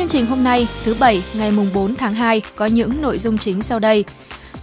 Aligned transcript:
Chương 0.00 0.08
trình 0.08 0.26
hôm 0.26 0.44
nay, 0.44 0.68
thứ 0.84 0.94
Bảy, 1.00 1.22
ngày 1.34 1.50
mùng 1.50 1.70
4 1.74 1.94
tháng 1.94 2.14
2 2.14 2.42
có 2.56 2.66
những 2.66 3.02
nội 3.02 3.18
dung 3.18 3.38
chính 3.38 3.62
sau 3.62 3.78
đây. 3.78 4.04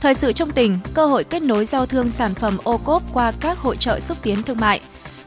Thời 0.02 0.14
sự 0.14 0.32
trong 0.34 0.52
tỉnh, 0.52 0.80
cơ 0.94 1.06
hội 1.06 1.24
kết 1.24 1.42
nối 1.42 1.66
giao 1.66 1.86
thương 1.86 2.10
sản 2.10 2.34
phẩm 2.34 2.58
ô 2.64 2.78
cốp 2.78 3.04
qua 3.14 3.32
các 3.40 3.58
hội 3.58 3.78
trợ 3.78 4.00
xúc 4.00 4.18
tiến 4.22 4.44
thương 4.44 4.60
mại. 4.60 4.82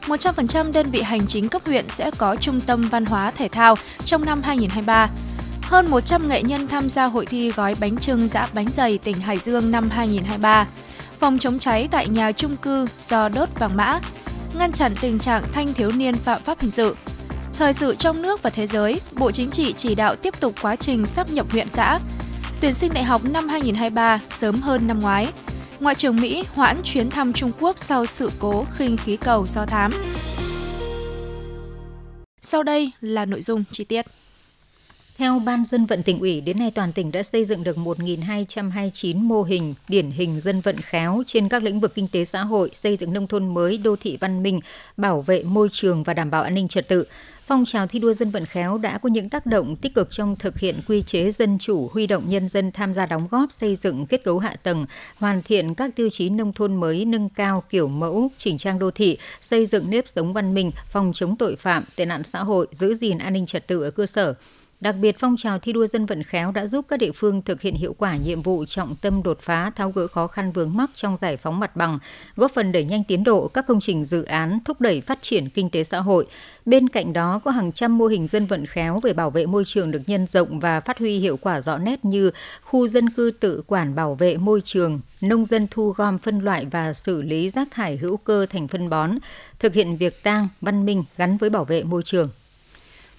100% 0.05 0.71
đơn 0.71 0.91
vị 0.91 1.01
hành 1.01 1.27
chính 1.27 1.49
cấp 1.49 1.61
huyện 1.65 1.89
sẽ 1.89 2.11
có 2.17 2.35
trung 2.35 2.61
tâm 2.61 2.81
văn 2.81 3.05
hóa 3.05 3.31
thể 3.31 3.47
thao 3.47 3.75
trong 4.05 4.25
năm 4.25 4.41
2023. 4.43 5.09
Hơn 5.61 5.89
100 5.89 6.29
nghệ 6.29 6.43
nhân 6.43 6.67
tham 6.67 6.89
gia 6.89 7.05
hội 7.05 7.25
thi 7.25 7.51
gói 7.51 7.75
bánh 7.79 7.97
trưng 7.97 8.27
dã 8.27 8.47
bánh 8.53 8.67
dày 8.69 8.97
tỉnh 8.97 9.19
Hải 9.19 9.37
Dương 9.37 9.71
năm 9.71 9.89
2023. 9.89 10.67
Phòng 11.19 11.39
chống 11.39 11.59
cháy 11.59 11.87
tại 11.91 12.07
nhà 12.07 12.31
trung 12.31 12.57
cư 12.57 12.87
do 13.01 13.29
đốt 13.29 13.49
vàng 13.59 13.77
mã. 13.77 13.99
Ngăn 14.53 14.71
chặn 14.71 14.93
tình 15.01 15.19
trạng 15.19 15.43
thanh 15.53 15.73
thiếu 15.73 15.91
niên 15.91 16.15
phạm 16.15 16.41
pháp 16.41 16.59
hình 16.59 16.71
sự. 16.71 16.95
Thời 17.61 17.73
sự 17.73 17.95
trong 17.95 18.21
nước 18.21 18.43
và 18.43 18.49
thế 18.49 18.65
giới, 18.65 19.01
Bộ 19.19 19.31
Chính 19.31 19.49
trị 19.51 19.73
chỉ 19.77 19.95
đạo 19.95 20.15
tiếp 20.15 20.33
tục 20.39 20.53
quá 20.61 20.75
trình 20.75 21.05
sắp 21.05 21.31
nhập 21.31 21.45
huyện 21.51 21.69
xã. 21.69 21.99
Tuyển 22.61 22.73
sinh 22.73 22.91
đại 22.93 23.03
học 23.03 23.21
năm 23.25 23.47
2023 23.47 24.19
sớm 24.27 24.55
hơn 24.55 24.87
năm 24.87 24.99
ngoái. 24.99 25.27
Ngoại 25.79 25.95
trưởng 25.95 26.21
Mỹ 26.21 26.43
hoãn 26.53 26.77
chuyến 26.83 27.09
thăm 27.09 27.33
Trung 27.33 27.51
Quốc 27.59 27.77
sau 27.77 28.05
sự 28.05 28.31
cố 28.39 28.65
khinh 28.73 28.97
khí 28.97 29.17
cầu 29.17 29.45
do 29.45 29.65
thám. 29.65 29.91
Sau 32.41 32.63
đây 32.63 32.91
là 33.01 33.25
nội 33.25 33.41
dung 33.41 33.63
chi 33.71 33.83
tiết. 33.83 34.05
Theo 35.17 35.39
Ban 35.39 35.65
dân 35.65 35.85
vận 35.85 36.03
tỉnh 36.03 36.19
ủy, 36.19 36.41
đến 36.41 36.59
nay 36.59 36.71
toàn 36.75 36.93
tỉnh 36.93 37.11
đã 37.11 37.23
xây 37.23 37.43
dựng 37.43 37.63
được 37.63 37.77
1.229 37.77 39.17
mô 39.17 39.43
hình 39.43 39.73
điển 39.87 40.11
hình 40.11 40.39
dân 40.39 40.61
vận 40.61 40.77
khéo 40.77 41.23
trên 41.25 41.49
các 41.49 41.63
lĩnh 41.63 41.79
vực 41.79 41.95
kinh 41.95 42.07
tế 42.07 42.25
xã 42.25 42.43
hội, 42.43 42.69
xây 42.73 42.97
dựng 42.97 43.13
nông 43.13 43.27
thôn 43.27 43.53
mới, 43.53 43.77
đô 43.77 43.95
thị 43.95 44.17
văn 44.21 44.43
minh, 44.43 44.59
bảo 44.97 45.21
vệ 45.21 45.43
môi 45.43 45.69
trường 45.71 46.03
và 46.03 46.13
đảm 46.13 46.31
bảo 46.31 46.43
an 46.43 46.53
ninh 46.53 46.67
trật 46.67 46.87
tự. 46.87 47.05
Phong 47.45 47.65
trào 47.65 47.87
thi 47.87 47.99
đua 47.99 48.13
dân 48.13 48.29
vận 48.29 48.45
khéo 48.45 48.77
đã 48.77 48.97
có 48.97 49.09
những 49.09 49.29
tác 49.29 49.45
động 49.45 49.75
tích 49.75 49.95
cực 49.95 50.11
trong 50.11 50.35
thực 50.35 50.59
hiện 50.59 50.81
quy 50.87 51.01
chế 51.01 51.31
dân 51.31 51.57
chủ, 51.57 51.89
huy 51.93 52.07
động 52.07 52.29
nhân 52.29 52.49
dân 52.49 52.71
tham 52.71 52.93
gia 52.93 53.05
đóng 53.05 53.27
góp 53.31 53.51
xây 53.51 53.75
dựng 53.75 54.05
kết 54.05 54.23
cấu 54.23 54.39
hạ 54.39 54.55
tầng, 54.63 54.85
hoàn 55.17 55.41
thiện 55.41 55.75
các 55.75 55.95
tiêu 55.95 56.09
chí 56.09 56.29
nông 56.29 56.53
thôn 56.53 56.75
mới 56.75 57.05
nâng 57.05 57.29
cao 57.29 57.63
kiểu 57.69 57.87
mẫu, 57.87 58.29
chỉnh 58.37 58.57
trang 58.57 58.79
đô 58.79 58.91
thị, 58.91 59.17
xây 59.41 59.65
dựng 59.65 59.89
nếp 59.89 60.07
sống 60.07 60.33
văn 60.33 60.53
minh, 60.53 60.71
phòng 60.91 61.11
chống 61.13 61.35
tội 61.35 61.55
phạm, 61.55 61.83
tệ 61.95 62.05
nạn 62.05 62.23
xã 62.23 62.39
hội, 62.39 62.67
giữ 62.71 62.93
gìn 62.93 63.17
an 63.17 63.33
ninh 63.33 63.45
trật 63.45 63.67
tự 63.67 63.83
ở 63.83 63.91
cơ 63.91 64.05
sở. 64.05 64.33
Đặc 64.81 64.95
biệt, 65.01 65.15
phong 65.19 65.37
trào 65.37 65.59
thi 65.59 65.73
đua 65.73 65.85
dân 65.85 66.05
vận 66.05 66.23
khéo 66.23 66.51
đã 66.51 66.65
giúp 66.65 66.85
các 66.87 66.97
địa 66.97 67.11
phương 67.15 67.41
thực 67.41 67.61
hiện 67.61 67.75
hiệu 67.75 67.95
quả 67.97 68.17
nhiệm 68.17 68.41
vụ 68.41 68.65
trọng 68.65 68.95
tâm 68.95 69.23
đột 69.23 69.39
phá 69.41 69.71
tháo 69.75 69.91
gỡ 69.91 70.07
khó 70.07 70.27
khăn 70.27 70.51
vướng 70.51 70.77
mắc 70.77 70.89
trong 70.95 71.17
giải 71.21 71.37
phóng 71.37 71.59
mặt 71.59 71.75
bằng, 71.75 71.99
góp 72.35 72.51
phần 72.51 72.71
đẩy 72.71 72.83
nhanh 72.83 73.03
tiến 73.03 73.23
độ 73.23 73.47
các 73.47 73.67
công 73.67 73.79
trình 73.79 74.05
dự 74.05 74.23
án 74.23 74.59
thúc 74.65 74.81
đẩy 74.81 75.01
phát 75.01 75.21
triển 75.21 75.49
kinh 75.49 75.69
tế 75.69 75.83
xã 75.83 75.99
hội. 75.99 76.25
Bên 76.65 76.89
cạnh 76.89 77.13
đó 77.13 77.39
có 77.43 77.51
hàng 77.51 77.71
trăm 77.71 77.97
mô 77.97 78.05
hình 78.05 78.27
dân 78.27 78.45
vận 78.45 78.65
khéo 78.65 78.99
về 78.99 79.13
bảo 79.13 79.29
vệ 79.29 79.45
môi 79.45 79.63
trường 79.65 79.91
được 79.91 80.01
nhân 80.07 80.27
rộng 80.27 80.59
và 80.59 80.79
phát 80.79 80.97
huy 80.97 81.19
hiệu 81.19 81.37
quả 81.37 81.61
rõ 81.61 81.77
nét 81.77 82.05
như 82.05 82.31
khu 82.61 82.87
dân 82.87 83.09
cư 83.09 83.31
tự 83.39 83.63
quản 83.67 83.95
bảo 83.95 84.15
vệ 84.15 84.37
môi 84.37 84.61
trường, 84.63 84.99
nông 85.21 85.45
dân 85.45 85.67
thu 85.71 85.89
gom 85.89 86.17
phân 86.17 86.39
loại 86.39 86.65
và 86.71 86.93
xử 86.93 87.21
lý 87.21 87.49
rác 87.49 87.67
thải 87.71 87.97
hữu 87.97 88.17
cơ 88.17 88.45
thành 88.49 88.67
phân 88.67 88.89
bón, 88.89 89.17
thực 89.59 89.73
hiện 89.73 89.97
việc 89.97 90.23
tang 90.23 90.47
văn 90.61 90.85
minh 90.85 91.03
gắn 91.17 91.37
với 91.37 91.49
bảo 91.49 91.65
vệ 91.65 91.83
môi 91.83 92.03
trường. 92.03 92.29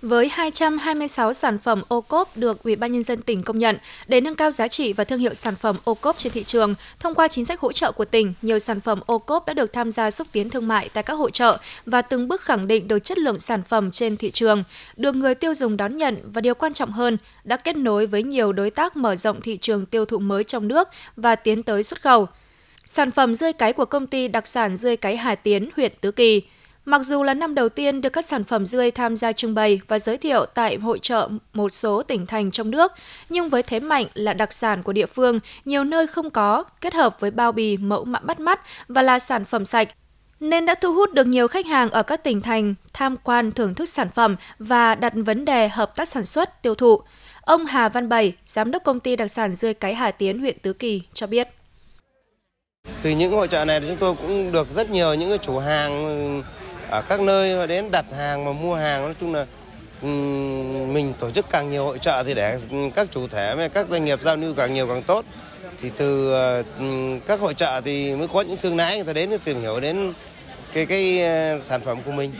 Với 0.02 0.28
226 0.28 1.32
sản 1.32 1.58
phẩm 1.58 1.82
ô 1.88 2.00
cốp 2.00 2.36
được 2.36 2.62
Ủy 2.62 2.76
ban 2.76 2.92
nhân 2.92 3.02
dân 3.02 3.22
tỉnh 3.22 3.42
công 3.42 3.58
nhận 3.58 3.78
để 4.08 4.20
nâng 4.20 4.34
cao 4.34 4.50
giá 4.50 4.68
trị 4.68 4.92
và 4.92 5.04
thương 5.04 5.18
hiệu 5.18 5.34
sản 5.34 5.56
phẩm 5.56 5.76
ô 5.84 5.94
cốp 5.94 6.18
trên 6.18 6.32
thị 6.32 6.44
trường, 6.44 6.74
thông 7.00 7.14
qua 7.14 7.28
chính 7.28 7.44
sách 7.44 7.60
hỗ 7.60 7.72
trợ 7.72 7.92
của 7.92 8.04
tỉnh, 8.04 8.34
nhiều 8.42 8.58
sản 8.58 8.80
phẩm 8.80 9.00
ô 9.06 9.18
cốp 9.18 9.46
đã 9.46 9.54
được 9.54 9.72
tham 9.72 9.92
gia 9.92 10.10
xúc 10.10 10.26
tiến 10.32 10.50
thương 10.50 10.68
mại 10.68 10.88
tại 10.88 11.02
các 11.02 11.14
hội 11.14 11.30
trợ 11.30 11.58
và 11.86 12.02
từng 12.02 12.28
bước 12.28 12.40
khẳng 12.40 12.66
định 12.66 12.88
được 12.88 12.98
chất 12.98 13.18
lượng 13.18 13.38
sản 13.38 13.62
phẩm 13.62 13.90
trên 13.90 14.16
thị 14.16 14.30
trường, 14.30 14.64
được 14.96 15.14
người 15.14 15.34
tiêu 15.34 15.54
dùng 15.54 15.76
đón 15.76 15.96
nhận 15.96 16.18
và 16.24 16.40
điều 16.40 16.54
quan 16.54 16.72
trọng 16.72 16.92
hơn, 16.92 17.16
đã 17.44 17.56
kết 17.56 17.76
nối 17.76 18.06
với 18.06 18.22
nhiều 18.22 18.52
đối 18.52 18.70
tác 18.70 18.96
mở 18.96 19.16
rộng 19.16 19.40
thị 19.40 19.58
trường 19.60 19.86
tiêu 19.86 20.04
thụ 20.04 20.18
mới 20.18 20.44
trong 20.44 20.68
nước 20.68 20.88
và 21.16 21.36
tiến 21.36 21.62
tới 21.62 21.84
xuất 21.84 22.02
khẩu. 22.02 22.26
Sản 22.84 23.10
phẩm 23.10 23.34
dươi 23.34 23.52
cái 23.52 23.72
của 23.72 23.84
công 23.84 24.06
ty 24.06 24.28
đặc 24.28 24.46
sản 24.46 24.76
dươi 24.76 24.96
cái 24.96 25.16
Hà 25.16 25.34
Tiến, 25.34 25.70
huyện 25.76 25.92
Tứ 26.00 26.10
Kỳ. 26.10 26.42
Mặc 26.84 27.02
dù 27.02 27.22
là 27.22 27.34
năm 27.34 27.54
đầu 27.54 27.68
tiên 27.68 28.00
được 28.00 28.08
các 28.08 28.24
sản 28.24 28.44
phẩm 28.44 28.66
dươi 28.66 28.90
tham 28.90 29.16
gia 29.16 29.32
trưng 29.32 29.54
bày 29.54 29.80
và 29.88 29.98
giới 29.98 30.18
thiệu 30.18 30.46
tại 30.54 30.76
hội 30.76 30.98
trợ 30.98 31.28
một 31.52 31.68
số 31.68 32.02
tỉnh 32.02 32.26
thành 32.26 32.50
trong 32.50 32.70
nước, 32.70 32.92
nhưng 33.28 33.48
với 33.48 33.62
thế 33.62 33.80
mạnh 33.80 34.06
là 34.14 34.32
đặc 34.32 34.52
sản 34.52 34.82
của 34.82 34.92
địa 34.92 35.06
phương, 35.06 35.38
nhiều 35.64 35.84
nơi 35.84 36.06
không 36.06 36.30
có, 36.30 36.64
kết 36.80 36.94
hợp 36.94 37.20
với 37.20 37.30
bao 37.30 37.52
bì 37.52 37.76
mẫu 37.76 38.04
mã 38.04 38.20
bắt 38.20 38.40
mắt 38.40 38.60
và 38.88 39.02
là 39.02 39.18
sản 39.18 39.44
phẩm 39.44 39.64
sạch, 39.64 39.88
nên 40.40 40.66
đã 40.66 40.74
thu 40.74 40.94
hút 40.94 41.12
được 41.12 41.26
nhiều 41.26 41.48
khách 41.48 41.66
hàng 41.66 41.90
ở 41.90 42.02
các 42.02 42.24
tỉnh 42.24 42.40
thành 42.40 42.74
tham 42.92 43.16
quan 43.24 43.52
thưởng 43.52 43.74
thức 43.74 43.88
sản 43.88 44.08
phẩm 44.14 44.36
và 44.58 44.94
đặt 44.94 45.12
vấn 45.16 45.44
đề 45.44 45.68
hợp 45.68 45.96
tác 45.96 46.08
sản 46.08 46.24
xuất, 46.24 46.62
tiêu 46.62 46.74
thụ. 46.74 47.00
Ông 47.40 47.66
Hà 47.66 47.88
Văn 47.88 48.08
Bảy, 48.08 48.32
giám 48.46 48.70
đốc 48.70 48.84
công 48.84 49.00
ty 49.00 49.16
đặc 49.16 49.30
sản 49.30 49.50
dươi 49.50 49.74
cái 49.74 49.94
Hà 49.94 50.10
Tiến, 50.10 50.38
huyện 50.38 50.58
Tứ 50.58 50.72
Kỳ 50.72 51.02
cho 51.14 51.26
biết. 51.26 51.48
Từ 53.02 53.10
những 53.10 53.32
hội 53.32 53.48
trợ 53.48 53.64
này 53.64 53.80
chúng 53.88 53.96
tôi 53.96 54.14
cũng 54.14 54.52
được 54.52 54.68
rất 54.74 54.90
nhiều 54.90 55.14
những 55.14 55.38
chủ 55.38 55.58
hàng 55.58 56.42
ở 56.92 57.02
các 57.02 57.20
nơi 57.20 57.66
đến 57.66 57.90
đặt 57.90 58.04
hàng 58.18 58.44
mà 58.44 58.52
mua 58.52 58.74
hàng, 58.74 59.02
nói 59.02 59.14
chung 59.20 59.34
là 59.34 59.46
ừ, 60.02 60.08
mình 60.92 61.12
tổ 61.18 61.30
chức 61.30 61.46
càng 61.50 61.70
nhiều 61.70 61.84
hội 61.84 61.98
trợ 61.98 62.22
thì 62.26 62.34
để 62.34 62.58
các 62.94 63.08
chủ 63.10 63.28
thể 63.28 63.54
với 63.54 63.68
các 63.68 63.86
doanh 63.90 64.04
nghiệp 64.04 64.20
giao 64.22 64.36
lưu 64.36 64.54
càng 64.54 64.74
nhiều 64.74 64.86
càng 64.88 65.02
tốt. 65.02 65.24
Thì 65.80 65.90
từ 65.96 66.32
ờ, 66.32 66.62
ừ, 66.78 67.18
các 67.26 67.40
hội 67.40 67.54
trợ 67.54 67.80
thì 67.84 68.14
mới 68.14 68.28
có 68.28 68.40
những 68.40 68.56
thương 68.56 68.76
lái 68.76 68.96
người 68.96 69.04
ta 69.04 69.12
đến 69.12 69.30
tìm 69.44 69.60
hiểu 69.60 69.80
đến 69.80 70.12
cái 70.72 70.86
cái 70.86 71.22
ờ, 71.22 71.60
sản 71.64 71.80
phẩm 71.80 71.98
của 72.02 72.12
mình 72.12 72.32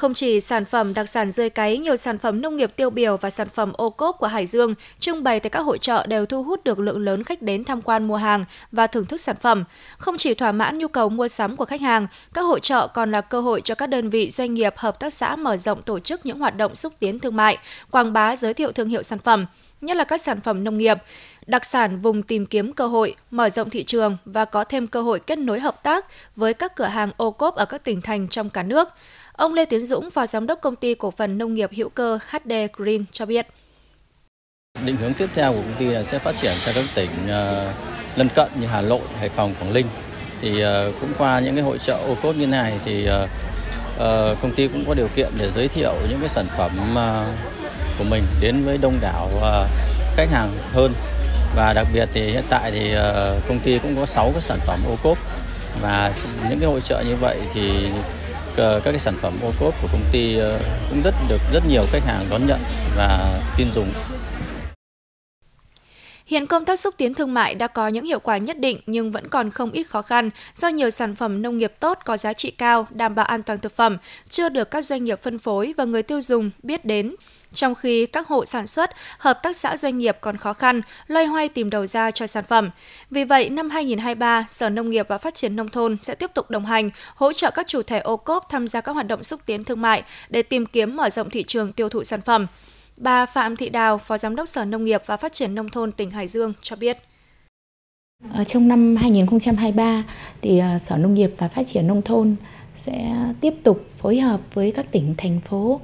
không 0.00 0.14
chỉ 0.14 0.40
sản 0.40 0.64
phẩm 0.64 0.94
đặc 0.94 1.08
sản 1.08 1.30
rơi 1.30 1.50
cáy, 1.50 1.78
nhiều 1.78 1.96
sản 1.96 2.18
phẩm 2.18 2.40
nông 2.40 2.56
nghiệp 2.56 2.72
tiêu 2.76 2.90
biểu 2.90 3.16
và 3.16 3.30
sản 3.30 3.48
phẩm 3.48 3.72
ô 3.72 3.90
cốp 3.90 4.18
của 4.18 4.26
Hải 4.26 4.46
Dương 4.46 4.74
trưng 4.98 5.22
bày 5.22 5.40
tại 5.40 5.50
các 5.50 5.60
hội 5.60 5.78
trợ 5.78 6.06
đều 6.06 6.26
thu 6.26 6.42
hút 6.42 6.64
được 6.64 6.78
lượng 6.78 6.98
lớn 6.98 7.24
khách 7.24 7.42
đến 7.42 7.64
tham 7.64 7.82
quan 7.82 8.08
mua 8.08 8.16
hàng 8.16 8.44
và 8.72 8.86
thưởng 8.86 9.04
thức 9.04 9.20
sản 9.20 9.36
phẩm. 9.40 9.64
Không 9.98 10.18
chỉ 10.18 10.34
thỏa 10.34 10.52
mãn 10.52 10.78
nhu 10.78 10.88
cầu 10.88 11.08
mua 11.08 11.28
sắm 11.28 11.56
của 11.56 11.64
khách 11.64 11.80
hàng, 11.80 12.06
các 12.34 12.42
hội 12.42 12.60
trợ 12.60 12.86
còn 12.86 13.10
là 13.10 13.20
cơ 13.20 13.40
hội 13.40 13.60
cho 13.64 13.74
các 13.74 13.86
đơn 13.86 14.10
vị 14.10 14.30
doanh 14.30 14.54
nghiệp 14.54 14.74
hợp 14.76 15.00
tác 15.00 15.12
xã 15.12 15.36
mở 15.36 15.56
rộng 15.56 15.82
tổ 15.82 15.98
chức 15.98 16.26
những 16.26 16.38
hoạt 16.38 16.56
động 16.56 16.74
xúc 16.74 16.92
tiến 16.98 17.18
thương 17.18 17.36
mại, 17.36 17.58
quảng 17.90 18.12
bá 18.12 18.36
giới 18.36 18.54
thiệu 18.54 18.72
thương 18.72 18.88
hiệu 18.88 19.02
sản 19.02 19.18
phẩm, 19.18 19.46
nhất 19.80 19.96
là 19.96 20.04
các 20.04 20.20
sản 20.20 20.40
phẩm 20.40 20.64
nông 20.64 20.78
nghiệp, 20.78 20.98
đặc 21.46 21.64
sản 21.64 22.00
vùng 22.00 22.22
tìm 22.22 22.46
kiếm 22.46 22.72
cơ 22.72 22.86
hội, 22.86 23.14
mở 23.30 23.48
rộng 23.48 23.70
thị 23.70 23.84
trường 23.84 24.16
và 24.24 24.44
có 24.44 24.64
thêm 24.64 24.86
cơ 24.86 25.02
hội 25.02 25.20
kết 25.20 25.38
nối 25.38 25.60
hợp 25.60 25.82
tác 25.82 26.06
với 26.36 26.54
các 26.54 26.76
cửa 26.76 26.84
hàng 26.84 27.10
ô 27.16 27.30
cốp 27.30 27.54
ở 27.54 27.64
các 27.64 27.84
tỉnh 27.84 28.00
thành 28.00 28.28
trong 28.28 28.50
cả 28.50 28.62
nước. 28.62 28.88
Ông 29.32 29.54
Lê 29.54 29.64
Tiến 29.64 29.86
Dũng, 29.86 30.10
Phó 30.10 30.26
Giám 30.26 30.46
đốc 30.46 30.60
Công 30.60 30.76
ty 30.76 30.94
Cổ 30.94 31.10
phần 31.10 31.38
Nông 31.38 31.54
nghiệp 31.54 31.70
hữu 31.76 31.88
cơ 31.88 32.18
HD 32.30 32.52
Green 32.76 33.04
cho 33.12 33.26
biết. 33.26 33.46
Định 34.84 34.96
hướng 34.96 35.14
tiếp 35.14 35.28
theo 35.34 35.52
của 35.52 35.62
công 35.62 35.74
ty 35.78 35.84
là 35.84 36.02
sẽ 36.02 36.18
phát 36.18 36.36
triển 36.36 36.52
sang 36.54 36.74
các 36.74 36.84
tỉnh 36.94 37.10
uh, 37.24 37.74
lân 38.16 38.28
cận 38.34 38.48
như 38.60 38.66
Hà 38.66 38.80
Nội, 38.80 39.00
Hải 39.18 39.28
Phòng, 39.28 39.54
Quảng 39.60 39.72
Ninh. 39.72 39.86
Thì 40.40 40.64
uh, 40.64 40.94
cũng 41.00 41.12
qua 41.18 41.40
những 41.40 41.54
cái 41.54 41.64
hội 41.64 41.78
trợ 41.78 41.94
ô 41.94 42.16
cốt 42.22 42.36
như 42.36 42.46
này 42.46 42.78
thì 42.84 43.08
uh, 43.08 43.28
công 44.42 44.54
ty 44.56 44.68
cũng 44.68 44.84
có 44.86 44.94
điều 44.94 45.08
kiện 45.08 45.32
để 45.38 45.50
giới 45.50 45.68
thiệu 45.68 45.94
những 46.10 46.20
cái 46.20 46.28
sản 46.28 46.44
phẩm 46.56 46.70
của 48.00 48.10
mình 48.10 48.22
đến 48.40 48.64
với 48.64 48.78
đông 48.78 48.98
đảo 49.00 49.30
ờ, 49.40 49.66
khách 50.16 50.30
hàng 50.32 50.50
hơn. 50.72 50.92
Và 51.56 51.72
đặc 51.72 51.86
biệt 51.94 52.08
thì 52.12 52.20
hiện 52.30 52.44
tại 52.48 52.70
thì 52.70 52.92
ờ, 52.92 53.40
công 53.48 53.58
ty 53.58 53.78
cũng 53.78 53.96
có 53.96 54.06
6 54.06 54.30
cái 54.32 54.42
sản 54.42 54.58
phẩm 54.66 54.80
ô 54.88 54.96
cốp 55.02 55.18
và 55.82 56.12
những 56.50 56.60
cái 56.60 56.68
hội 56.68 56.80
trợ 56.80 57.02
như 57.06 57.16
vậy 57.16 57.38
thì 57.54 57.88
ờ, 58.56 58.80
các 58.84 58.90
cái 58.90 59.00
sản 59.00 59.14
phẩm 59.18 59.32
ô 59.42 59.52
cốp 59.60 59.74
của 59.82 59.88
công 59.92 60.04
ty 60.12 60.38
cũng 60.90 61.02
rất 61.02 61.14
được 61.28 61.40
rất 61.52 61.62
nhiều 61.68 61.82
khách 61.92 62.04
hàng 62.06 62.26
đón 62.30 62.46
nhận 62.46 62.60
và 62.96 63.40
tin 63.56 63.72
dùng. 63.72 63.92
Hiện 66.30 66.46
công 66.46 66.64
tác 66.64 66.78
xúc 66.78 66.94
tiến 66.96 67.14
thương 67.14 67.34
mại 67.34 67.54
đã 67.54 67.66
có 67.66 67.88
những 67.88 68.04
hiệu 68.04 68.20
quả 68.20 68.36
nhất 68.36 68.58
định 68.58 68.78
nhưng 68.86 69.12
vẫn 69.12 69.28
còn 69.28 69.50
không 69.50 69.70
ít 69.70 69.82
khó 69.82 70.02
khăn 70.02 70.30
do 70.56 70.68
nhiều 70.68 70.90
sản 70.90 71.14
phẩm 71.14 71.42
nông 71.42 71.58
nghiệp 71.58 71.72
tốt 71.80 71.98
có 72.04 72.16
giá 72.16 72.32
trị 72.32 72.50
cao, 72.50 72.86
đảm 72.90 73.14
bảo 73.14 73.26
an 73.26 73.42
toàn 73.42 73.58
thực 73.58 73.76
phẩm 73.76 73.96
chưa 74.28 74.48
được 74.48 74.70
các 74.70 74.84
doanh 74.84 75.04
nghiệp 75.04 75.18
phân 75.22 75.38
phối 75.38 75.74
và 75.76 75.84
người 75.84 76.02
tiêu 76.02 76.22
dùng 76.22 76.50
biết 76.62 76.84
đến. 76.84 77.10
Trong 77.54 77.74
khi 77.74 78.06
các 78.06 78.28
hộ 78.28 78.44
sản 78.44 78.66
xuất, 78.66 78.90
hợp 79.18 79.42
tác 79.42 79.56
xã 79.56 79.76
doanh 79.76 79.98
nghiệp 79.98 80.16
còn 80.20 80.36
khó 80.36 80.52
khăn, 80.52 80.80
loay 81.06 81.26
hoay 81.26 81.48
tìm 81.48 81.70
đầu 81.70 81.86
ra 81.86 82.10
cho 82.10 82.26
sản 82.26 82.44
phẩm. 82.44 82.70
Vì 83.10 83.24
vậy, 83.24 83.50
năm 83.50 83.70
2023, 83.70 84.46
Sở 84.50 84.70
Nông 84.70 84.90
nghiệp 84.90 85.06
và 85.08 85.18
Phát 85.18 85.34
triển 85.34 85.56
Nông 85.56 85.68
thôn 85.68 85.96
sẽ 85.96 86.14
tiếp 86.14 86.30
tục 86.34 86.50
đồng 86.50 86.66
hành, 86.66 86.90
hỗ 87.14 87.32
trợ 87.32 87.50
các 87.50 87.66
chủ 87.66 87.82
thể 87.82 87.98
ô 87.98 88.16
cốp 88.16 88.46
tham 88.48 88.68
gia 88.68 88.80
các 88.80 88.92
hoạt 88.92 89.06
động 89.06 89.22
xúc 89.22 89.40
tiến 89.46 89.64
thương 89.64 89.80
mại 89.80 90.02
để 90.28 90.42
tìm 90.42 90.66
kiếm 90.66 90.96
mở 90.96 91.10
rộng 91.10 91.30
thị 91.30 91.44
trường 91.46 91.72
tiêu 91.72 91.88
thụ 91.88 92.04
sản 92.04 92.20
phẩm. 92.20 92.46
Bà 92.96 93.26
Phạm 93.26 93.56
Thị 93.56 93.68
Đào, 93.68 93.98
Phó 93.98 94.18
Giám 94.18 94.36
đốc 94.36 94.48
Sở 94.48 94.64
Nông 94.64 94.84
nghiệp 94.84 95.02
và 95.06 95.16
Phát 95.16 95.32
triển 95.32 95.54
Nông 95.54 95.68
thôn 95.68 95.92
tỉnh 95.92 96.10
Hải 96.10 96.28
Dương 96.28 96.52
cho 96.62 96.76
biết. 96.76 96.98
Ở 98.32 98.44
trong 98.44 98.68
năm 98.68 98.96
2023 98.96 100.04
thì 100.42 100.58
ờ, 100.58 100.78
Sở 100.78 100.96
Nông 100.96 101.14
nghiệp 101.14 101.30
và 101.38 101.48
Phát 101.48 101.66
triển 101.66 101.86
Nông 101.86 102.02
thôn 102.02 102.36
sẽ 102.76 103.14
tiếp 103.40 103.54
tục 103.62 103.86
phối 103.98 104.20
hợp 104.20 104.40
với 104.54 104.70
các 104.70 104.92
tỉnh, 104.92 105.14
thành 105.18 105.40
phố 105.40 105.80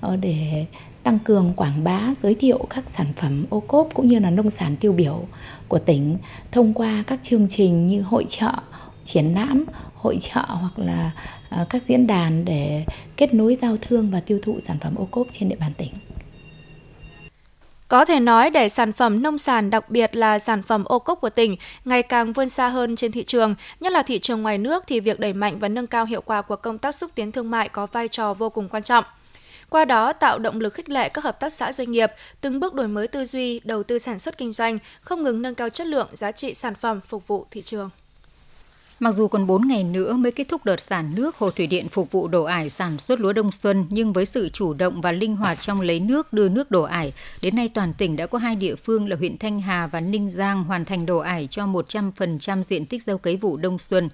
ờ, 0.00 0.16
để 0.16 0.66
tăng 1.08 1.18
cường 1.18 1.52
quảng 1.56 1.84
bá, 1.84 2.00
giới 2.22 2.34
thiệu 2.34 2.66
các 2.70 2.84
sản 2.88 3.06
phẩm 3.16 3.46
ô 3.50 3.60
cốp 3.60 3.88
cũng 3.94 4.08
như 4.08 4.18
là 4.18 4.30
nông 4.30 4.50
sản 4.50 4.76
tiêu 4.76 4.92
biểu 4.92 5.26
của 5.68 5.78
tỉnh 5.78 6.18
thông 6.52 6.74
qua 6.74 7.04
các 7.06 7.18
chương 7.22 7.46
trình 7.50 7.88
như 7.88 8.02
hội 8.02 8.26
trợ, 8.28 8.52
triển 9.04 9.34
lãm 9.34 9.64
hội 9.94 10.18
trợ 10.20 10.40
hoặc 10.46 10.78
là 10.78 11.10
à, 11.50 11.66
các 11.70 11.82
diễn 11.86 12.06
đàn 12.06 12.44
để 12.44 12.84
kết 13.16 13.34
nối 13.34 13.54
giao 13.54 13.76
thương 13.76 14.10
và 14.10 14.20
tiêu 14.20 14.38
thụ 14.42 14.60
sản 14.60 14.78
phẩm 14.82 14.94
ô 14.94 15.08
cốp 15.10 15.26
trên 15.30 15.48
địa 15.48 15.56
bàn 15.60 15.72
tỉnh. 15.78 15.92
Có 17.88 18.04
thể 18.04 18.20
nói 18.20 18.50
để 18.50 18.68
sản 18.68 18.92
phẩm 18.92 19.22
nông 19.22 19.38
sản 19.38 19.70
đặc 19.70 19.90
biệt 19.90 20.16
là 20.16 20.38
sản 20.38 20.62
phẩm 20.62 20.84
ô 20.84 20.98
cốp 20.98 21.20
của 21.20 21.30
tỉnh 21.30 21.56
ngày 21.84 22.02
càng 22.02 22.32
vươn 22.32 22.48
xa 22.48 22.68
hơn 22.68 22.96
trên 22.96 23.12
thị 23.12 23.24
trường, 23.24 23.54
nhất 23.80 23.92
là 23.92 24.02
thị 24.02 24.18
trường 24.18 24.42
ngoài 24.42 24.58
nước 24.58 24.84
thì 24.86 25.00
việc 25.00 25.20
đẩy 25.20 25.32
mạnh 25.32 25.58
và 25.58 25.68
nâng 25.68 25.86
cao 25.86 26.04
hiệu 26.04 26.20
quả 26.20 26.42
của 26.42 26.56
công 26.56 26.78
tác 26.78 26.94
xúc 26.94 27.10
tiến 27.14 27.32
thương 27.32 27.50
mại 27.50 27.68
có 27.68 27.86
vai 27.86 28.08
trò 28.08 28.34
vô 28.34 28.50
cùng 28.50 28.68
quan 28.68 28.82
trọng. 28.82 29.04
Qua 29.70 29.84
đó 29.84 30.12
tạo 30.12 30.38
động 30.38 30.60
lực 30.60 30.74
khích 30.74 30.88
lệ 30.88 31.08
các 31.08 31.24
hợp 31.24 31.40
tác 31.40 31.52
xã 31.52 31.72
doanh 31.72 31.92
nghiệp 31.92 32.10
từng 32.40 32.60
bước 32.60 32.74
đổi 32.74 32.88
mới 32.88 33.08
tư 33.08 33.24
duy, 33.24 33.60
đầu 33.64 33.82
tư 33.82 33.98
sản 33.98 34.18
xuất 34.18 34.38
kinh 34.38 34.52
doanh, 34.52 34.78
không 35.00 35.22
ngừng 35.22 35.42
nâng 35.42 35.54
cao 35.54 35.68
chất 35.68 35.86
lượng, 35.86 36.08
giá 36.12 36.32
trị 36.32 36.54
sản 36.54 36.74
phẩm 36.74 37.00
phục 37.00 37.26
vụ 37.26 37.46
thị 37.50 37.62
trường. 37.62 37.90
Mặc 39.00 39.14
dù 39.14 39.28
còn 39.28 39.46
4 39.46 39.68
ngày 39.68 39.84
nữa 39.84 40.12
mới 40.12 40.32
kết 40.32 40.48
thúc 40.48 40.64
đợt 40.64 40.80
xả 40.80 41.02
nước 41.02 41.36
hồ 41.36 41.50
thủy 41.50 41.66
điện 41.66 41.88
phục 41.88 42.12
vụ 42.12 42.28
đổ 42.28 42.44
ải 42.44 42.70
sản 42.70 42.98
xuất 42.98 43.20
lúa 43.20 43.32
đông 43.32 43.52
xuân, 43.52 43.86
nhưng 43.90 44.12
với 44.12 44.24
sự 44.24 44.48
chủ 44.48 44.74
động 44.74 45.00
và 45.00 45.12
linh 45.12 45.36
hoạt 45.36 45.60
trong 45.60 45.80
lấy 45.80 46.00
nước 46.00 46.32
đưa 46.32 46.48
nước 46.48 46.70
đổ 46.70 46.82
ải, 46.82 47.12
đến 47.42 47.56
nay 47.56 47.68
toàn 47.74 47.92
tỉnh 47.98 48.16
đã 48.16 48.26
có 48.26 48.38
hai 48.38 48.56
địa 48.56 48.74
phương 48.74 49.08
là 49.08 49.16
huyện 49.16 49.38
Thanh 49.38 49.60
Hà 49.60 49.86
và 49.86 50.00
Ninh 50.00 50.30
Giang 50.30 50.64
hoàn 50.64 50.84
thành 50.84 51.06
đổ 51.06 51.18
ải 51.18 51.48
cho 51.50 51.66
100% 51.66 52.62
diện 52.62 52.86
tích 52.86 53.02
gieo 53.02 53.18
cấy 53.18 53.36
vụ 53.36 53.56
đông 53.56 53.78
xuân. 53.78 54.08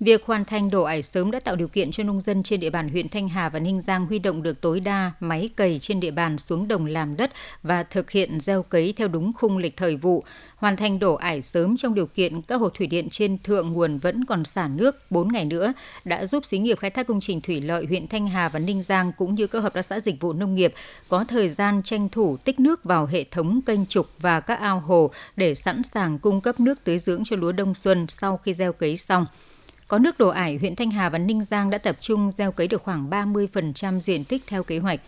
Việc 0.00 0.24
hoàn 0.24 0.44
thành 0.44 0.70
đổ 0.70 0.82
ải 0.82 1.02
sớm 1.02 1.30
đã 1.30 1.40
tạo 1.40 1.56
điều 1.56 1.68
kiện 1.68 1.90
cho 1.90 2.04
nông 2.04 2.20
dân 2.20 2.42
trên 2.42 2.60
địa 2.60 2.70
bàn 2.70 2.88
huyện 2.88 3.08
Thanh 3.08 3.28
Hà 3.28 3.48
và 3.48 3.58
Ninh 3.58 3.80
Giang 3.80 4.06
huy 4.06 4.18
động 4.18 4.42
được 4.42 4.60
tối 4.60 4.80
đa 4.80 5.12
máy 5.20 5.50
cày 5.56 5.78
trên 5.78 6.00
địa 6.00 6.10
bàn 6.10 6.38
xuống 6.38 6.68
đồng 6.68 6.86
làm 6.86 7.16
đất 7.16 7.30
và 7.62 7.82
thực 7.82 8.10
hiện 8.10 8.40
gieo 8.40 8.62
cấy 8.62 8.94
theo 8.96 9.08
đúng 9.08 9.32
khung 9.32 9.58
lịch 9.58 9.76
thời 9.76 9.96
vụ. 9.96 10.24
Hoàn 10.56 10.76
thành 10.76 10.98
đổ 10.98 11.14
ải 11.14 11.42
sớm 11.42 11.76
trong 11.76 11.94
điều 11.94 12.06
kiện 12.06 12.42
các 12.42 12.60
hồ 12.60 12.68
thủy 12.68 12.86
điện 12.86 13.08
trên 13.10 13.38
thượng 13.38 13.72
nguồn 13.72 13.98
vẫn 13.98 14.24
còn 14.24 14.44
xả 14.44 14.68
nước 14.68 15.10
4 15.10 15.32
ngày 15.32 15.44
nữa 15.44 15.72
đã 16.04 16.26
giúp 16.26 16.44
xí 16.44 16.58
nghiệp 16.58 16.78
khai 16.78 16.90
thác 16.90 17.06
công 17.06 17.20
trình 17.20 17.40
thủy 17.40 17.60
lợi 17.60 17.86
huyện 17.86 18.08
Thanh 18.08 18.28
Hà 18.28 18.48
và 18.48 18.58
Ninh 18.58 18.82
Giang 18.82 19.12
cũng 19.12 19.34
như 19.34 19.46
các 19.46 19.58
hợp 19.58 19.74
tác 19.74 19.82
xã 19.82 20.00
dịch 20.00 20.20
vụ 20.20 20.32
nông 20.32 20.54
nghiệp 20.54 20.74
có 21.08 21.24
thời 21.24 21.48
gian 21.48 21.82
tranh 21.82 22.08
thủ 22.08 22.36
tích 22.36 22.60
nước 22.60 22.84
vào 22.84 23.06
hệ 23.06 23.24
thống 23.24 23.60
kênh 23.66 23.86
trục 23.86 24.06
và 24.20 24.40
các 24.40 24.60
ao 24.60 24.80
hồ 24.80 25.10
để 25.36 25.54
sẵn 25.54 25.82
sàng 25.82 26.18
cung 26.18 26.40
cấp 26.40 26.60
nước 26.60 26.84
tưới 26.84 26.98
dưỡng 26.98 27.24
cho 27.24 27.36
lúa 27.36 27.52
đông 27.52 27.74
xuân 27.74 28.06
sau 28.08 28.36
khi 28.36 28.54
gieo 28.54 28.72
cấy 28.72 28.96
xong. 28.96 29.26
Có 29.88 29.98
nước 29.98 30.18
đổ 30.18 30.28
ải, 30.28 30.56
huyện 30.56 30.76
Thanh 30.76 30.90
Hà 30.90 31.08
và 31.08 31.18
Ninh 31.18 31.44
Giang 31.44 31.70
đã 31.70 31.78
tập 31.78 31.96
trung 32.00 32.30
gieo 32.36 32.52
cấy 32.52 32.68
được 32.68 32.82
khoảng 32.82 33.10
30% 33.10 34.00
diện 34.00 34.24
tích 34.24 34.42
theo 34.46 34.62
kế 34.62 34.78
hoạch. 34.78 35.00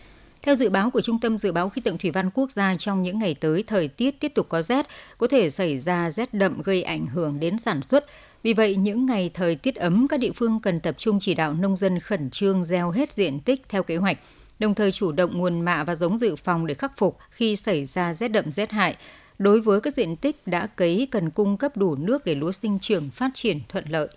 Theo 0.42 0.56
dự 0.56 0.70
báo 0.70 0.90
của 0.90 1.00
Trung 1.00 1.20
tâm 1.20 1.38
Dự 1.38 1.52
báo 1.52 1.68
Khí 1.68 1.80
tượng 1.80 1.98
Thủy 1.98 2.10
văn 2.10 2.30
Quốc 2.34 2.50
gia 2.50 2.76
trong 2.76 3.02
những 3.02 3.18
ngày 3.18 3.34
tới, 3.34 3.64
thời 3.66 3.88
tiết 3.88 4.20
tiếp 4.20 4.32
tục 4.34 4.46
có 4.48 4.62
rét, 4.62 4.86
có 5.18 5.26
thể 5.26 5.50
xảy 5.50 5.78
ra 5.78 6.10
rét 6.10 6.34
đậm 6.34 6.62
gây 6.62 6.82
ảnh 6.82 7.06
hưởng 7.06 7.40
đến 7.40 7.58
sản 7.58 7.82
xuất. 7.82 8.06
Vì 8.42 8.52
vậy, 8.52 8.76
những 8.76 9.06
ngày 9.06 9.30
thời 9.34 9.56
tiết 9.56 9.74
ấm, 9.74 10.08
các 10.08 10.20
địa 10.20 10.32
phương 10.32 10.60
cần 10.60 10.80
tập 10.80 10.94
trung 10.98 11.18
chỉ 11.20 11.34
đạo 11.34 11.54
nông 11.54 11.76
dân 11.76 11.98
khẩn 11.98 12.30
trương 12.30 12.64
gieo 12.64 12.90
hết 12.90 13.12
diện 13.12 13.40
tích 13.40 13.62
theo 13.68 13.82
kế 13.82 13.96
hoạch, 13.96 14.18
đồng 14.58 14.74
thời 14.74 14.92
chủ 14.92 15.12
động 15.12 15.38
nguồn 15.38 15.60
mạ 15.60 15.84
và 15.84 15.94
giống 15.94 16.18
dự 16.18 16.36
phòng 16.36 16.66
để 16.66 16.74
khắc 16.74 16.92
phục 16.96 17.18
khi 17.30 17.56
xảy 17.56 17.84
ra 17.84 18.14
rét 18.14 18.28
đậm 18.28 18.50
rét 18.50 18.70
hại. 18.70 18.96
Đối 19.38 19.60
với 19.60 19.80
các 19.80 19.94
diện 19.94 20.16
tích 20.16 20.36
đã 20.46 20.66
cấy 20.66 21.08
cần 21.10 21.30
cung 21.30 21.56
cấp 21.56 21.76
đủ 21.76 21.96
nước 21.96 22.24
để 22.24 22.34
lúa 22.34 22.52
sinh 22.52 22.78
trưởng 22.78 23.10
phát 23.10 23.30
triển 23.34 23.60
thuận 23.68 23.84
lợi. 23.88 24.08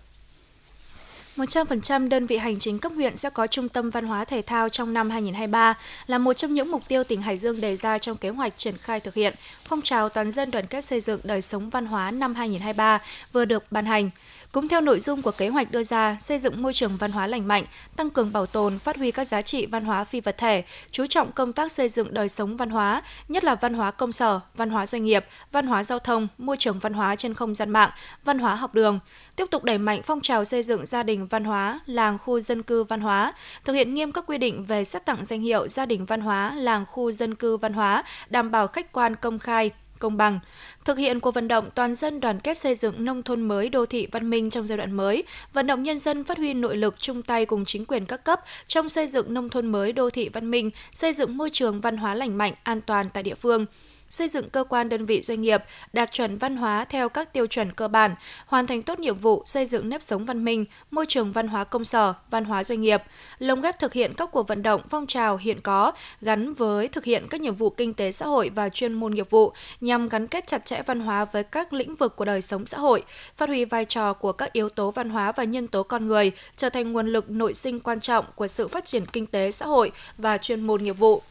100% 1.38 2.10
đơn 2.10 2.26
vị 2.26 2.38
hành 2.38 2.60
chính 2.60 2.80
cấp 2.80 2.92
huyện 2.96 3.18
sẽ 3.18 3.30
có 3.30 3.48
trung 3.48 3.70
tâm 3.70 3.90
văn 3.90 4.06
hóa 4.06 4.26
thể 4.26 4.42
thao 4.42 4.70
trong 4.70 4.94
năm 4.94 5.10
2023 5.10 5.78
là 6.08 6.18
một 6.18 6.34
trong 6.34 6.54
những 6.54 6.72
mục 6.72 6.88
tiêu 6.88 7.04
tỉnh 7.04 7.22
Hải 7.22 7.38
Dương 7.38 7.62
đề 7.62 7.76
ra 7.76 7.98
trong 7.98 8.18
kế 8.18 8.30
hoạch 8.30 8.58
triển 8.58 8.78
khai 8.78 9.00
thực 9.00 9.14
hiện, 9.14 9.34
phong 9.64 9.82
trào 9.82 10.10
toàn 10.10 10.32
dân 10.32 10.52
đoàn 10.52 10.68
kết 10.68 10.86
xây 10.86 11.00
dựng 11.00 11.20
đời 11.24 11.42
sống 11.42 11.70
văn 11.70 11.86
hóa 11.86 12.12
năm 12.12 12.36
2023 12.36 13.02
vừa 13.32 13.46
được 13.46 13.72
ban 13.72 13.86
hành. 13.86 14.10
Cũng 14.54 14.68
theo 14.68 14.82
nội 14.82 15.00
dung 15.00 15.22
của 15.22 15.32
kế 15.32 15.50
hoạch 15.50 15.72
đưa 15.72 15.84
ra, 15.84 16.18
xây 16.20 16.40
dựng 16.40 16.62
môi 16.62 16.74
trường 16.74 16.98
văn 16.98 17.12
hóa 17.12 17.28
lành 17.28 17.48
mạnh, 17.48 17.64
tăng 17.96 18.10
cường 18.10 18.34
bảo 18.34 18.46
tồn, 18.46 18.80
phát 18.80 18.98
huy 18.98 19.12
các 19.12 19.28
giá 19.28 19.42
trị 19.42 19.66
văn 19.66 19.86
hóa 19.86 20.04
phi 20.04 20.22
vật 20.22 20.38
thể, 20.38 20.64
chú 20.92 21.06
trọng 21.08 21.32
công 21.32 21.54
tác 21.54 21.72
xây 21.72 21.90
dựng 21.90 22.14
đời 22.14 22.30
sống 22.30 22.58
văn 22.58 22.70
hóa, 22.70 23.02
nhất 23.28 23.44
là 23.44 23.56
văn 23.56 23.74
hóa 23.74 23.92
công 23.92 24.12
sở, 24.12 24.40
văn 24.56 24.70
hóa 24.70 24.86
doanh 24.86 25.04
nghiệp, 25.04 25.26
văn 25.52 25.68
hóa 25.68 25.84
giao 25.84 26.00
thông, 26.00 26.28
môi 26.38 26.58
trường 26.60 26.80
văn 26.80 26.94
hóa 26.94 27.16
trên 27.16 27.34
không 27.34 27.56
gian 27.56 27.70
mạng, 27.70 27.90
văn 28.26 28.40
hóa 28.40 28.56
học 28.56 28.74
đường. 28.74 29.00
Tiếp 29.36 29.46
tục 29.52 29.64
đẩy 29.64 29.78
mạnh 29.78 30.02
phong 30.04 30.22
trào 30.22 30.44
xây 30.46 30.64
dựng 30.64 30.86
gia 30.86 31.04
đình 31.04 31.28
văn 31.28 31.44
hóa, 31.44 31.80
làng 31.86 32.18
khu 32.18 32.40
dân 32.40 32.64
cư 32.64 32.84
văn 32.84 33.02
hóa, 33.02 33.34
thực 33.64 33.74
hiện 33.74 33.94
nghiêm 33.94 34.12
các 34.12 34.24
quy 34.28 34.38
định 34.38 34.64
về 34.64 34.84
xét 34.84 35.06
tặng 35.06 35.26
danh 35.26 35.42
hiệu 35.42 35.68
gia 35.68 35.86
đình 35.86 36.06
văn 36.06 36.22
hóa, 36.22 36.56
làng 36.56 36.86
khu 36.86 37.12
dân 37.12 37.36
cư 37.36 37.58
văn 37.58 37.74
hóa, 37.74 38.04
đảm 38.30 38.52
bảo 38.52 38.68
khách 38.68 38.92
quan 38.92 39.16
công 39.16 39.40
khai, 39.40 39.72
công 40.04 40.18
bằng. 40.18 40.40
Thực 40.86 40.98
hiện 40.98 41.20
cuộc 41.20 41.34
vận 41.34 41.48
động 41.48 41.70
toàn 41.76 41.96
dân 41.96 42.20
đoàn 42.20 42.40
kết 42.40 42.58
xây 42.58 42.76
dựng 42.76 43.06
nông 43.06 43.24
thôn 43.24 43.42
mới 43.42 43.70
đô 43.70 43.86
thị 43.86 44.08
văn 44.12 44.30
minh 44.30 44.50
trong 44.50 44.68
giai 44.68 44.78
đoạn 44.78 44.92
mới, 44.92 45.24
vận 45.54 45.68
động 45.68 45.84
nhân 45.84 46.00
dân 46.00 46.24
phát 46.24 46.38
huy 46.38 46.54
nội 46.54 46.78
lực 46.78 46.96
chung 47.00 47.22
tay 47.22 47.46
cùng 47.46 47.66
chính 47.66 47.86
quyền 47.86 48.06
các 48.06 48.24
cấp 48.24 48.40
trong 48.68 48.90
xây 48.90 49.08
dựng 49.08 49.34
nông 49.34 49.50
thôn 49.50 49.68
mới 49.68 49.94
đô 49.94 50.10
thị 50.10 50.30
văn 50.30 50.52
minh, 50.52 50.70
xây 50.92 51.14
dựng 51.14 51.38
môi 51.38 51.50
trường 51.50 51.82
văn 51.82 51.98
hóa 51.98 52.16
lành 52.16 52.38
mạnh, 52.38 52.54
an 52.64 52.82
toàn 52.82 53.10
tại 53.10 53.24
địa 53.24 53.36
phương 53.36 53.66
xây 54.14 54.28
dựng 54.28 54.50
cơ 54.50 54.64
quan 54.64 54.90
đơn 54.90 55.06
vị 55.06 55.22
doanh 55.22 55.42
nghiệp 55.42 55.64
đạt 55.94 56.12
chuẩn 56.12 56.38
văn 56.38 56.58
hóa 56.58 56.86
theo 56.86 57.10
các 57.10 57.34
tiêu 57.34 57.48
chuẩn 57.48 57.72
cơ 57.72 57.88
bản, 57.88 58.16
hoàn 58.46 58.68
thành 58.68 58.82
tốt 58.82 59.00
nhiệm 59.00 59.16
vụ 59.16 59.44
xây 59.46 59.66
dựng 59.66 59.90
nếp 59.90 60.02
sống 60.02 60.26
văn 60.26 60.46
minh, 60.46 60.66
môi 60.92 61.06
trường 61.10 61.32
văn 61.32 61.48
hóa 61.48 61.64
công 61.64 61.86
sở, 61.86 62.14
văn 62.30 62.46
hóa 62.46 62.64
doanh 62.64 62.82
nghiệp, 62.82 63.04
lồng 63.40 63.62
ghép 63.62 63.80
thực 63.80 63.94
hiện 63.94 64.14
các 64.14 64.30
cuộc 64.32 64.48
vận 64.48 64.64
động 64.64 64.82
phong 64.90 65.08
trào 65.08 65.38
hiện 65.38 65.62
có 65.62 65.92
gắn 66.22 66.54
với 66.54 66.88
thực 66.88 67.04
hiện 67.04 67.28
các 67.30 67.42
nhiệm 67.42 67.56
vụ 67.56 67.70
kinh 67.70 67.94
tế 67.94 68.12
xã 68.12 68.26
hội 68.26 68.52
và 68.56 68.70
chuyên 68.70 68.94
môn 68.94 69.16
nghiệp 69.16 69.30
vụ 69.30 69.54
nhằm 69.82 70.10
gắn 70.10 70.28
kết 70.28 70.48
chặt 70.48 70.66
chẽ 70.66 70.82
văn 70.86 71.00
hóa 71.00 71.26
với 71.26 71.44
các 71.44 71.74
lĩnh 71.74 71.96
vực 71.96 72.16
của 72.16 72.26
đời 72.26 72.42
sống 72.42 72.66
xã 72.66 72.78
hội, 72.78 73.04
phát 73.36 73.50
huy 73.50 73.66
vai 73.66 73.86
trò 73.86 74.14
của 74.14 74.32
các 74.32 74.54
yếu 74.54 74.70
tố 74.70 74.92
văn 74.92 75.10
hóa 75.10 75.32
và 75.32 75.44
nhân 75.44 75.68
tố 75.68 75.84
con 75.84 76.08
người 76.08 76.32
trở 76.58 76.70
thành 76.70 76.94
nguồn 76.94 77.08
lực 77.08 77.30
nội 77.30 77.54
sinh 77.54 77.80
quan 77.80 78.00
trọng 78.00 78.26
của 78.36 78.48
sự 78.48 78.68
phát 78.68 78.86
triển 78.86 79.06
kinh 79.06 79.28
tế 79.28 79.52
xã 79.52 79.66
hội 79.66 79.92
và 80.18 80.38
chuyên 80.38 80.62
môn 80.62 80.84
nghiệp 80.84 80.98
vụ. 80.98 81.22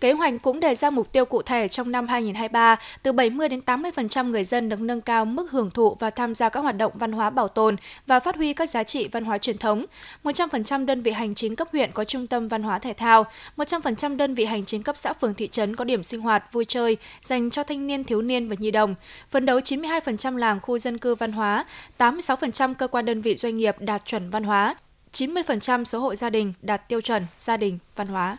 Kế 0.00 0.12
hoạch 0.12 0.34
cũng 0.42 0.60
đề 0.60 0.74
ra 0.74 0.90
mục 0.90 1.12
tiêu 1.12 1.24
cụ 1.24 1.42
thể 1.42 1.68
trong 1.68 1.92
năm 1.92 2.08
2023, 2.08 2.76
từ 3.02 3.12
70 3.12 3.48
đến 3.48 3.60
80% 3.66 4.30
người 4.30 4.44
dân 4.44 4.68
được 4.68 4.80
nâng 4.80 5.00
cao 5.00 5.24
mức 5.24 5.50
hưởng 5.50 5.70
thụ 5.70 5.96
và 6.00 6.10
tham 6.10 6.34
gia 6.34 6.48
các 6.48 6.60
hoạt 6.60 6.76
động 6.76 6.92
văn 6.94 7.12
hóa 7.12 7.30
bảo 7.30 7.48
tồn 7.48 7.76
và 8.06 8.20
phát 8.20 8.36
huy 8.36 8.52
các 8.52 8.70
giá 8.70 8.82
trị 8.82 9.08
văn 9.12 9.24
hóa 9.24 9.38
truyền 9.38 9.58
thống. 9.58 9.84
100% 10.24 10.86
đơn 10.86 11.02
vị 11.02 11.10
hành 11.10 11.34
chính 11.34 11.56
cấp 11.56 11.68
huyện 11.72 11.90
có 11.92 12.04
trung 12.04 12.26
tâm 12.26 12.48
văn 12.48 12.62
hóa 12.62 12.78
thể 12.78 12.92
thao, 12.92 13.24
100% 13.56 14.16
đơn 14.16 14.34
vị 14.34 14.44
hành 14.44 14.64
chính 14.64 14.82
cấp 14.82 14.96
xã 14.96 15.12
phường 15.12 15.34
thị 15.34 15.48
trấn 15.48 15.76
có 15.76 15.84
điểm 15.84 16.02
sinh 16.02 16.20
hoạt 16.20 16.52
vui 16.52 16.64
chơi 16.64 16.96
dành 17.20 17.50
cho 17.50 17.64
thanh 17.64 17.86
niên, 17.86 18.04
thiếu 18.04 18.22
niên 18.22 18.48
và 18.48 18.56
nhi 18.58 18.70
đồng. 18.70 18.94
Phấn 19.30 19.46
đấu 19.46 19.58
92% 19.58 20.36
làng 20.36 20.60
khu 20.60 20.78
dân 20.78 20.98
cư 20.98 21.14
văn 21.14 21.32
hóa, 21.32 21.64
86% 21.98 22.74
cơ 22.74 22.88
quan 22.88 23.04
đơn 23.04 23.20
vị 23.20 23.36
doanh 23.36 23.56
nghiệp 23.56 23.76
đạt 23.80 24.04
chuẩn 24.04 24.30
văn 24.30 24.44
hóa, 24.44 24.74
90% 25.12 25.84
số 25.84 25.98
hộ 25.98 26.14
gia 26.14 26.30
đình 26.30 26.52
đạt 26.62 26.88
tiêu 26.88 27.00
chuẩn 27.00 27.26
gia 27.38 27.56
đình 27.56 27.78
văn 27.96 28.06
hóa. 28.06 28.36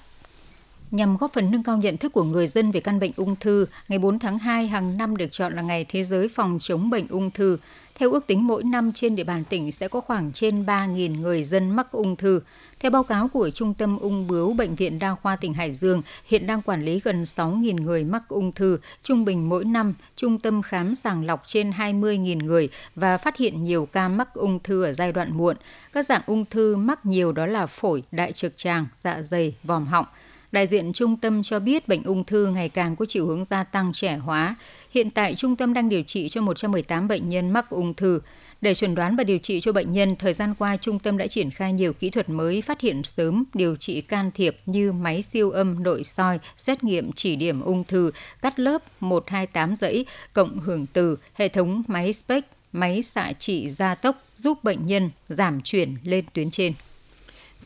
Nhằm 0.92 1.18
góp 1.18 1.34
phần 1.34 1.52
nâng 1.52 1.64
cao 1.64 1.78
nhận 1.78 1.98
thức 1.98 2.14
của 2.14 2.24
người 2.24 2.48
dân 2.48 2.72
về 2.72 2.80
căn 2.80 3.00
bệnh 3.00 3.12
ung 3.16 3.36
thư, 3.36 3.66
ngày 3.88 4.00
4 4.00 4.20
tháng 4.20 4.38
2 4.38 4.68
hàng 4.68 4.98
năm 4.98 5.18
được 5.18 5.32
chọn 5.32 5.56
là 5.56 5.62
Ngày 5.62 5.86
Thế 5.90 6.04
giới 6.04 6.28
phòng 6.28 6.58
chống 6.62 6.90
bệnh 6.90 7.08
ung 7.08 7.32
thư. 7.32 7.58
Theo 7.96 8.12
ước 8.12 8.28
tính 8.28 8.48
mỗi 8.48 8.64
năm 8.64 8.92
trên 8.92 9.16
địa 9.16 9.24
bàn 9.24 9.44
tỉnh 9.50 9.72
sẽ 9.72 9.88
có 9.88 10.02
khoảng 10.02 10.32
trên 10.32 10.66
3.000 10.66 11.20
người 11.22 11.44
dân 11.44 11.72
mắc 11.72 11.92
ung 11.92 12.16
thư. 12.16 12.42
Theo 12.80 12.92
báo 12.92 13.04
cáo 13.04 13.28
của 13.28 13.50
Trung 13.50 13.74
tâm 13.74 13.98
Ung 13.98 14.28
bướu 14.28 14.54
Bệnh 14.54 14.76
viện 14.76 15.00
Đa 15.00 15.16
khoa 15.16 15.36
tỉnh 15.36 15.54
Hải 15.54 15.74
Dương, 15.74 16.02
hiện 16.26 16.48
đang 16.48 16.62
quản 16.62 16.86
lý 16.86 17.00
gần 17.00 17.24
6.000 17.24 17.76
người 17.76 18.04
mắc 18.04 18.24
ung 18.28 18.52
thư. 18.52 18.80
Trung 19.04 19.26
bình 19.26 19.50
mỗi 19.50 19.66
năm, 19.66 19.94
trung 20.16 20.40
tâm 20.40 20.62
khám 20.62 20.96
sàng 20.96 21.26
lọc 21.26 21.44
trên 21.46 21.72
20.000 21.72 22.46
người 22.46 22.70
và 22.96 23.18
phát 23.18 23.38
hiện 23.38 23.64
nhiều 23.64 23.88
ca 23.92 24.10
mắc 24.10 24.34
ung 24.34 24.60
thư 24.60 24.84
ở 24.84 24.94
giai 24.94 25.12
đoạn 25.12 25.38
muộn. 25.38 25.56
Các 25.94 26.06
dạng 26.06 26.22
ung 26.26 26.46
thư 26.46 26.76
mắc 26.76 27.06
nhiều 27.06 27.32
đó 27.32 27.46
là 27.46 27.66
phổi, 27.66 28.04
đại 28.12 28.32
trực 28.32 28.58
tràng, 28.58 28.88
dạ 29.04 29.22
dày, 29.22 29.56
vòm 29.64 29.88
họng. 29.88 30.06
Đại 30.52 30.68
diện 30.68 30.94
trung 30.94 31.18
tâm 31.18 31.44
cho 31.44 31.60
biết 31.60 31.88
bệnh 31.88 32.04
ung 32.04 32.24
thư 32.24 32.48
ngày 32.48 32.70
càng 32.70 32.96
có 32.96 33.06
chiều 33.06 33.28
hướng 33.28 33.46
gia 33.46 33.64
tăng 33.64 33.94
trẻ 33.94 34.18
hóa. 34.18 34.56
Hiện 34.92 35.10
tại 35.10 35.36
trung 35.36 35.56
tâm 35.56 35.74
đang 35.74 35.90
điều 35.90 36.04
trị 36.04 36.30
cho 36.30 36.42
118 36.42 37.08
bệnh 37.08 37.30
nhân 37.30 37.50
mắc 37.50 37.70
ung 37.70 37.94
thư. 37.94 38.20
Để 38.62 38.76
chuẩn 38.76 38.96
đoán 38.96 39.16
và 39.16 39.24
điều 39.24 39.38
trị 39.38 39.60
cho 39.60 39.72
bệnh 39.72 39.92
nhân, 39.92 40.16
thời 40.16 40.34
gian 40.34 40.54
qua 40.60 40.78
trung 40.78 41.00
tâm 41.00 41.18
đã 41.18 41.28
triển 41.28 41.52
khai 41.52 41.74
nhiều 41.74 41.94
kỹ 41.94 42.10
thuật 42.10 42.30
mới 42.30 42.62
phát 42.62 42.82
hiện 42.82 43.04
sớm 43.04 43.44
điều 43.54 43.76
trị 43.76 44.02
can 44.02 44.32
thiệp 44.32 44.58
như 44.66 44.92
máy 44.92 45.22
siêu 45.22 45.52
âm 45.52 45.84
nội 45.84 46.04
soi, 46.04 46.40
xét 46.58 46.84
nghiệm 46.84 47.12
chỉ 47.12 47.36
điểm 47.36 47.62
ung 47.62 47.84
thư, 47.84 48.12
cắt 48.42 48.60
lớp 48.60 48.84
128 49.00 49.76
dãy, 49.76 50.06
cộng 50.34 50.60
hưởng 50.60 50.86
từ, 50.94 51.18
hệ 51.34 51.50
thống 51.50 51.84
máy 51.88 52.14
SPECT, 52.14 52.46
máy 52.72 53.02
xạ 53.02 53.34
trị 53.40 53.70
gia 53.70 53.96
tốc 53.96 54.24
giúp 54.36 54.64
bệnh 54.64 54.86
nhân 54.86 55.10
giảm 55.30 55.62
chuyển 55.62 55.96
lên 56.04 56.26
tuyến 56.34 56.52
trên 56.52 56.74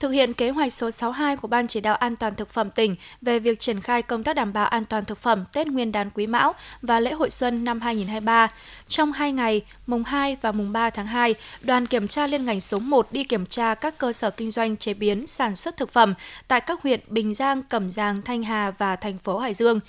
thực 0.02 0.10
hiện 0.10 0.34
kế 0.34 0.50
hoạch 0.50 0.74
số 0.74 0.92
62 0.92 1.38
của 1.38 1.48
Ban 1.48 1.68
chỉ 1.68 1.82
đạo 1.82 1.96
an 1.96 2.16
toàn 2.16 2.36
thực 2.36 2.50
phẩm 2.50 2.70
tỉnh 2.70 2.96
về 3.22 3.40
việc 3.40 3.60
triển 3.60 3.82
khai 3.82 4.02
công 4.02 4.24
tác 4.24 4.36
đảm 4.36 4.54
bảo 4.54 4.66
an 4.66 4.86
toàn 4.86 5.06
thực 5.06 5.18
phẩm 5.18 5.46
Tết 5.54 5.68
Nguyên 5.68 5.92
đán 5.92 6.10
Quý 6.10 6.28
Mão 6.28 6.54
và 6.82 7.00
lễ 7.00 7.12
hội 7.12 7.30
xuân 7.30 7.64
năm 7.64 7.82
2023. 7.82 8.48
Trong 8.88 9.12
2 9.12 9.32
ngày, 9.32 9.62
mùng 9.88 10.04
2 10.04 10.38
và 10.42 10.52
mùng 10.52 10.72
3 10.72 10.90
tháng 10.90 11.06
2, 11.06 11.36
đoàn 11.62 11.86
kiểm 11.86 12.08
tra 12.08 12.28
liên 12.28 12.46
ngành 12.46 12.62
số 12.62 12.80
1 12.80 13.12
đi 13.12 13.24
kiểm 13.24 13.46
tra 13.46 13.76
các 13.76 13.98
cơ 13.98 14.14
sở 14.14 14.30
kinh 14.30 14.52
doanh 14.52 14.78
chế 14.78 14.94
biến 14.94 15.28
sản 15.28 15.56
xuất 15.56 15.78
thực 15.78 15.92
phẩm 15.92 16.14
tại 16.48 16.62
các 16.62 16.82
huyện 16.84 17.00
Bình 17.08 17.34
Giang, 17.34 17.64
Cẩm 17.64 17.90
Giang, 17.90 18.22
Thanh 18.22 18.44
Hà 18.44 18.72
và 18.72 18.96
thành 18.96 19.18
phố 19.18 19.38
Hải 19.38 19.54
Dương. 19.54 19.80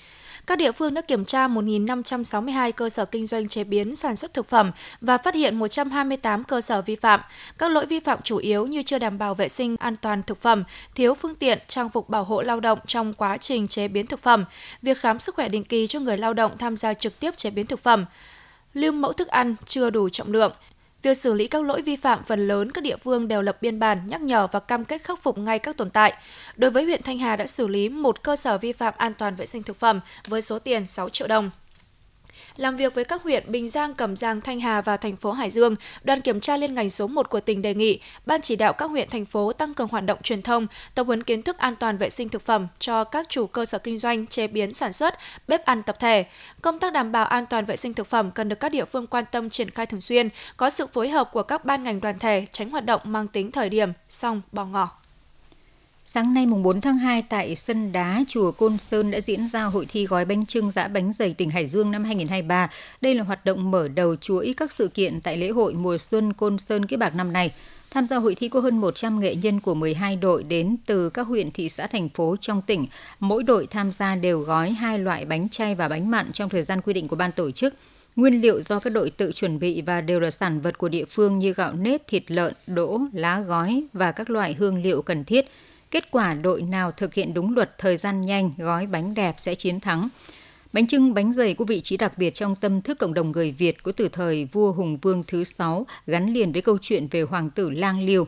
Các 0.47 0.57
địa 0.57 0.71
phương 0.71 0.93
đã 0.93 1.01
kiểm 1.01 1.25
tra 1.25 1.47
1.562 1.47 2.71
cơ 2.71 2.89
sở 2.89 3.05
kinh 3.05 3.27
doanh 3.27 3.47
chế 3.47 3.63
biến 3.63 3.95
sản 3.95 4.15
xuất 4.15 4.33
thực 4.33 4.49
phẩm 4.49 4.71
và 5.01 5.17
phát 5.17 5.35
hiện 5.35 5.55
128 5.55 6.43
cơ 6.43 6.61
sở 6.61 6.81
vi 6.81 6.95
phạm. 6.95 7.19
Các 7.57 7.71
lỗi 7.71 7.85
vi 7.85 7.99
phạm 7.99 8.21
chủ 8.23 8.37
yếu 8.37 8.67
như 8.67 8.83
chưa 8.83 8.99
đảm 8.99 9.17
bảo 9.17 9.35
vệ 9.35 9.49
sinh 9.49 9.75
an 9.77 9.95
toàn 9.95 10.23
thực 10.23 10.41
phẩm, 10.41 10.63
thiếu 10.95 11.13
phương 11.13 11.35
tiện, 11.35 11.59
trang 11.67 11.89
phục 11.89 12.09
bảo 12.09 12.23
hộ 12.23 12.41
lao 12.41 12.59
động 12.59 12.79
trong 12.87 13.13
quá 13.13 13.37
trình 13.37 13.67
chế 13.67 13.87
biến 13.87 14.07
thực 14.07 14.19
phẩm, 14.19 14.45
việc 14.81 14.97
khám 14.97 15.19
sức 15.19 15.35
khỏe 15.35 15.49
định 15.49 15.63
kỳ 15.63 15.87
cho 15.87 15.99
người 15.99 16.17
lao 16.17 16.33
động 16.33 16.57
tham 16.57 16.77
gia 16.77 16.93
trực 16.93 17.19
tiếp 17.19 17.37
chế 17.37 17.49
biến 17.49 17.65
thực 17.65 17.79
phẩm, 17.79 18.05
lưu 18.73 18.91
mẫu 18.91 19.13
thức 19.13 19.27
ăn 19.27 19.55
chưa 19.65 19.89
đủ 19.89 20.09
trọng 20.09 20.31
lượng, 20.31 20.53
Việc 21.03 21.17
xử 21.17 21.33
lý 21.33 21.47
các 21.47 21.63
lỗi 21.63 21.81
vi 21.81 21.95
phạm 21.95 22.23
phần 22.23 22.47
lớn 22.47 22.71
các 22.71 22.83
địa 22.83 22.97
phương 22.97 23.27
đều 23.27 23.41
lập 23.41 23.57
biên 23.61 23.79
bản, 23.79 24.07
nhắc 24.07 24.21
nhở 24.21 24.47
và 24.47 24.59
cam 24.59 24.85
kết 24.85 25.03
khắc 25.03 25.21
phục 25.21 25.37
ngay 25.37 25.59
các 25.59 25.77
tồn 25.77 25.89
tại. 25.89 26.13
Đối 26.55 26.71
với 26.71 26.83
huyện 26.83 27.01
Thanh 27.03 27.19
Hà 27.19 27.35
đã 27.35 27.45
xử 27.45 27.67
lý 27.67 27.89
một 27.89 28.23
cơ 28.23 28.35
sở 28.35 28.57
vi 28.57 28.73
phạm 28.73 28.93
an 28.97 29.13
toàn 29.13 29.35
vệ 29.35 29.45
sinh 29.45 29.63
thực 29.63 29.79
phẩm 29.79 29.99
với 30.27 30.41
số 30.41 30.59
tiền 30.59 30.87
6 30.87 31.09
triệu 31.09 31.27
đồng. 31.27 31.49
Làm 32.57 32.75
việc 32.75 32.95
với 32.95 33.05
các 33.05 33.23
huyện 33.23 33.51
Bình 33.51 33.69
Giang, 33.69 33.93
Cẩm 33.93 34.15
Giang, 34.15 34.41
Thanh 34.41 34.59
Hà 34.59 34.81
và 34.81 34.97
thành 34.97 35.15
phố 35.15 35.31
Hải 35.31 35.51
Dương, 35.51 35.75
đoàn 36.03 36.21
kiểm 36.21 36.39
tra 36.39 36.57
liên 36.57 36.73
ngành 36.73 36.89
số 36.89 37.07
1 37.07 37.29
của 37.29 37.39
tỉnh 37.39 37.61
đề 37.61 37.73
nghị 37.73 37.99
ban 38.25 38.41
chỉ 38.41 38.55
đạo 38.55 38.73
các 38.73 38.85
huyện 38.85 39.09
thành 39.09 39.25
phố 39.25 39.53
tăng 39.53 39.73
cường 39.73 39.87
hoạt 39.87 40.05
động 40.05 40.21
truyền 40.23 40.41
thông, 40.41 40.67
tập 40.95 41.03
huấn 41.03 41.23
kiến 41.23 41.41
thức 41.41 41.57
an 41.57 41.75
toàn 41.75 41.97
vệ 41.97 42.09
sinh 42.09 42.29
thực 42.29 42.41
phẩm 42.41 42.67
cho 42.79 43.03
các 43.03 43.29
chủ 43.29 43.47
cơ 43.47 43.65
sở 43.65 43.77
kinh 43.77 43.99
doanh 43.99 44.27
chế 44.27 44.47
biến 44.47 44.73
sản 44.73 44.93
xuất, 44.93 45.17
bếp 45.47 45.65
ăn 45.65 45.83
tập 45.83 45.99
thể. 45.99 46.25
Công 46.61 46.79
tác 46.79 46.93
đảm 46.93 47.11
bảo 47.11 47.25
an 47.25 47.45
toàn 47.45 47.65
vệ 47.65 47.75
sinh 47.75 47.93
thực 47.93 48.07
phẩm 48.07 48.31
cần 48.31 48.49
được 48.49 48.59
các 48.59 48.69
địa 48.69 48.85
phương 48.85 49.07
quan 49.07 49.23
tâm 49.31 49.49
triển 49.49 49.69
khai 49.69 49.85
thường 49.85 50.01
xuyên, 50.01 50.29
có 50.57 50.69
sự 50.69 50.87
phối 50.87 51.09
hợp 51.09 51.29
của 51.31 51.43
các 51.43 51.65
ban 51.65 51.83
ngành 51.83 52.01
đoàn 52.01 52.19
thể, 52.19 52.45
tránh 52.51 52.69
hoạt 52.69 52.85
động 52.85 53.01
mang 53.03 53.27
tính 53.27 53.51
thời 53.51 53.69
điểm, 53.69 53.93
song 54.09 54.41
bỏ 54.51 54.65
ngỏ. 54.65 55.02
Sáng 56.05 56.33
nay 56.33 56.45
mùng 56.45 56.63
4 56.63 56.81
tháng 56.81 56.97
2 56.97 57.21
tại 57.21 57.55
sân 57.55 57.91
đá 57.91 58.23
chùa 58.27 58.51
Côn 58.51 58.77
Sơn 58.77 59.11
đã 59.11 59.19
diễn 59.19 59.47
ra 59.47 59.63
hội 59.63 59.85
thi 59.89 60.05
gói 60.05 60.25
bánh 60.25 60.45
trưng 60.45 60.71
giã 60.71 60.87
bánh 60.87 61.13
dày 61.13 61.33
tỉnh 61.33 61.49
Hải 61.49 61.67
Dương 61.67 61.91
năm 61.91 62.03
2023. 62.03 62.69
Đây 63.01 63.15
là 63.15 63.23
hoạt 63.23 63.45
động 63.45 63.71
mở 63.71 63.87
đầu 63.87 64.15
chuỗi 64.15 64.53
các 64.57 64.71
sự 64.71 64.87
kiện 64.87 65.21
tại 65.21 65.37
lễ 65.37 65.49
hội 65.49 65.73
mùa 65.73 65.97
xuân 65.97 66.33
Côn 66.33 66.57
Sơn 66.57 66.85
Kiếp 66.85 66.99
Bạc 66.99 67.15
năm 67.15 67.33
nay. 67.33 67.51
Tham 67.91 68.07
gia 68.07 68.17
hội 68.17 68.35
thi 68.35 68.49
có 68.49 68.59
hơn 68.59 68.77
100 68.77 69.19
nghệ 69.19 69.35
nhân 69.35 69.59
của 69.59 69.73
12 69.73 70.15
đội 70.15 70.43
đến 70.43 70.75
từ 70.85 71.09
các 71.09 71.27
huyện, 71.27 71.51
thị 71.51 71.69
xã, 71.69 71.87
thành 71.87 72.09
phố 72.09 72.35
trong 72.39 72.61
tỉnh. 72.61 72.85
Mỗi 73.19 73.43
đội 73.43 73.67
tham 73.67 73.91
gia 73.91 74.15
đều 74.15 74.39
gói 74.39 74.71
hai 74.71 74.99
loại 74.99 75.25
bánh 75.25 75.49
chay 75.49 75.75
và 75.75 75.89
bánh 75.89 76.11
mặn 76.11 76.31
trong 76.31 76.49
thời 76.49 76.63
gian 76.63 76.81
quy 76.81 76.93
định 76.93 77.07
của 77.07 77.15
ban 77.15 77.31
tổ 77.31 77.51
chức. 77.51 77.73
Nguyên 78.15 78.41
liệu 78.41 78.61
do 78.61 78.79
các 78.79 78.89
đội 78.89 79.09
tự 79.09 79.31
chuẩn 79.31 79.59
bị 79.59 79.81
và 79.81 80.01
đều 80.01 80.19
là 80.19 80.31
sản 80.31 80.61
vật 80.61 80.77
của 80.77 80.89
địa 80.89 81.05
phương 81.05 81.39
như 81.39 81.53
gạo 81.53 81.73
nếp, 81.73 82.07
thịt 82.07 82.31
lợn, 82.31 82.53
đỗ, 82.67 83.01
lá 83.13 83.39
gói 83.39 83.83
và 83.93 84.11
các 84.11 84.29
loại 84.29 84.53
hương 84.53 84.83
liệu 84.83 85.01
cần 85.01 85.23
thiết– 85.23 85.45
Kết 85.93 86.11
quả 86.11 86.33
đội 86.33 86.61
nào 86.61 86.91
thực 86.91 87.13
hiện 87.13 87.33
đúng 87.33 87.55
luật 87.55 87.77
thời 87.77 87.97
gian 87.97 88.21
nhanh, 88.21 88.51
gói 88.57 88.87
bánh 88.87 89.13
đẹp 89.13 89.35
sẽ 89.37 89.55
chiến 89.55 89.79
thắng. 89.79 90.09
Bánh 90.73 90.87
trưng 90.87 91.13
bánh 91.13 91.33
dày 91.33 91.53
có 91.53 91.65
vị 91.65 91.81
trí 91.81 91.97
đặc 91.97 92.17
biệt 92.17 92.33
trong 92.33 92.55
tâm 92.55 92.81
thức 92.81 92.99
cộng 92.99 93.13
đồng 93.13 93.31
người 93.31 93.51
Việt 93.51 93.83
của 93.83 93.91
từ 93.91 94.09
thời 94.09 94.45
vua 94.45 94.71
Hùng 94.71 94.97
Vương 95.01 95.23
thứ 95.27 95.43
sáu 95.43 95.85
gắn 96.07 96.33
liền 96.33 96.51
với 96.51 96.61
câu 96.61 96.77
chuyện 96.81 97.07
về 97.07 97.21
hoàng 97.21 97.49
tử 97.49 97.69
Lang 97.69 98.05
Liêu. 98.05 98.27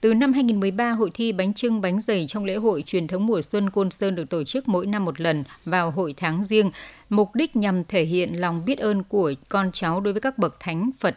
Từ 0.00 0.14
năm 0.14 0.32
2013, 0.32 0.90
hội 0.90 1.10
thi 1.14 1.32
bánh 1.32 1.54
trưng 1.54 1.80
bánh 1.80 2.00
dày 2.00 2.26
trong 2.26 2.44
lễ 2.44 2.56
hội 2.56 2.82
truyền 2.86 3.06
thống 3.06 3.26
mùa 3.26 3.42
xuân 3.42 3.70
Côn 3.70 3.90
Sơn 3.90 4.14
được 4.14 4.30
tổ 4.30 4.44
chức 4.44 4.68
mỗi 4.68 4.86
năm 4.86 5.04
một 5.04 5.20
lần 5.20 5.44
vào 5.64 5.90
hội 5.90 6.14
tháng 6.16 6.44
riêng, 6.44 6.70
mục 7.08 7.34
đích 7.34 7.56
nhằm 7.56 7.84
thể 7.84 8.04
hiện 8.04 8.40
lòng 8.40 8.64
biết 8.64 8.78
ơn 8.78 9.02
của 9.02 9.32
con 9.48 9.70
cháu 9.72 10.00
đối 10.00 10.12
với 10.12 10.20
các 10.20 10.38
bậc 10.38 10.56
thánh 10.60 10.90
Phật 11.00 11.16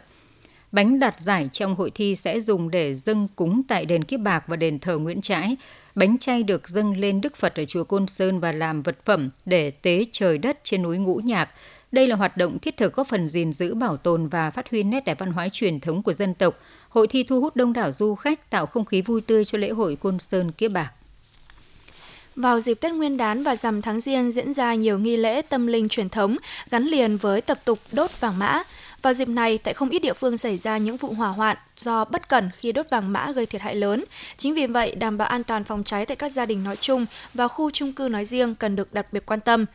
Bánh 0.74 0.98
đạt 0.98 1.20
giải 1.20 1.48
trong 1.52 1.74
hội 1.74 1.90
thi 1.94 2.14
sẽ 2.14 2.40
dùng 2.40 2.70
để 2.70 2.94
dâng 2.94 3.28
cúng 3.36 3.62
tại 3.68 3.86
đền 3.86 4.04
Kiếp 4.04 4.20
Bạc 4.20 4.44
và 4.46 4.56
đền 4.56 4.78
thờ 4.78 4.98
Nguyễn 4.98 5.20
Trãi. 5.20 5.56
Bánh 5.94 6.18
chay 6.18 6.42
được 6.42 6.68
dâng 6.68 6.96
lên 6.96 7.20
Đức 7.20 7.36
Phật 7.36 7.60
ở 7.60 7.64
chùa 7.64 7.84
Côn 7.84 8.06
Sơn 8.06 8.40
và 8.40 8.52
làm 8.52 8.82
vật 8.82 8.96
phẩm 9.04 9.30
để 9.44 9.70
tế 9.70 10.04
trời 10.12 10.38
đất 10.38 10.60
trên 10.64 10.82
núi 10.82 10.98
Ngũ 10.98 11.16
Nhạc. 11.16 11.48
Đây 11.92 12.06
là 12.06 12.16
hoạt 12.16 12.36
động 12.36 12.58
thiết 12.58 12.76
thực 12.76 12.94
góp 12.94 13.08
phần 13.08 13.28
gìn 13.28 13.52
giữ, 13.52 13.74
bảo 13.74 13.96
tồn 13.96 14.28
và 14.28 14.50
phát 14.50 14.70
huy 14.70 14.82
nét 14.82 15.04
đẹp 15.04 15.18
văn 15.18 15.32
hóa 15.32 15.48
truyền 15.52 15.80
thống 15.80 16.02
của 16.02 16.12
dân 16.12 16.34
tộc. 16.34 16.54
Hội 16.88 17.06
thi 17.06 17.22
thu 17.22 17.40
hút 17.40 17.56
đông 17.56 17.72
đảo 17.72 17.92
du 17.92 18.14
khách, 18.14 18.50
tạo 18.50 18.66
không 18.66 18.84
khí 18.84 19.02
vui 19.02 19.20
tươi 19.20 19.44
cho 19.44 19.58
lễ 19.58 19.70
hội 19.70 19.96
Côn 19.96 20.18
Sơn 20.18 20.52
Kiếp 20.52 20.70
Bạc. 20.70 20.90
Vào 22.36 22.60
dịp 22.60 22.74
Tết 22.74 22.92
Nguyên 22.92 23.16
đán 23.16 23.42
và 23.42 23.56
rằm 23.56 23.82
tháng 23.82 24.00
Giêng 24.00 24.30
diễn 24.30 24.54
ra 24.54 24.74
nhiều 24.74 24.98
nghi 24.98 25.16
lễ 25.16 25.42
tâm 25.42 25.66
linh 25.66 25.88
truyền 25.88 26.08
thống 26.08 26.36
gắn 26.70 26.84
liền 26.84 27.16
với 27.16 27.40
tập 27.40 27.60
tục 27.64 27.78
đốt 27.92 28.20
vàng 28.20 28.38
mã. 28.38 28.62
Vào 29.04 29.12
dịp 29.12 29.28
này, 29.28 29.58
tại 29.58 29.74
không 29.74 29.88
ít 29.88 29.98
địa 29.98 30.12
phương 30.12 30.38
xảy 30.38 30.56
ra 30.56 30.78
những 30.78 30.96
vụ 30.96 31.12
hỏa 31.12 31.28
hoạn 31.28 31.56
do 31.76 32.04
bất 32.04 32.28
cẩn 32.28 32.50
khi 32.56 32.72
đốt 32.72 32.86
vàng 32.90 33.12
mã 33.12 33.32
gây 33.32 33.46
thiệt 33.46 33.62
hại 33.62 33.74
lớn. 33.74 34.04
Chính 34.36 34.54
vì 34.54 34.66
vậy, 34.66 34.94
đảm 34.94 35.18
bảo 35.18 35.28
an 35.28 35.44
toàn 35.44 35.64
phòng 35.64 35.84
cháy 35.84 36.06
tại 36.06 36.16
các 36.16 36.32
gia 36.32 36.46
đình 36.46 36.64
nói 36.64 36.76
chung 36.76 37.06
và 37.34 37.48
khu 37.48 37.70
chung 37.70 37.92
cư 37.92 38.08
nói 38.08 38.24
riêng 38.24 38.54
cần 38.54 38.76
được 38.76 38.92
đặc 38.92 39.12
biệt 39.12 39.26
quan 39.26 39.40
tâm. 39.40 39.66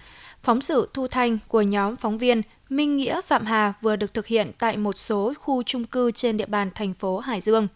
Phóng 0.42 0.62
sự 0.62 0.90
thu 0.94 1.08
thanh 1.08 1.38
của 1.48 1.62
nhóm 1.62 1.96
phóng 1.96 2.18
viên 2.18 2.42
Minh 2.70 2.98
Nghĩa 2.98 3.22
Phạm 3.22 3.46
Hà 3.46 3.74
vừa 3.82 3.96
được 3.96 4.14
thực 4.14 4.28
hiện 4.28 4.48
tại 4.60 4.78
một 4.78 4.98
số 4.98 5.34
khu 5.38 5.64
chung 5.64 5.86
cư 5.86 6.12
trên 6.12 6.38
địa 6.38 6.46
bàn 6.46 6.70
thành 6.76 6.94
phố 6.94 7.20
Hải 7.20 7.42
Dương. 7.42 7.68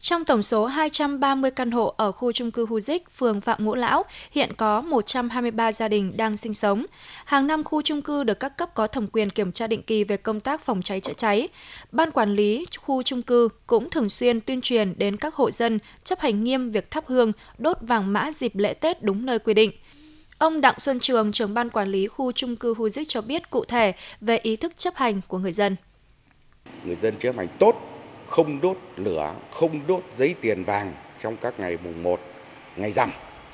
Trong 0.00 0.24
tổng 0.24 0.42
số 0.42 0.66
230 0.66 1.50
căn 1.50 1.70
hộ 1.70 1.94
ở 1.96 2.12
khu 2.12 2.32
trung 2.32 2.50
cư 2.50 2.66
Hu 2.66 2.80
Dích, 2.80 3.10
phường 3.10 3.40
Phạm 3.40 3.64
Ngũ 3.64 3.74
Lão, 3.74 4.04
hiện 4.30 4.50
có 4.56 4.80
123 4.80 5.72
gia 5.72 5.88
đình 5.88 6.12
đang 6.16 6.36
sinh 6.36 6.54
sống. 6.54 6.86
Hàng 7.24 7.46
năm 7.46 7.64
khu 7.64 7.82
trung 7.82 8.02
cư 8.02 8.24
được 8.24 8.40
các 8.40 8.56
cấp 8.56 8.74
có 8.74 8.86
thẩm 8.86 9.06
quyền 9.12 9.30
kiểm 9.30 9.52
tra 9.52 9.66
định 9.66 9.82
kỳ 9.82 10.04
về 10.04 10.16
công 10.16 10.40
tác 10.40 10.60
phòng 10.60 10.82
cháy 10.82 11.00
chữa 11.00 11.12
cháy. 11.12 11.48
Ban 11.92 12.10
quản 12.10 12.34
lý 12.34 12.66
khu 12.76 13.02
trung 13.02 13.22
cư 13.22 13.48
cũng 13.66 13.90
thường 13.90 14.08
xuyên 14.08 14.40
tuyên 14.40 14.60
truyền 14.60 14.94
đến 14.98 15.16
các 15.16 15.34
hộ 15.34 15.50
dân 15.50 15.78
chấp 16.04 16.20
hành 16.20 16.44
nghiêm 16.44 16.70
việc 16.70 16.90
thắp 16.90 17.04
hương, 17.06 17.32
đốt 17.58 17.76
vàng 17.80 18.12
mã 18.12 18.30
dịp 18.32 18.56
lễ 18.56 18.74
Tết 18.74 19.02
đúng 19.02 19.26
nơi 19.26 19.38
quy 19.38 19.54
định. 19.54 19.72
Ông 20.38 20.60
Đặng 20.60 20.78
Xuân 20.78 21.00
Trường, 21.00 21.32
trưởng 21.32 21.54
ban 21.54 21.70
quản 21.70 21.88
lý 21.88 22.06
khu 22.06 22.32
trung 22.32 22.56
cư 22.56 22.74
Hu 22.74 22.88
Dích 22.88 23.08
cho 23.08 23.20
biết 23.20 23.50
cụ 23.50 23.64
thể 23.64 23.92
về 24.20 24.38
ý 24.38 24.56
thức 24.56 24.72
chấp 24.76 24.94
hành 24.94 25.20
của 25.28 25.38
người 25.38 25.52
dân. 25.52 25.76
Người 26.84 26.96
dân 26.96 27.14
chấp 27.16 27.36
hành 27.36 27.48
tốt 27.58 27.95
không 28.28 28.60
đốt 28.60 28.78
lửa, 28.96 29.34
không 29.50 29.86
đốt 29.86 30.02
giấy 30.16 30.34
tiền 30.40 30.64
vàng 30.64 30.92
trong 31.20 31.36
các 31.36 31.60
ngày 31.60 31.78
mùng 31.84 32.02
1, 32.02 32.20
ngày 32.76 32.92
rằm 32.92 33.10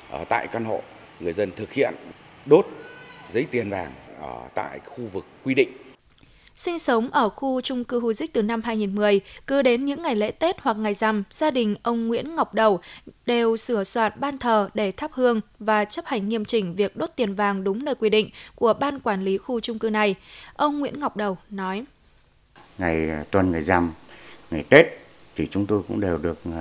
ở 0.09 0.23
tại 0.29 0.47
căn 0.51 0.65
hộ. 0.65 0.81
Người 1.19 1.33
dân 1.33 1.51
thực 1.55 1.73
hiện 1.73 1.93
đốt 2.45 2.67
giấy 3.31 3.45
tiền 3.51 3.69
vàng 3.69 3.93
ở 4.21 4.41
tại 4.55 4.79
khu 4.85 5.05
vực 5.13 5.25
quy 5.43 5.53
định. 5.53 5.69
Sinh 6.55 6.79
sống 6.79 7.09
ở 7.11 7.29
khu 7.29 7.61
chung 7.61 7.83
cư 7.83 7.99
Hu 7.99 8.13
Dích 8.13 8.33
từ 8.33 8.41
năm 8.41 8.61
2010, 8.61 9.21
cứ 9.47 9.61
đến 9.61 9.85
những 9.85 10.01
ngày 10.01 10.15
lễ 10.15 10.31
Tết 10.31 10.55
hoặc 10.61 10.77
ngày 10.77 10.93
rằm, 10.93 11.23
gia 11.31 11.51
đình 11.51 11.75
ông 11.83 12.07
Nguyễn 12.07 12.35
Ngọc 12.35 12.53
Đầu 12.53 12.79
đều 13.25 13.57
sửa 13.57 13.83
soạn 13.83 14.11
ban 14.15 14.37
thờ 14.37 14.69
để 14.73 14.91
thắp 14.91 15.11
hương 15.13 15.41
và 15.59 15.85
chấp 15.85 16.05
hành 16.05 16.29
nghiêm 16.29 16.45
chỉnh 16.45 16.75
việc 16.75 16.97
đốt 16.97 17.09
tiền 17.15 17.35
vàng 17.35 17.63
đúng 17.63 17.85
nơi 17.85 17.95
quy 17.95 18.09
định 18.09 18.29
của 18.55 18.73
ban 18.73 18.99
quản 18.99 19.23
lý 19.23 19.37
khu 19.37 19.59
chung 19.59 19.79
cư 19.79 19.89
này. 19.89 20.15
Ông 20.55 20.79
Nguyễn 20.79 20.99
Ngọc 20.99 21.17
Đầu 21.17 21.37
nói: 21.49 21.83
Ngày 22.77 23.09
tuần 23.31 23.51
ngày 23.51 23.61
rằm 23.61 23.91
ngày 24.53 24.63
Tết 24.69 24.85
thì 25.35 25.47
chúng 25.51 25.65
tôi 25.65 25.81
cũng 25.87 25.99
đều 25.99 26.17
được 26.17 26.39
uh, 26.49 26.53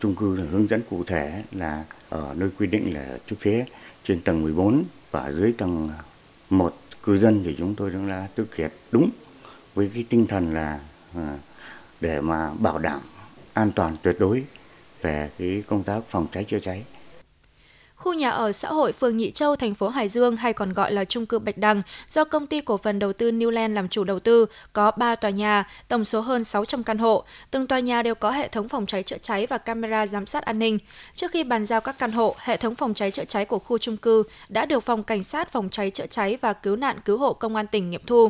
chung 0.00 0.14
cư 0.14 0.36
hướng 0.36 0.68
dẫn 0.68 0.82
cụ 0.90 1.04
thể 1.04 1.42
là 1.52 1.84
ở 2.08 2.34
nơi 2.36 2.48
quy 2.58 2.66
định 2.66 2.94
là 2.94 3.18
trước 3.26 3.36
phía 3.40 3.64
trên 4.04 4.20
tầng 4.20 4.42
14 4.42 4.84
và 5.10 5.32
dưới 5.32 5.54
tầng 5.58 5.86
1 6.50 6.76
cư 7.02 7.18
dân 7.18 7.42
thì 7.44 7.54
chúng 7.58 7.74
tôi 7.74 7.90
đang 7.90 8.08
đã 8.08 8.28
thực 8.36 8.56
hiện 8.56 8.70
đúng 8.92 9.10
với 9.74 9.90
cái 9.94 10.04
tinh 10.08 10.26
thần 10.26 10.54
là 10.54 10.80
à, 11.16 11.38
để 12.00 12.20
mà 12.20 12.50
bảo 12.58 12.78
đảm 12.78 13.00
an 13.52 13.72
toàn 13.74 13.96
tuyệt 14.02 14.16
đối 14.18 14.44
về 15.02 15.30
cái 15.38 15.62
công 15.66 15.82
tác 15.82 16.00
phòng 16.08 16.26
cháy 16.32 16.44
chữa 16.44 16.58
cháy. 16.60 16.84
Khu 18.00 18.14
nhà 18.14 18.30
ở 18.30 18.52
xã 18.52 18.68
hội 18.68 18.92
phường 18.92 19.16
Nhị 19.16 19.30
Châu, 19.30 19.56
thành 19.56 19.74
phố 19.74 19.88
Hải 19.88 20.08
Dương 20.08 20.36
hay 20.36 20.52
còn 20.52 20.72
gọi 20.72 20.92
là 20.92 21.04
chung 21.04 21.26
cư 21.26 21.38
Bạch 21.38 21.58
Đằng 21.58 21.82
do 22.08 22.24
công 22.24 22.46
ty 22.46 22.60
cổ 22.60 22.76
phần 22.76 22.98
đầu 22.98 23.12
tư 23.12 23.30
Newland 23.30 23.74
làm 23.74 23.88
chủ 23.88 24.04
đầu 24.04 24.20
tư 24.20 24.46
có 24.72 24.90
3 24.90 25.14
tòa 25.14 25.30
nhà, 25.30 25.64
tổng 25.88 26.04
số 26.04 26.20
hơn 26.20 26.44
600 26.44 26.84
căn 26.84 26.98
hộ. 26.98 27.24
Từng 27.50 27.66
tòa 27.66 27.80
nhà 27.80 28.02
đều 28.02 28.14
có 28.14 28.30
hệ 28.30 28.48
thống 28.48 28.68
phòng 28.68 28.86
cháy 28.86 29.02
chữa 29.02 29.18
cháy 29.18 29.46
và 29.46 29.58
camera 29.58 30.06
giám 30.06 30.26
sát 30.26 30.44
an 30.44 30.58
ninh. 30.58 30.78
Trước 31.14 31.30
khi 31.30 31.44
bàn 31.44 31.64
giao 31.64 31.80
các 31.80 31.98
căn 31.98 32.12
hộ, 32.12 32.34
hệ 32.38 32.56
thống 32.56 32.74
phòng 32.74 32.94
cháy 32.94 33.10
chữa 33.10 33.24
cháy 33.24 33.44
của 33.44 33.58
khu 33.58 33.78
chung 33.78 33.96
cư 33.96 34.22
đã 34.48 34.66
được 34.66 34.80
phòng 34.80 35.02
cảnh 35.02 35.24
sát 35.24 35.52
phòng 35.52 35.68
cháy 35.68 35.90
chữa 35.90 36.06
cháy 36.06 36.38
và 36.40 36.52
cứu 36.52 36.76
nạn 36.76 36.96
cứu 37.04 37.18
hộ 37.18 37.32
công 37.32 37.56
an 37.56 37.66
tỉnh 37.66 37.90
nghiệm 37.90 38.02
thu. 38.06 38.28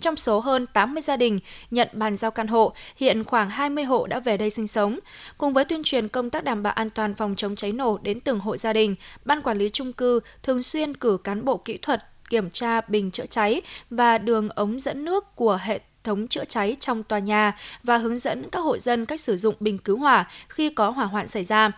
Trong 0.00 0.16
số 0.16 0.40
hơn 0.40 0.66
80 0.66 1.02
gia 1.02 1.16
đình 1.16 1.38
nhận 1.70 1.88
bàn 1.92 2.16
giao 2.16 2.30
căn 2.30 2.46
hộ, 2.46 2.72
hiện 2.96 3.24
khoảng 3.24 3.50
20 3.50 3.84
hộ 3.84 4.06
đã 4.06 4.20
về 4.20 4.36
đây 4.36 4.50
sinh 4.50 4.66
sống. 4.66 4.98
Cùng 5.38 5.52
với 5.52 5.64
tuyên 5.64 5.82
truyền 5.84 6.08
công 6.08 6.30
tác 6.30 6.44
đảm 6.44 6.62
bảo 6.62 6.72
an 6.72 6.90
toàn 6.90 7.14
phòng 7.14 7.34
chống 7.36 7.56
cháy 7.56 7.72
nổ 7.72 7.98
đến 8.02 8.20
từng 8.20 8.40
hộ 8.40 8.56
gia 8.56 8.72
đình, 8.72 8.94
Ban 9.24 9.42
quản 9.42 9.58
lý 9.58 9.70
trung 9.70 9.92
cư 9.92 10.20
thường 10.42 10.62
xuyên 10.62 10.96
cử 10.96 11.18
cán 11.24 11.44
bộ 11.44 11.56
kỹ 11.56 11.78
thuật 11.82 12.06
kiểm 12.30 12.50
tra 12.50 12.80
bình 12.80 13.10
chữa 13.10 13.26
cháy 13.26 13.62
và 13.90 14.18
đường 14.18 14.48
ống 14.48 14.80
dẫn 14.80 15.04
nước 15.04 15.36
của 15.36 15.58
hệ 15.62 15.80
thống 16.04 16.28
chữa 16.28 16.44
cháy 16.44 16.76
trong 16.80 17.02
tòa 17.02 17.18
nhà 17.18 17.52
và 17.82 17.96
hướng 17.96 18.18
dẫn 18.18 18.50
các 18.50 18.60
hộ 18.60 18.78
dân 18.78 19.06
cách 19.06 19.20
sử 19.20 19.36
dụng 19.36 19.54
bình 19.60 19.78
cứu 19.78 19.98
hỏa 19.98 20.30
khi 20.48 20.70
có 20.70 20.90
hỏa 20.90 21.06
hoạn 21.06 21.28
xảy 21.28 21.44
ra. 21.44 21.72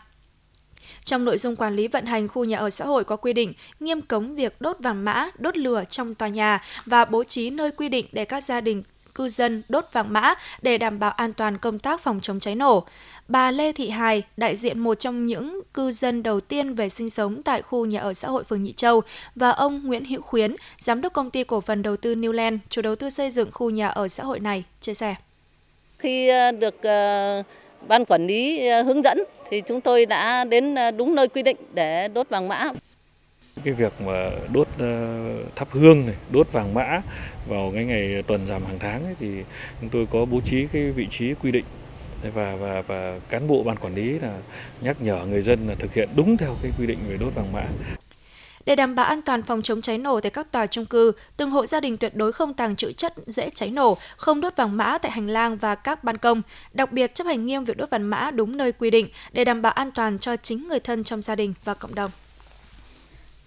Trong 1.04 1.24
nội 1.24 1.38
dung 1.38 1.56
quản 1.56 1.76
lý 1.76 1.88
vận 1.88 2.06
hành 2.06 2.28
khu 2.28 2.44
nhà 2.44 2.58
ở 2.58 2.70
xã 2.70 2.84
hội 2.84 3.04
có 3.04 3.16
quy 3.16 3.32
định 3.32 3.52
nghiêm 3.80 4.02
cấm 4.02 4.34
việc 4.34 4.60
đốt 4.60 4.76
vàng 4.78 5.04
mã, 5.04 5.30
đốt 5.38 5.56
lửa 5.56 5.84
trong 5.90 6.14
tòa 6.14 6.28
nhà 6.28 6.62
và 6.86 7.04
bố 7.04 7.24
trí 7.24 7.50
nơi 7.50 7.70
quy 7.70 7.88
định 7.88 8.06
để 8.12 8.24
các 8.24 8.42
gia 8.42 8.60
đình 8.60 8.82
cư 9.14 9.28
dân 9.28 9.62
đốt 9.68 9.84
vàng 9.92 10.12
mã 10.12 10.34
để 10.62 10.78
đảm 10.78 10.98
bảo 10.98 11.10
an 11.10 11.32
toàn 11.32 11.58
công 11.58 11.78
tác 11.78 12.00
phòng 12.00 12.20
chống 12.20 12.40
cháy 12.40 12.54
nổ. 12.54 12.84
Bà 13.28 13.50
Lê 13.50 13.72
Thị 13.72 13.90
Hài, 13.90 14.22
đại 14.36 14.56
diện 14.56 14.78
một 14.78 14.94
trong 14.94 15.26
những 15.26 15.60
cư 15.74 15.92
dân 15.92 16.22
đầu 16.22 16.40
tiên 16.40 16.74
về 16.74 16.88
sinh 16.88 17.10
sống 17.10 17.42
tại 17.42 17.62
khu 17.62 17.86
nhà 17.86 18.00
ở 18.00 18.12
xã 18.12 18.28
hội 18.28 18.44
phường 18.44 18.62
Nhị 18.62 18.72
Châu 18.72 19.00
và 19.34 19.50
ông 19.50 19.82
Nguyễn 19.84 20.04
Hữu 20.04 20.22
Khuyến, 20.22 20.56
giám 20.78 21.00
đốc 21.00 21.12
công 21.12 21.30
ty 21.30 21.44
cổ 21.44 21.60
phần 21.60 21.82
đầu 21.82 21.96
tư 21.96 22.14
Newland, 22.14 22.58
chủ 22.68 22.82
đầu 22.82 22.96
tư 22.96 23.10
xây 23.10 23.30
dựng 23.30 23.50
khu 23.52 23.70
nhà 23.70 23.88
ở 23.88 24.08
xã 24.08 24.24
hội 24.24 24.40
này, 24.40 24.64
chia 24.80 24.94
sẻ. 24.94 25.14
Khi 25.98 26.28
ờ, 26.28 26.52
được 26.52 26.74
uh 26.74 27.61
ban 27.88 28.04
quản 28.04 28.26
lý 28.26 28.66
ờ, 28.68 28.82
hướng 28.82 29.02
dẫn 29.02 29.24
thì 29.50 29.62
chúng 29.66 29.80
tôi 29.80 30.06
đã 30.06 30.44
đến 30.44 30.74
ờ, 30.74 30.90
đúng 30.90 31.14
nơi 31.14 31.28
quy 31.28 31.42
định 31.42 31.56
để 31.74 32.08
đốt 32.08 32.28
vàng 32.28 32.48
mã. 32.48 32.72
Cái 33.64 33.74
việc 33.74 33.92
mà 34.00 34.30
đốt 34.52 34.68
ờ, 34.78 35.18
thắp 35.56 35.68
hương 35.70 36.06
này, 36.06 36.14
đốt 36.30 36.52
vàng 36.52 36.74
mã 36.74 37.00
vào 37.48 37.72
cái 37.74 37.84
ngày 37.84 38.22
tuần 38.26 38.46
giảm 38.46 38.64
hàng 38.64 38.78
tháng 38.78 39.04
ấy, 39.04 39.14
thì 39.20 39.28
chúng 39.80 39.90
tôi 39.90 40.06
có 40.10 40.24
bố 40.24 40.40
trí 40.44 40.66
cái 40.72 40.90
vị 40.90 41.06
trí 41.10 41.34
quy 41.34 41.50
định 41.50 41.64
và 42.34 42.56
và 42.56 42.82
và 42.82 43.18
cán 43.28 43.48
bộ 43.48 43.62
ban 43.62 43.76
quản 43.76 43.94
lý 43.94 44.18
là 44.18 44.38
nhắc 44.80 44.96
nhở 45.00 45.24
người 45.26 45.42
dân 45.42 45.68
là 45.68 45.74
thực 45.74 45.94
hiện 45.94 46.08
đúng 46.16 46.36
theo 46.36 46.56
cái 46.62 46.72
quy 46.78 46.86
định 46.86 46.98
về 47.08 47.16
đốt 47.16 47.34
vàng 47.34 47.52
mã. 47.52 47.66
Để 48.64 48.76
đảm 48.76 48.94
bảo 48.94 49.06
an 49.06 49.22
toàn 49.22 49.42
phòng 49.42 49.62
chống 49.62 49.80
cháy 49.80 49.98
nổ 49.98 50.20
tại 50.20 50.30
các 50.30 50.52
tòa 50.52 50.66
trung 50.66 50.86
cư, 50.86 51.12
từng 51.36 51.50
hộ 51.50 51.66
gia 51.66 51.80
đình 51.80 51.96
tuyệt 51.96 52.16
đối 52.16 52.32
không 52.32 52.54
tàng 52.54 52.76
trữ 52.76 52.92
chất 52.92 53.14
dễ 53.26 53.50
cháy 53.50 53.70
nổ, 53.70 53.96
không 54.16 54.40
đốt 54.40 54.56
vàng 54.56 54.76
mã 54.76 54.98
tại 54.98 55.12
hành 55.12 55.26
lang 55.26 55.56
và 55.56 55.74
các 55.74 56.04
ban 56.04 56.18
công, 56.18 56.42
đặc 56.72 56.92
biệt 56.92 57.14
chấp 57.14 57.26
hành 57.26 57.46
nghiêm 57.46 57.64
việc 57.64 57.76
đốt 57.76 57.90
vàng 57.90 58.10
mã 58.10 58.30
đúng 58.30 58.56
nơi 58.56 58.72
quy 58.72 58.90
định 58.90 59.08
để 59.32 59.44
đảm 59.44 59.62
bảo 59.62 59.72
an 59.72 59.90
toàn 59.90 60.18
cho 60.18 60.36
chính 60.36 60.68
người 60.68 60.80
thân 60.80 61.04
trong 61.04 61.22
gia 61.22 61.34
đình 61.34 61.54
và 61.64 61.74
cộng 61.74 61.94
đồng. 61.94 62.10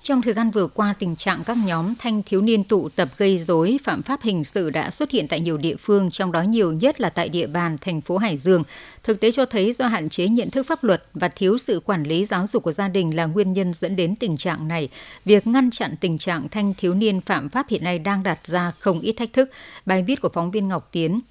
Trong 0.06 0.22
thời 0.22 0.34
gian 0.34 0.52
vừa 0.52 0.68
qua, 0.68 0.94
tình 1.00 1.16
trạng 1.16 1.44
các 1.44 1.58
nhóm 1.66 1.94
thanh 2.00 2.24
thiếu 2.24 2.42
niên 2.42 2.64
tụ 2.64 2.90
tập 2.90 3.10
gây 3.18 3.38
rối 3.38 3.80
phạm 3.84 4.02
pháp 4.04 4.22
hình 4.22 4.44
sự 4.44 4.70
đã 4.70 4.92
xuất 4.92 5.12
hiện 5.12 5.28
tại 5.28 5.40
nhiều 5.40 5.58
địa 5.58 5.76
phương, 5.76 6.12
trong 6.12 6.32
đó 6.32 6.42
nhiều 6.42 6.72
nhất 6.72 7.02
là 7.02 7.10
tại 7.10 7.30
địa 7.30 7.48
bàn 7.48 7.78
thành 7.82 8.02
phố 8.02 8.18
Hải 8.18 8.38
Dương. 8.38 8.64
Thực 9.04 9.20
tế 9.20 9.32
cho 9.32 9.46
thấy 9.46 9.72
do 9.74 9.88
hạn 9.88 10.10
chế 10.10 10.28
nhận 10.28 10.50
thức 10.50 10.68
pháp 10.68 10.84
luật 10.84 11.04
và 11.14 11.28
thiếu 11.28 11.58
sự 11.58 11.82
quản 11.86 12.04
lý 12.04 12.26
giáo 12.26 12.48
dục 12.48 12.64
của 12.64 12.72
gia 12.72 12.88
đình 12.88 13.16
là 13.16 13.26
nguyên 13.26 13.54
nhân 13.54 13.74
dẫn 13.74 13.96
đến 13.96 14.16
tình 14.16 14.38
trạng 14.38 14.68
này. 14.68 14.90
Việc 15.26 15.48
ngăn 15.48 15.72
chặn 15.72 15.96
tình 16.00 16.18
trạng 16.18 16.50
thanh 16.50 16.74
thiếu 16.74 16.94
niên 16.94 17.22
phạm 17.22 17.50
pháp 17.50 17.70
hiện 17.70 17.84
nay 17.84 18.00
đang 18.00 18.24
đặt 18.24 18.48
ra 18.48 18.72
không 18.80 19.00
ít 19.00 19.14
thách 19.14 19.34
thức. 19.34 19.50
Bài 19.86 20.04
viết 20.04 20.22
của 20.22 20.30
phóng 20.34 20.52
viên 20.52 20.68
Ngọc 20.68 20.90
Tiến 20.92 21.22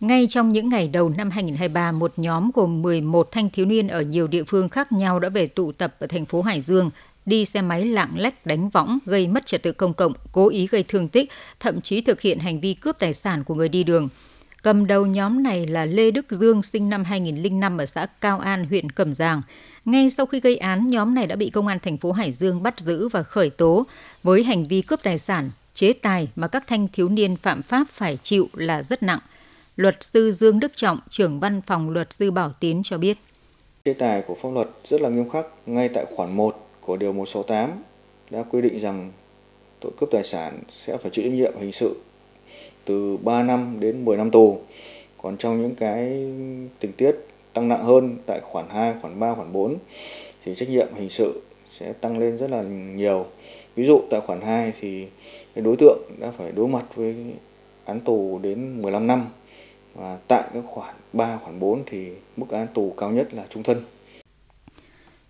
ngay 0.00 0.26
trong 0.26 0.52
những 0.52 0.68
ngày 0.68 0.88
đầu 0.88 1.08
năm 1.08 1.30
2023, 1.30 1.92
một 1.92 2.12
nhóm 2.16 2.50
gồm 2.54 2.82
11 2.82 3.28
thanh 3.32 3.50
thiếu 3.50 3.66
niên 3.66 3.88
ở 3.88 4.00
nhiều 4.00 4.26
địa 4.26 4.42
phương 4.44 4.68
khác 4.68 4.92
nhau 4.92 5.18
đã 5.18 5.28
về 5.28 5.46
tụ 5.46 5.72
tập 5.72 5.94
ở 5.98 6.06
thành 6.06 6.26
phố 6.26 6.42
Hải 6.42 6.60
Dương 6.60 6.90
đi 7.28 7.44
xe 7.44 7.62
máy 7.62 7.86
lạng 7.86 8.18
lách 8.18 8.46
đánh 8.46 8.68
võng, 8.68 8.98
gây 9.06 9.26
mất 9.26 9.46
trật 9.46 9.62
tự 9.62 9.72
công 9.72 9.94
cộng, 9.94 10.12
cố 10.32 10.48
ý 10.48 10.66
gây 10.66 10.82
thương 10.82 11.08
tích, 11.08 11.30
thậm 11.60 11.80
chí 11.80 12.00
thực 12.00 12.20
hiện 12.20 12.38
hành 12.38 12.60
vi 12.60 12.74
cướp 12.74 12.98
tài 12.98 13.12
sản 13.12 13.44
của 13.44 13.54
người 13.54 13.68
đi 13.68 13.84
đường. 13.84 14.08
Cầm 14.62 14.86
đầu 14.86 15.06
nhóm 15.06 15.42
này 15.42 15.66
là 15.66 15.84
Lê 15.84 16.10
Đức 16.10 16.26
Dương, 16.30 16.62
sinh 16.62 16.88
năm 16.88 17.04
2005 17.04 17.78
ở 17.78 17.86
xã 17.86 18.06
Cao 18.20 18.38
An, 18.38 18.64
huyện 18.64 18.90
Cẩm 18.90 19.12
Giàng. 19.12 19.42
Ngay 19.84 20.10
sau 20.10 20.26
khi 20.26 20.40
gây 20.40 20.56
án, 20.56 20.90
nhóm 20.90 21.14
này 21.14 21.26
đã 21.26 21.36
bị 21.36 21.50
công 21.50 21.66
an 21.66 21.78
thành 21.82 21.96
phố 21.96 22.12
Hải 22.12 22.32
Dương 22.32 22.62
bắt 22.62 22.80
giữ 22.80 23.08
và 23.08 23.22
khởi 23.22 23.50
tố 23.50 23.86
với 24.22 24.44
hành 24.44 24.64
vi 24.64 24.82
cướp 24.82 25.02
tài 25.02 25.18
sản, 25.18 25.50
chế 25.74 25.92
tài 25.92 26.28
mà 26.36 26.48
các 26.48 26.64
thanh 26.66 26.88
thiếu 26.88 27.08
niên 27.08 27.36
phạm 27.36 27.62
pháp 27.62 27.84
phải 27.92 28.18
chịu 28.22 28.48
là 28.54 28.82
rất 28.82 29.02
nặng. 29.02 29.20
Luật 29.76 29.96
sư 30.04 30.32
Dương 30.32 30.60
Đức 30.60 30.72
Trọng, 30.76 30.98
trưởng 31.08 31.40
văn 31.40 31.62
phòng 31.62 31.90
luật 31.90 32.12
sư 32.12 32.30
Bảo 32.30 32.52
Tín 32.60 32.82
cho 32.82 32.98
biết. 32.98 33.18
Chế 33.84 33.92
tài 33.92 34.22
của 34.26 34.36
pháp 34.42 34.48
luật 34.52 34.68
rất 34.88 35.00
là 35.00 35.08
nghiêm 35.08 35.30
khắc 35.30 35.46
ngay 35.66 35.88
tại 35.94 36.06
khoản 36.16 36.36
1 36.36 36.67
của 36.88 36.96
Điều 36.96 37.12
168 37.12 37.82
đã 38.30 38.42
quy 38.50 38.60
định 38.60 38.78
rằng 38.78 39.12
tội 39.80 39.92
cướp 39.96 40.10
tài 40.10 40.24
sản 40.24 40.58
sẽ 40.70 40.96
phải 40.96 41.10
chịu 41.10 41.24
trách 41.24 41.32
nhiệm 41.32 41.52
hình 41.58 41.72
sự 41.72 41.96
từ 42.84 43.16
3 43.16 43.42
năm 43.42 43.76
đến 43.80 44.04
10 44.04 44.16
năm 44.16 44.30
tù. 44.30 44.58
Còn 45.22 45.36
trong 45.36 45.62
những 45.62 45.74
cái 45.74 46.08
tình 46.80 46.92
tiết 46.96 47.16
tăng 47.52 47.68
nặng 47.68 47.84
hơn 47.84 48.16
tại 48.26 48.40
khoản 48.42 48.68
2, 48.68 48.94
khoản 49.02 49.20
3, 49.20 49.34
khoản 49.34 49.52
4 49.52 49.76
thì 50.44 50.54
trách 50.54 50.68
nhiệm 50.68 50.88
hình 50.94 51.08
sự 51.08 51.42
sẽ 51.70 51.92
tăng 51.92 52.18
lên 52.18 52.36
rất 52.36 52.50
là 52.50 52.62
nhiều. 52.94 53.26
Ví 53.74 53.84
dụ 53.86 54.00
tại 54.10 54.20
khoản 54.20 54.40
2 54.40 54.72
thì 54.80 55.06
cái 55.54 55.64
đối 55.64 55.76
tượng 55.76 55.98
đã 56.18 56.30
phải 56.38 56.52
đối 56.52 56.68
mặt 56.68 56.84
với 56.94 57.16
án 57.84 58.00
tù 58.00 58.38
đến 58.42 58.82
15 58.82 59.06
năm 59.06 59.26
và 59.94 60.18
tại 60.28 60.44
cái 60.52 60.62
khoản 60.66 60.94
3, 61.12 61.38
khoản 61.42 61.60
4 61.60 61.82
thì 61.86 62.08
mức 62.36 62.46
án 62.50 62.66
tù 62.74 62.94
cao 62.96 63.10
nhất 63.10 63.34
là 63.34 63.46
trung 63.50 63.62
thân. 63.62 63.82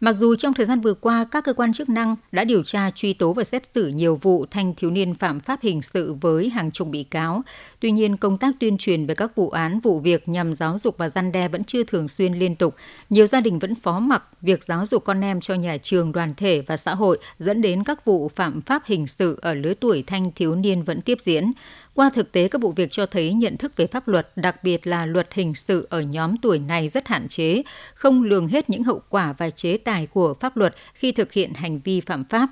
Mặc 0.00 0.16
dù 0.16 0.34
trong 0.34 0.54
thời 0.54 0.66
gian 0.66 0.80
vừa 0.80 0.94
qua, 0.94 1.24
các 1.30 1.44
cơ 1.44 1.52
quan 1.52 1.72
chức 1.72 1.88
năng 1.88 2.16
đã 2.32 2.44
điều 2.44 2.62
tra, 2.62 2.90
truy 2.90 3.12
tố 3.12 3.32
và 3.32 3.44
xét 3.44 3.62
xử 3.74 3.88
nhiều 3.88 4.18
vụ 4.22 4.46
thanh 4.50 4.74
thiếu 4.74 4.90
niên 4.90 5.14
phạm 5.14 5.40
pháp 5.40 5.60
hình 5.62 5.82
sự 5.82 6.16
với 6.20 6.48
hàng 6.48 6.70
chục 6.70 6.88
bị 6.88 7.02
cáo, 7.02 7.42
tuy 7.80 7.90
nhiên 7.90 8.16
công 8.16 8.38
tác 8.38 8.54
tuyên 8.60 8.78
truyền 8.78 9.06
về 9.06 9.14
các 9.14 9.36
vụ 9.36 9.50
án, 9.50 9.80
vụ 9.80 10.00
việc 10.00 10.28
nhằm 10.28 10.54
giáo 10.54 10.78
dục 10.78 10.98
và 10.98 11.08
gian 11.08 11.32
đe 11.32 11.48
vẫn 11.48 11.64
chưa 11.64 11.82
thường 11.82 12.08
xuyên 12.08 12.32
liên 12.32 12.56
tục. 12.56 12.74
Nhiều 13.10 13.26
gia 13.26 13.40
đình 13.40 13.58
vẫn 13.58 13.74
phó 13.74 14.00
mặc 14.00 14.22
việc 14.40 14.64
giáo 14.64 14.86
dục 14.86 15.04
con 15.04 15.24
em 15.24 15.40
cho 15.40 15.54
nhà 15.54 15.76
trường, 15.76 16.12
đoàn 16.12 16.34
thể 16.36 16.62
và 16.66 16.76
xã 16.76 16.94
hội 16.94 17.18
dẫn 17.38 17.62
đến 17.62 17.84
các 17.84 18.04
vụ 18.04 18.28
phạm 18.28 18.60
pháp 18.60 18.82
hình 18.86 19.06
sự 19.06 19.38
ở 19.42 19.54
lứa 19.54 19.74
tuổi 19.74 20.04
thanh 20.06 20.32
thiếu 20.32 20.54
niên 20.54 20.82
vẫn 20.82 21.00
tiếp 21.00 21.18
diễn. 21.20 21.52
Qua 21.98 22.10
thực 22.14 22.32
tế, 22.32 22.48
các 22.48 22.62
vụ 22.62 22.72
việc 22.72 22.90
cho 22.90 23.06
thấy 23.06 23.34
nhận 23.34 23.56
thức 23.56 23.76
về 23.76 23.86
pháp 23.86 24.08
luật, 24.08 24.28
đặc 24.36 24.56
biệt 24.62 24.86
là 24.86 25.06
luật 25.06 25.34
hình 25.34 25.54
sự 25.54 25.86
ở 25.90 26.00
nhóm 26.00 26.36
tuổi 26.42 26.58
này 26.58 26.88
rất 26.88 27.08
hạn 27.08 27.28
chế, 27.28 27.62
không 27.94 28.22
lường 28.22 28.48
hết 28.48 28.70
những 28.70 28.82
hậu 28.82 29.00
quả 29.08 29.34
và 29.38 29.50
chế 29.50 29.78
tài 29.78 30.06
của 30.06 30.34
pháp 30.40 30.56
luật 30.56 30.74
khi 30.94 31.12
thực 31.12 31.32
hiện 31.32 31.52
hành 31.54 31.78
vi 31.84 32.00
phạm 32.00 32.24
pháp. 32.24 32.48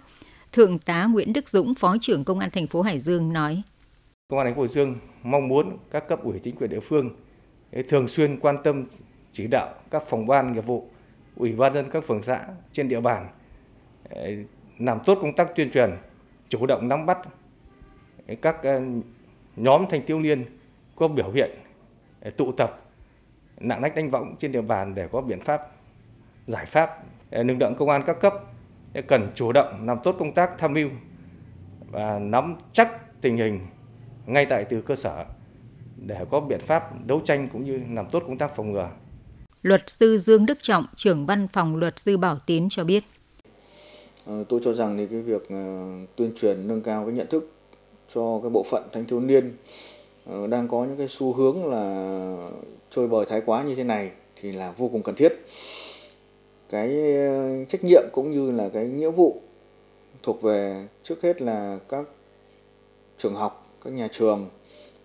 Thượng 0.52 0.78
tá 0.78 1.04
Nguyễn 1.04 1.32
Đức 1.32 1.48
Dũng, 1.48 1.74
Phó 1.74 1.96
trưởng 2.00 2.24
Công 2.24 2.38
an 2.38 2.50
thành 2.50 2.66
phố 2.66 2.82
Hải 2.82 2.98
Dương 2.98 3.32
nói. 3.32 3.62
Công 4.28 4.38
an 4.38 4.46
thành 4.46 4.54
phố 4.54 4.62
Hải 4.62 4.68
Dương 4.68 4.96
mong 5.22 5.48
muốn 5.48 5.78
các 5.90 6.08
cấp 6.08 6.22
ủy 6.22 6.38
chính 6.38 6.56
quyền 6.56 6.70
địa 6.70 6.80
phương 6.80 7.10
thường 7.88 8.08
xuyên 8.08 8.40
quan 8.40 8.56
tâm 8.64 8.84
chỉ 9.32 9.46
đạo 9.46 9.74
các 9.90 10.02
phòng 10.06 10.26
ban 10.26 10.52
nghiệp 10.52 10.66
vụ, 10.66 10.88
ủy 11.36 11.52
ban 11.52 11.74
dân 11.74 11.90
các 11.90 12.04
phường 12.04 12.22
xã 12.22 12.44
trên 12.72 12.88
địa 12.88 13.00
bàn 13.00 13.28
eh, 14.10 14.38
làm 14.78 14.98
tốt 15.06 15.18
công 15.22 15.36
tác 15.36 15.56
tuyên 15.56 15.70
truyền, 15.70 15.90
chủ 16.48 16.66
động 16.66 16.88
nắm 16.88 17.06
bắt 17.06 17.18
các 18.42 18.62
eh, 18.62 18.82
nhóm 19.56 19.84
thanh 19.90 20.06
thiếu 20.06 20.18
niên 20.18 20.44
có 20.96 21.08
biểu 21.08 21.30
hiện 21.30 21.50
tụ 22.36 22.52
tập 22.52 22.82
nặng 23.60 23.82
lách 23.82 23.94
đánh 23.94 24.10
võng 24.10 24.36
trên 24.38 24.52
địa 24.52 24.62
bàn 24.62 24.94
để 24.94 25.08
có 25.12 25.20
biện 25.20 25.40
pháp 25.40 25.62
giải 26.46 26.66
pháp 26.66 26.90
lực 27.30 27.56
lượng 27.60 27.74
công 27.78 27.90
an 27.90 28.02
các 28.06 28.16
cấp 28.20 28.34
cần 29.08 29.32
chủ 29.34 29.52
động 29.52 29.86
làm 29.86 29.98
tốt 30.04 30.16
công 30.18 30.34
tác 30.34 30.50
tham 30.58 30.72
mưu 30.72 30.88
và 31.90 32.18
nắm 32.18 32.56
chắc 32.72 33.20
tình 33.20 33.36
hình 33.36 33.60
ngay 34.26 34.46
tại 34.46 34.64
từ 34.64 34.82
cơ 34.82 34.96
sở 34.96 35.24
để 35.96 36.24
có 36.30 36.40
biện 36.40 36.60
pháp 36.60 37.06
đấu 37.06 37.20
tranh 37.24 37.48
cũng 37.52 37.64
như 37.64 37.80
làm 37.94 38.06
tốt 38.10 38.22
công 38.26 38.38
tác 38.38 38.56
phòng 38.56 38.72
ngừa. 38.72 38.90
Luật 39.62 39.90
sư 39.90 40.18
Dương 40.18 40.46
Đức 40.46 40.58
Trọng, 40.62 40.86
trưởng 40.96 41.26
văn 41.26 41.48
phòng 41.48 41.76
luật 41.76 41.98
sư 41.98 42.16
Bảo 42.16 42.38
Tín 42.46 42.68
cho 42.68 42.84
biết. 42.84 43.04
Ờ, 44.26 44.44
tôi 44.48 44.60
cho 44.64 44.74
rằng 44.74 44.96
thì 44.96 45.06
cái 45.06 45.20
việc 45.20 45.48
ờ, 45.48 45.86
tuyên 46.16 46.32
truyền 46.40 46.68
nâng 46.68 46.82
cao 46.82 47.04
cái 47.04 47.14
nhận 47.14 47.26
thức 47.26 47.55
cho 48.14 48.40
cái 48.42 48.50
bộ 48.50 48.62
phận 48.62 48.82
thanh 48.92 49.06
thiếu 49.06 49.20
niên 49.20 49.56
ờ, 50.26 50.46
đang 50.46 50.68
có 50.68 50.84
những 50.84 50.96
cái 50.96 51.08
xu 51.08 51.32
hướng 51.32 51.66
là 51.66 52.50
trôi 52.90 53.08
bời 53.08 53.26
thái 53.26 53.42
quá 53.46 53.62
như 53.62 53.74
thế 53.74 53.84
này 53.84 54.10
thì 54.36 54.52
là 54.52 54.72
vô 54.76 54.88
cùng 54.88 55.02
cần 55.02 55.14
thiết. 55.14 55.32
Cái 56.68 57.16
ờ, 57.16 57.64
trách 57.64 57.84
nhiệm 57.84 58.02
cũng 58.12 58.30
như 58.30 58.50
là 58.50 58.68
cái 58.68 58.86
nghĩa 58.86 59.10
vụ 59.10 59.40
thuộc 60.22 60.42
về 60.42 60.86
trước 61.02 61.22
hết 61.22 61.42
là 61.42 61.78
các 61.88 62.06
trường 63.18 63.34
học 63.34 63.66
các 63.84 63.92
nhà 63.92 64.08
trường 64.12 64.46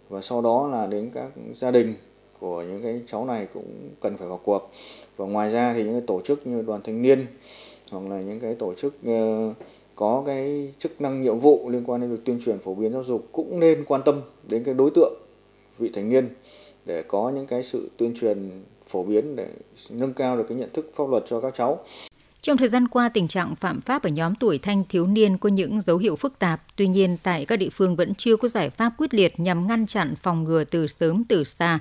và 0.10 0.22
sau 0.22 0.42
đó 0.42 0.68
là 0.68 0.88
đến 0.88 1.12
các 1.14 1.32
gia 1.56 1.72
đình 1.72 1.94
của 2.40 2.64
những 2.64 2.82
cái 2.84 3.02
cháu 3.08 3.26
này 3.26 3.48
cũng 3.54 3.90
cần 4.00 4.18
phải 4.18 4.28
vào 4.28 4.40
cuộc. 4.44 4.72
Và 5.18 5.26
ngoài 5.26 5.50
ra 5.50 5.74
thì 5.74 5.84
những 5.84 5.94
cái 5.94 6.08
tổ 6.08 6.22
chức 6.22 6.48
như 6.48 6.62
đoàn 6.62 6.82
thanh 6.84 7.02
niên 7.02 7.26
hoặc 7.92 8.10
là 8.10 8.22
những 8.22 8.40
cái 8.40 8.56
tổ 8.56 8.74
chức 8.74 8.96
uh, 9.10 9.56
có 9.96 10.24
cái 10.26 10.74
chức 10.80 11.02
năng 11.02 11.22
nhiệm 11.22 11.40
vụ 11.40 11.70
liên 11.70 11.84
quan 11.86 12.02
đến 12.02 12.12
việc 12.12 12.22
tuyên 12.26 12.42
truyền 12.46 12.60
phổ 12.60 12.76
biến 12.76 12.94
giáo 12.94 13.04
dục 13.04 13.30
cũng 13.32 13.60
nên 13.60 13.84
quan 13.86 14.02
tâm 14.06 14.22
đến 14.48 14.64
cái 14.64 14.74
đối 14.74 14.92
tượng 14.96 15.14
vị 15.80 15.92
thành 15.94 16.10
niên 16.10 16.30
để 16.86 17.04
có 17.08 17.30
những 17.30 17.48
cái 17.48 17.64
sự 17.64 17.90
tuyên 17.98 18.14
truyền 18.20 18.64
phổ 18.88 19.04
biến 19.04 19.36
để 19.36 19.48
nâng 19.90 20.14
cao 20.14 20.38
được 20.38 20.46
cái 20.50 20.58
nhận 20.58 20.70
thức 20.74 20.92
pháp 20.96 21.10
luật 21.10 21.24
cho 21.28 21.42
các 21.42 21.54
cháu. 21.56 21.80
Trong 22.42 22.58
thời 22.58 22.68
gian 22.68 22.88
qua, 22.88 23.10
tình 23.10 23.28
trạng 23.28 23.56
phạm 23.56 23.82
pháp 23.82 24.04
ở 24.04 24.10
nhóm 24.10 24.36
tuổi 24.36 24.58
thanh 24.58 24.84
thiếu 24.90 25.08
niên 25.08 25.38
có 25.38 25.50
những 25.50 25.82
dấu 25.82 25.98
hiệu 25.98 26.16
phức 26.16 26.40
tạp. 26.40 26.62
Tuy 26.76 26.88
nhiên, 26.88 27.18
tại 27.24 27.46
các 27.46 27.56
địa 27.56 27.70
phương 27.70 27.96
vẫn 27.96 28.16
chưa 28.16 28.36
có 28.36 28.48
giải 28.48 28.70
pháp 28.70 28.94
quyết 28.98 29.14
liệt 29.14 29.40
nhằm 29.40 29.68
ngăn 29.68 29.86
chặn 29.86 30.16
phòng 30.16 30.44
ngừa 30.44 30.64
từ 30.64 30.88
sớm 30.88 31.24
từ 31.24 31.44
xa. 31.44 31.80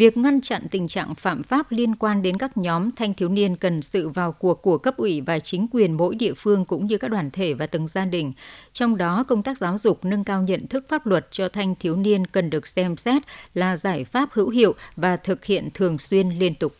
Việc 0.00 0.16
ngăn 0.16 0.40
chặn 0.40 0.66
tình 0.70 0.88
trạng 0.88 1.14
phạm 1.14 1.42
pháp 1.42 1.72
liên 1.72 1.96
quan 1.96 2.22
đến 2.22 2.38
các 2.38 2.56
nhóm 2.56 2.90
thanh 2.92 3.14
thiếu 3.14 3.28
niên 3.28 3.56
cần 3.56 3.82
sự 3.82 4.08
vào 4.08 4.32
cuộc 4.32 4.62
của 4.62 4.78
cấp 4.78 4.96
ủy 4.96 5.20
và 5.20 5.38
chính 5.38 5.66
quyền 5.72 5.92
mỗi 5.92 6.14
địa 6.14 6.34
phương 6.36 6.64
cũng 6.64 6.86
như 6.86 6.98
các 6.98 7.10
đoàn 7.10 7.30
thể 7.30 7.54
và 7.54 7.66
từng 7.66 7.86
gia 7.86 8.04
đình. 8.04 8.32
Trong 8.72 8.96
đó, 8.96 9.24
công 9.28 9.42
tác 9.42 9.58
giáo 9.58 9.78
dục 9.78 10.04
nâng 10.04 10.24
cao 10.24 10.42
nhận 10.42 10.66
thức 10.66 10.84
pháp 10.88 11.06
luật 11.06 11.26
cho 11.30 11.48
thanh 11.48 11.74
thiếu 11.74 11.96
niên 11.96 12.26
cần 12.26 12.50
được 12.50 12.66
xem 12.66 12.96
xét 12.96 13.22
là 13.54 13.76
giải 13.76 14.04
pháp 14.04 14.28
hữu 14.32 14.50
hiệu 14.50 14.74
và 14.96 15.16
thực 15.16 15.44
hiện 15.44 15.68
thường 15.74 15.98
xuyên 15.98 16.30
liên 16.30 16.54
tục. 16.54 16.72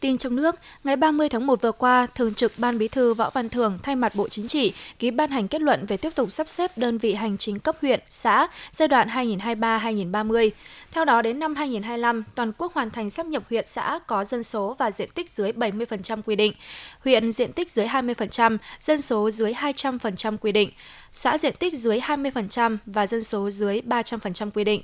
Tin 0.00 0.18
trong 0.18 0.36
nước, 0.36 0.56
ngày 0.84 0.96
30 0.96 1.28
tháng 1.28 1.46
1 1.46 1.62
vừa 1.62 1.72
qua, 1.72 2.06
Thường 2.14 2.34
trực 2.34 2.52
Ban 2.58 2.78
Bí 2.78 2.88
thư 2.88 3.14
Võ 3.14 3.30
Văn 3.30 3.48
Thưởng 3.48 3.78
thay 3.82 3.96
mặt 3.96 4.14
Bộ 4.14 4.28
Chính 4.28 4.48
trị 4.48 4.72
ký 4.98 5.10
ban 5.10 5.30
hành 5.30 5.48
kết 5.48 5.62
luận 5.62 5.86
về 5.86 5.96
tiếp 5.96 6.10
tục 6.14 6.32
sắp 6.32 6.48
xếp 6.48 6.70
đơn 6.76 6.98
vị 6.98 7.14
hành 7.14 7.38
chính 7.38 7.58
cấp 7.58 7.76
huyện, 7.80 8.00
xã 8.08 8.48
giai 8.72 8.88
đoạn 8.88 9.08
2023-2030. 9.08 10.50
Theo 10.92 11.04
đó, 11.04 11.22
đến 11.22 11.38
năm 11.38 11.54
2025, 11.54 12.24
toàn 12.34 12.52
quốc 12.58 12.74
hoàn 12.74 12.90
thành 12.90 13.10
sắp 13.10 13.26
nhập 13.26 13.42
huyện 13.50 13.66
xã 13.66 13.98
có 14.06 14.24
dân 14.24 14.42
số 14.42 14.76
và 14.78 14.90
diện 14.90 15.10
tích 15.14 15.30
dưới 15.30 15.52
70% 15.52 16.22
quy 16.22 16.36
định, 16.36 16.52
huyện 17.04 17.32
diện 17.32 17.52
tích 17.52 17.70
dưới 17.70 17.86
20%, 17.86 18.58
dân 18.80 19.00
số 19.00 19.30
dưới 19.30 19.52
200% 19.52 20.36
quy 20.36 20.52
định, 20.52 20.70
xã 21.12 21.38
diện 21.38 21.54
tích 21.58 21.78
dưới 21.78 21.98
20% 21.98 22.76
và 22.86 23.06
dân 23.06 23.24
số 23.24 23.50
dưới 23.50 23.80
300% 23.80 24.50
quy 24.50 24.64
định. 24.64 24.82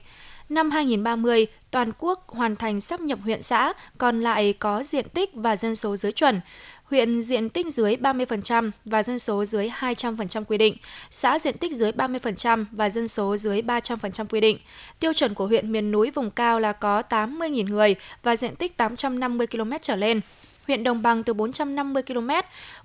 Năm 0.48 0.70
2030, 0.70 1.46
toàn 1.70 1.92
quốc 1.98 2.28
hoàn 2.28 2.56
thành 2.56 2.80
sắp 2.80 3.00
nhập 3.00 3.18
huyện 3.22 3.42
xã, 3.42 3.72
còn 3.98 4.22
lại 4.22 4.52
có 4.52 4.82
diện 4.82 5.08
tích 5.08 5.30
và 5.34 5.56
dân 5.56 5.76
số 5.76 5.96
dưới 5.96 6.12
chuẩn. 6.12 6.40
Huyện 6.84 7.22
diện 7.22 7.48
tích 7.48 7.66
dưới 7.72 7.96
30% 7.96 8.70
và 8.84 9.02
dân 9.02 9.18
số 9.18 9.44
dưới 9.44 9.68
200% 9.68 10.44
quy 10.44 10.58
định, 10.58 10.76
xã 11.10 11.38
diện 11.38 11.58
tích 11.58 11.72
dưới 11.72 11.92
30% 11.92 12.64
và 12.72 12.90
dân 12.90 13.08
số 13.08 13.36
dưới 13.36 13.62
300% 13.62 14.26
quy 14.26 14.40
định. 14.40 14.58
Tiêu 15.00 15.12
chuẩn 15.12 15.34
của 15.34 15.46
huyện 15.46 15.72
miền 15.72 15.90
núi 15.90 16.10
vùng 16.10 16.30
cao 16.30 16.60
là 16.60 16.72
có 16.72 17.02
80.000 17.08 17.68
người 17.68 17.94
và 18.22 18.36
diện 18.36 18.56
tích 18.56 18.76
850 18.76 19.46
km 19.46 19.72
trở 19.82 19.96
lên 19.96 20.20
huyện 20.66 20.84
Đồng 20.84 21.02
Bằng 21.02 21.22
từ 21.22 21.34
450 21.34 22.02
km, 22.02 22.30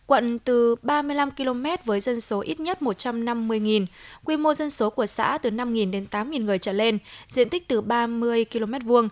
quận 0.07 0.39
từ 0.39 0.75
35 0.81 1.31
km 1.31 1.65
với 1.85 1.99
dân 1.99 2.21
số 2.21 2.41
ít 2.41 2.59
nhất 2.59 2.77
150.000, 2.81 3.85
quy 4.23 4.37
mô 4.37 4.53
dân 4.53 4.69
số 4.69 4.89
của 4.89 5.05
xã 5.05 5.37
từ 5.41 5.49
5.000 5.49 5.91
đến 5.91 6.05
8.000 6.11 6.43
người 6.43 6.57
trở 6.57 6.71
lên, 6.71 6.97
diện 7.27 7.49
tích 7.49 7.67
từ 7.67 7.81
30 7.81 8.45
km 8.45 8.73
vuông. 8.85 9.09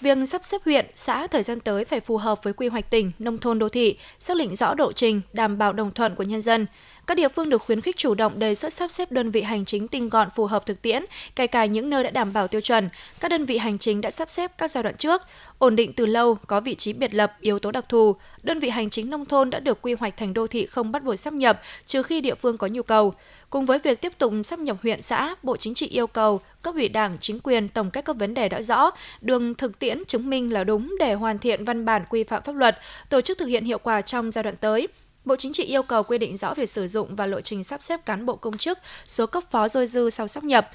Việc 0.00 0.18
sắp 0.26 0.44
xếp 0.44 0.60
huyện, 0.64 0.86
xã 0.94 1.26
thời 1.26 1.42
gian 1.42 1.60
tới 1.60 1.84
phải 1.84 2.00
phù 2.00 2.16
hợp 2.16 2.42
với 2.42 2.52
quy 2.52 2.68
hoạch 2.68 2.90
tỉnh, 2.90 3.12
nông 3.18 3.38
thôn 3.38 3.58
đô 3.58 3.68
thị, 3.68 3.98
xác 4.18 4.36
định 4.36 4.56
rõ 4.56 4.74
độ 4.74 4.92
trình, 4.92 5.20
đảm 5.32 5.58
bảo 5.58 5.72
đồng 5.72 5.90
thuận 5.90 6.14
của 6.14 6.22
nhân 6.22 6.42
dân. 6.42 6.66
Các 7.08 7.14
địa 7.14 7.28
phương 7.28 7.48
được 7.48 7.62
khuyến 7.62 7.80
khích 7.80 7.96
chủ 7.96 8.14
động 8.14 8.38
đề 8.38 8.54
xuất 8.54 8.72
sắp 8.72 8.90
xếp 8.90 9.12
đơn 9.12 9.30
vị 9.30 9.42
hành 9.42 9.64
chính 9.64 9.88
tinh 9.88 10.08
gọn 10.08 10.28
phù 10.30 10.46
hợp 10.46 10.66
thực 10.66 10.82
tiễn, 10.82 11.04
kể 11.36 11.46
cả 11.46 11.64
những 11.64 11.90
nơi 11.90 12.04
đã 12.04 12.10
đảm 12.10 12.32
bảo 12.32 12.48
tiêu 12.48 12.60
chuẩn. 12.60 12.88
Các 13.20 13.30
đơn 13.30 13.44
vị 13.44 13.58
hành 13.58 13.78
chính 13.78 14.00
đã 14.00 14.10
sắp 14.10 14.30
xếp 14.30 14.52
các 14.58 14.70
giai 14.70 14.82
đoạn 14.82 14.96
trước, 14.96 15.22
ổn 15.58 15.76
định 15.76 15.92
từ 15.92 16.06
lâu, 16.06 16.38
có 16.46 16.60
vị 16.60 16.74
trí 16.74 16.92
biệt 16.92 17.14
lập, 17.14 17.32
yếu 17.40 17.58
tố 17.58 17.70
đặc 17.70 17.84
thù. 17.88 18.16
Đơn 18.42 18.60
vị 18.60 18.68
hành 18.68 18.90
chính 18.90 19.10
nông 19.10 19.26
thôn 19.26 19.50
đã 19.50 19.60
được 19.60 19.82
quy 19.82 19.94
hoạch 19.94 20.16
thành 20.16 20.34
đô 20.34 20.46
thị 20.46 20.66
không 20.66 20.92
bắt 20.92 21.04
buộc 21.04 21.18
sắp 21.18 21.32
nhập, 21.32 21.60
trừ 21.86 22.02
khi 22.02 22.20
địa 22.20 22.34
phương 22.34 22.58
có 22.58 22.66
nhu 22.66 22.82
cầu. 22.82 23.14
Cùng 23.50 23.66
với 23.66 23.78
việc 23.78 24.00
tiếp 24.00 24.12
tục 24.18 24.32
sắp 24.44 24.58
nhập 24.58 24.76
huyện 24.82 25.02
xã, 25.02 25.34
Bộ 25.42 25.56
Chính 25.56 25.74
trị 25.74 25.86
yêu 25.86 26.06
cầu 26.06 26.40
cấp 26.62 26.74
ủy 26.74 26.88
Đảng, 26.88 27.16
chính 27.20 27.40
quyền 27.40 27.68
tổng 27.68 27.90
kết 27.90 28.04
các 28.04 28.16
vấn 28.16 28.34
đề 28.34 28.48
đã 28.48 28.62
rõ, 28.62 28.90
đường 29.20 29.54
thực 29.54 29.78
tiễn 29.78 30.04
chứng 30.04 30.30
minh 30.30 30.52
là 30.52 30.64
đúng 30.64 30.96
để 30.98 31.14
hoàn 31.14 31.38
thiện 31.38 31.64
văn 31.64 31.84
bản 31.84 32.04
quy 32.10 32.24
phạm 32.24 32.42
pháp 32.42 32.56
luật, 32.56 32.78
tổ 33.08 33.20
chức 33.20 33.38
thực 33.38 33.46
hiện 33.46 33.64
hiệu 33.64 33.78
quả 33.78 34.00
trong 34.00 34.32
giai 34.32 34.42
đoạn 34.42 34.56
tới. 34.56 34.88
Bộ 35.28 35.36
Chính 35.36 35.52
trị 35.52 35.64
yêu 35.64 35.82
cầu 35.82 36.02
quy 36.02 36.18
định 36.18 36.36
rõ 36.36 36.54
việc 36.54 36.70
sử 36.70 36.88
dụng 36.88 37.16
và 37.16 37.26
lộ 37.26 37.40
trình 37.40 37.64
sắp 37.64 37.82
xếp 37.82 38.06
cán 38.06 38.26
bộ 38.26 38.36
công 38.36 38.58
chức, 38.58 38.78
số 39.06 39.26
cấp 39.26 39.42
phó 39.50 39.68
dôi 39.68 39.86
dư 39.86 40.10
sau 40.10 40.28
sắp 40.28 40.44
nhập, 40.44 40.70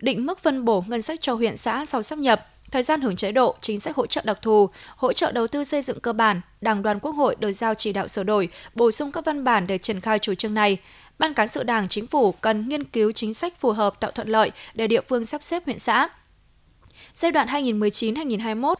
định 0.00 0.26
mức 0.26 0.38
phân 0.38 0.64
bổ 0.64 0.84
ngân 0.86 1.02
sách 1.02 1.20
cho 1.22 1.34
huyện 1.34 1.56
xã 1.56 1.84
sau 1.84 2.02
sắp 2.02 2.18
nhập, 2.18 2.46
thời 2.70 2.82
gian 2.82 3.00
hưởng 3.00 3.16
chế 3.16 3.32
độ, 3.32 3.54
chính 3.60 3.80
sách 3.80 3.96
hỗ 3.96 4.06
trợ 4.06 4.22
đặc 4.24 4.38
thù, 4.42 4.70
hỗ 4.96 5.12
trợ 5.12 5.32
đầu 5.32 5.46
tư 5.46 5.64
xây 5.64 5.82
dựng 5.82 6.00
cơ 6.00 6.12
bản, 6.12 6.40
Đảng 6.60 6.82
đoàn 6.82 7.00
Quốc 7.00 7.12
hội 7.12 7.36
được 7.38 7.52
giao 7.52 7.74
chỉ 7.74 7.92
đạo 7.92 8.08
sửa 8.08 8.22
đổi, 8.22 8.48
bổ 8.74 8.90
sung 8.90 9.12
các 9.12 9.24
văn 9.24 9.44
bản 9.44 9.66
để 9.66 9.78
triển 9.78 10.00
khai 10.00 10.18
chủ 10.18 10.34
trương 10.34 10.54
này. 10.54 10.76
Ban 11.18 11.34
cán 11.34 11.48
sự 11.48 11.62
Đảng, 11.62 11.88
Chính 11.88 12.06
phủ 12.06 12.32
cần 12.32 12.68
nghiên 12.68 12.84
cứu 12.84 13.12
chính 13.12 13.34
sách 13.34 13.60
phù 13.60 13.72
hợp 13.72 14.00
tạo 14.00 14.10
thuận 14.10 14.28
lợi 14.28 14.52
để 14.74 14.86
địa 14.86 15.00
phương 15.08 15.26
sắp 15.26 15.42
xếp 15.42 15.64
huyện 15.64 15.78
xã. 15.78 16.08
Giai 17.14 17.32
đoạn 17.32 17.48
2019-2021, 17.48 18.74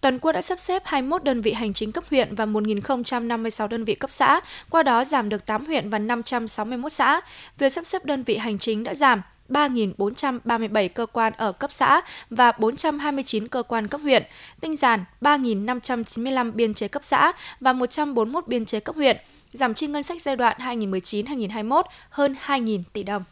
Toàn 0.00 0.18
quốc 0.18 0.32
đã 0.32 0.42
sắp 0.42 0.58
xếp 0.58 0.82
21 0.84 1.24
đơn 1.24 1.40
vị 1.40 1.52
hành 1.52 1.72
chính 1.72 1.92
cấp 1.92 2.04
huyện 2.10 2.34
và 2.34 2.46
1.056 2.46 3.68
đơn 3.68 3.84
vị 3.84 3.94
cấp 3.94 4.10
xã, 4.10 4.40
qua 4.70 4.82
đó 4.82 5.04
giảm 5.04 5.28
được 5.28 5.46
8 5.46 5.66
huyện 5.66 5.90
và 5.90 5.98
561 5.98 6.92
xã. 6.92 7.20
Việc 7.58 7.72
sắp 7.72 7.86
xếp 7.86 8.04
đơn 8.04 8.22
vị 8.22 8.36
hành 8.36 8.58
chính 8.58 8.84
đã 8.84 8.94
giảm 8.94 9.22
3.437 9.48 10.88
cơ 10.88 11.06
quan 11.06 11.32
ở 11.36 11.52
cấp 11.52 11.72
xã 11.72 12.00
và 12.30 12.52
429 12.52 13.48
cơ 13.48 13.62
quan 13.62 13.88
cấp 13.88 14.00
huyện, 14.00 14.22
tinh 14.60 14.76
giản 14.76 15.04
3.595 15.20 16.52
biên 16.52 16.74
chế 16.74 16.88
cấp 16.88 17.04
xã 17.04 17.32
và 17.60 17.72
141 17.72 18.48
biên 18.48 18.64
chế 18.64 18.80
cấp 18.80 18.96
huyện, 18.96 19.16
giảm 19.52 19.74
chi 19.74 19.86
ngân 19.86 20.02
sách 20.02 20.22
giai 20.22 20.36
đoạn 20.36 20.56
2019-2021 20.58 21.82
hơn 22.10 22.36
2.000 22.46 22.82
tỷ 22.92 23.02
đồng. 23.02 23.24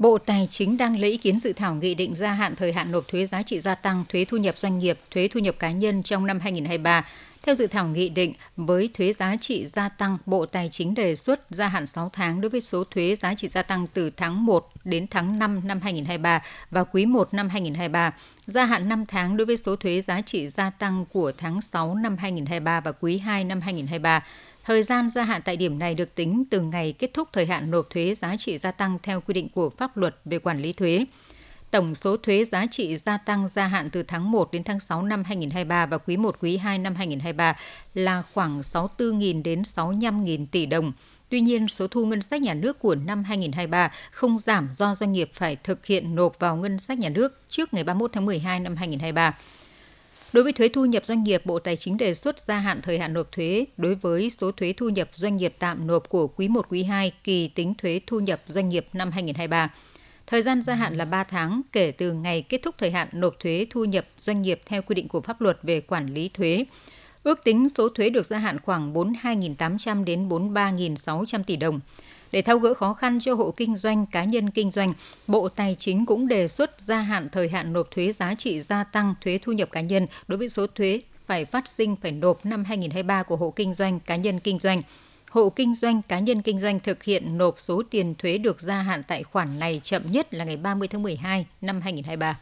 Bộ 0.00 0.18
Tài 0.18 0.46
chính 0.50 0.76
đang 0.76 1.00
lấy 1.00 1.10
ý 1.10 1.16
kiến 1.16 1.38
dự 1.38 1.52
thảo 1.52 1.74
nghị 1.74 1.94
định 1.94 2.14
gia 2.14 2.32
hạn 2.32 2.54
thời 2.56 2.72
hạn 2.72 2.92
nộp 2.92 3.08
thuế 3.08 3.26
giá 3.26 3.42
trị 3.42 3.60
gia 3.60 3.74
tăng, 3.74 4.04
thuế 4.08 4.24
thu 4.24 4.36
nhập 4.36 4.58
doanh 4.58 4.78
nghiệp, 4.78 4.98
thuế 5.10 5.28
thu 5.28 5.40
nhập 5.40 5.54
cá 5.58 5.70
nhân 5.70 6.02
trong 6.02 6.26
năm 6.26 6.40
2023. 6.40 7.06
Theo 7.42 7.54
dự 7.54 7.66
thảo 7.66 7.86
nghị 7.86 8.08
định, 8.08 8.32
với 8.56 8.90
thuế 8.94 9.12
giá 9.12 9.36
trị 9.40 9.66
gia 9.66 9.88
tăng, 9.88 10.18
Bộ 10.26 10.46
Tài 10.46 10.68
chính 10.68 10.94
đề 10.94 11.16
xuất 11.16 11.40
gia 11.50 11.68
hạn 11.68 11.86
6 11.86 12.10
tháng 12.12 12.40
đối 12.40 12.48
với 12.48 12.60
số 12.60 12.84
thuế 12.84 13.14
giá 13.14 13.34
trị 13.34 13.48
gia 13.48 13.62
tăng 13.62 13.86
từ 13.94 14.10
tháng 14.10 14.46
1 14.46 14.70
đến 14.84 15.06
tháng 15.10 15.38
5 15.38 15.60
năm 15.64 15.80
2023 15.82 16.42
và 16.70 16.84
quý 16.84 17.06
1 17.06 17.34
năm 17.34 17.48
2023, 17.48 18.12
gia 18.46 18.64
hạn 18.64 18.88
5 18.88 19.06
tháng 19.06 19.36
đối 19.36 19.46
với 19.46 19.56
số 19.56 19.76
thuế 19.76 20.00
giá 20.00 20.20
trị 20.22 20.48
gia 20.48 20.70
tăng 20.70 21.04
của 21.12 21.32
tháng 21.38 21.60
6 21.60 21.94
năm 21.94 22.16
2023 22.16 22.80
và 22.80 22.92
quý 22.92 23.18
2 23.18 23.44
năm 23.44 23.60
2023 23.60 24.24
Thời 24.64 24.82
gian 24.82 25.10
gia 25.10 25.24
hạn 25.24 25.42
tại 25.44 25.56
điểm 25.56 25.78
này 25.78 25.94
được 25.94 26.14
tính 26.14 26.44
từ 26.50 26.60
ngày 26.60 26.94
kết 26.98 27.10
thúc 27.14 27.28
thời 27.32 27.46
hạn 27.46 27.70
nộp 27.70 27.90
thuế 27.90 28.14
giá 28.14 28.36
trị 28.36 28.58
gia 28.58 28.70
tăng 28.70 28.98
theo 29.02 29.20
quy 29.20 29.34
định 29.34 29.48
của 29.48 29.70
pháp 29.70 29.96
luật 29.96 30.16
về 30.24 30.38
quản 30.38 30.60
lý 30.60 30.72
thuế. 30.72 31.04
Tổng 31.70 31.94
số 31.94 32.16
thuế 32.16 32.44
giá 32.44 32.66
trị 32.70 32.96
gia 32.96 33.16
tăng 33.16 33.48
gia 33.48 33.66
hạn 33.66 33.90
từ 33.90 34.02
tháng 34.02 34.30
1 34.30 34.52
đến 34.52 34.64
tháng 34.64 34.80
6 34.80 35.02
năm 35.02 35.24
2023 35.24 35.86
và 35.86 35.98
quý 35.98 36.16
1 36.16 36.36
quý 36.40 36.56
2 36.56 36.78
năm 36.78 36.94
2023 36.94 37.56
là 37.94 38.22
khoảng 38.34 38.60
64.000 38.60 39.42
đến 39.42 39.62
65.000 39.62 40.46
tỷ 40.50 40.66
đồng. 40.66 40.92
Tuy 41.28 41.40
nhiên, 41.40 41.68
số 41.68 41.86
thu 41.88 42.06
ngân 42.06 42.22
sách 42.22 42.40
nhà 42.40 42.54
nước 42.54 42.78
của 42.78 42.94
năm 42.94 43.24
2023 43.24 43.90
không 44.10 44.38
giảm 44.38 44.68
do 44.74 44.94
doanh 44.94 45.12
nghiệp 45.12 45.30
phải 45.32 45.56
thực 45.56 45.86
hiện 45.86 46.14
nộp 46.14 46.38
vào 46.38 46.56
ngân 46.56 46.78
sách 46.78 46.98
nhà 46.98 47.08
nước 47.08 47.40
trước 47.48 47.74
ngày 47.74 47.84
31 47.84 48.10
tháng 48.12 48.26
12 48.26 48.60
năm 48.60 48.76
2023. 48.76 49.34
Đối 50.32 50.44
với 50.44 50.52
thuế 50.52 50.68
thu 50.68 50.84
nhập 50.84 51.06
doanh 51.06 51.24
nghiệp, 51.24 51.46
Bộ 51.46 51.58
Tài 51.58 51.76
chính 51.76 51.96
đề 51.96 52.14
xuất 52.14 52.38
gia 52.38 52.58
hạn 52.58 52.80
thời 52.82 52.98
hạn 52.98 53.12
nộp 53.12 53.32
thuế 53.32 53.64
đối 53.76 53.94
với 53.94 54.30
số 54.30 54.52
thuế 54.52 54.72
thu 54.72 54.88
nhập 54.88 55.08
doanh 55.12 55.36
nghiệp 55.36 55.54
tạm 55.58 55.86
nộp 55.86 56.08
của 56.08 56.26
quý 56.26 56.48
1, 56.48 56.66
quý 56.68 56.82
2 56.82 57.12
kỳ 57.24 57.48
tính 57.48 57.74
thuế 57.78 58.00
thu 58.06 58.20
nhập 58.20 58.40
doanh 58.46 58.68
nghiệp 58.68 58.86
năm 58.92 59.10
2023. 59.10 59.70
Thời 60.26 60.42
gian 60.42 60.62
gia 60.62 60.74
hạn 60.74 60.94
là 60.94 61.04
3 61.04 61.24
tháng 61.24 61.62
kể 61.72 61.90
từ 61.90 62.12
ngày 62.12 62.42
kết 62.42 62.60
thúc 62.62 62.74
thời 62.78 62.90
hạn 62.90 63.08
nộp 63.12 63.40
thuế 63.40 63.66
thu 63.70 63.84
nhập 63.84 64.06
doanh 64.18 64.42
nghiệp 64.42 64.60
theo 64.66 64.82
quy 64.82 64.94
định 64.94 65.08
của 65.08 65.20
pháp 65.20 65.40
luật 65.40 65.58
về 65.62 65.80
quản 65.80 66.14
lý 66.14 66.28
thuế. 66.28 66.64
Ước 67.22 67.44
tính 67.44 67.68
số 67.68 67.88
thuế 67.88 68.10
được 68.10 68.26
gia 68.26 68.38
hạn 68.38 68.58
khoảng 68.60 68.94
42.800 68.94 70.04
đến 70.04 70.28
43.600 70.28 71.42
tỷ 71.42 71.56
đồng. 71.56 71.80
Để 72.32 72.42
thao 72.42 72.58
gỡ 72.58 72.74
khó 72.74 72.94
khăn 72.94 73.18
cho 73.20 73.34
hộ 73.34 73.54
kinh 73.56 73.76
doanh, 73.76 74.06
cá 74.06 74.24
nhân 74.24 74.50
kinh 74.50 74.70
doanh, 74.70 74.94
Bộ 75.26 75.48
Tài 75.48 75.76
chính 75.78 76.06
cũng 76.06 76.28
đề 76.28 76.48
xuất 76.48 76.80
gia 76.80 77.00
hạn 77.00 77.28
thời 77.32 77.48
hạn 77.48 77.72
nộp 77.72 77.90
thuế 77.90 78.12
giá 78.12 78.34
trị 78.34 78.60
gia 78.60 78.84
tăng 78.84 79.14
thuế 79.20 79.38
thu 79.42 79.52
nhập 79.52 79.68
cá 79.72 79.80
nhân 79.80 80.06
đối 80.28 80.38
với 80.38 80.48
số 80.48 80.66
thuế 80.66 81.00
phải 81.26 81.44
phát 81.44 81.68
sinh 81.68 81.96
phải 81.96 82.12
nộp 82.12 82.46
năm 82.46 82.64
2023 82.64 83.22
của 83.22 83.36
hộ 83.36 83.50
kinh 83.50 83.74
doanh, 83.74 84.00
cá 84.00 84.16
nhân 84.16 84.40
kinh 84.40 84.58
doanh. 84.58 84.82
Hộ 85.30 85.50
kinh 85.50 85.74
doanh, 85.74 86.02
cá 86.02 86.18
nhân 86.18 86.42
kinh 86.42 86.58
doanh 86.58 86.80
thực 86.80 87.02
hiện 87.02 87.38
nộp 87.38 87.54
số 87.58 87.82
tiền 87.90 88.14
thuế 88.18 88.38
được 88.38 88.60
gia 88.60 88.82
hạn 88.82 89.02
tại 89.02 89.22
khoản 89.22 89.58
này 89.58 89.80
chậm 89.84 90.02
nhất 90.10 90.34
là 90.34 90.44
ngày 90.44 90.56
30 90.56 90.88
tháng 90.88 91.02
12 91.02 91.46
năm 91.60 91.80
2023. 91.80 92.38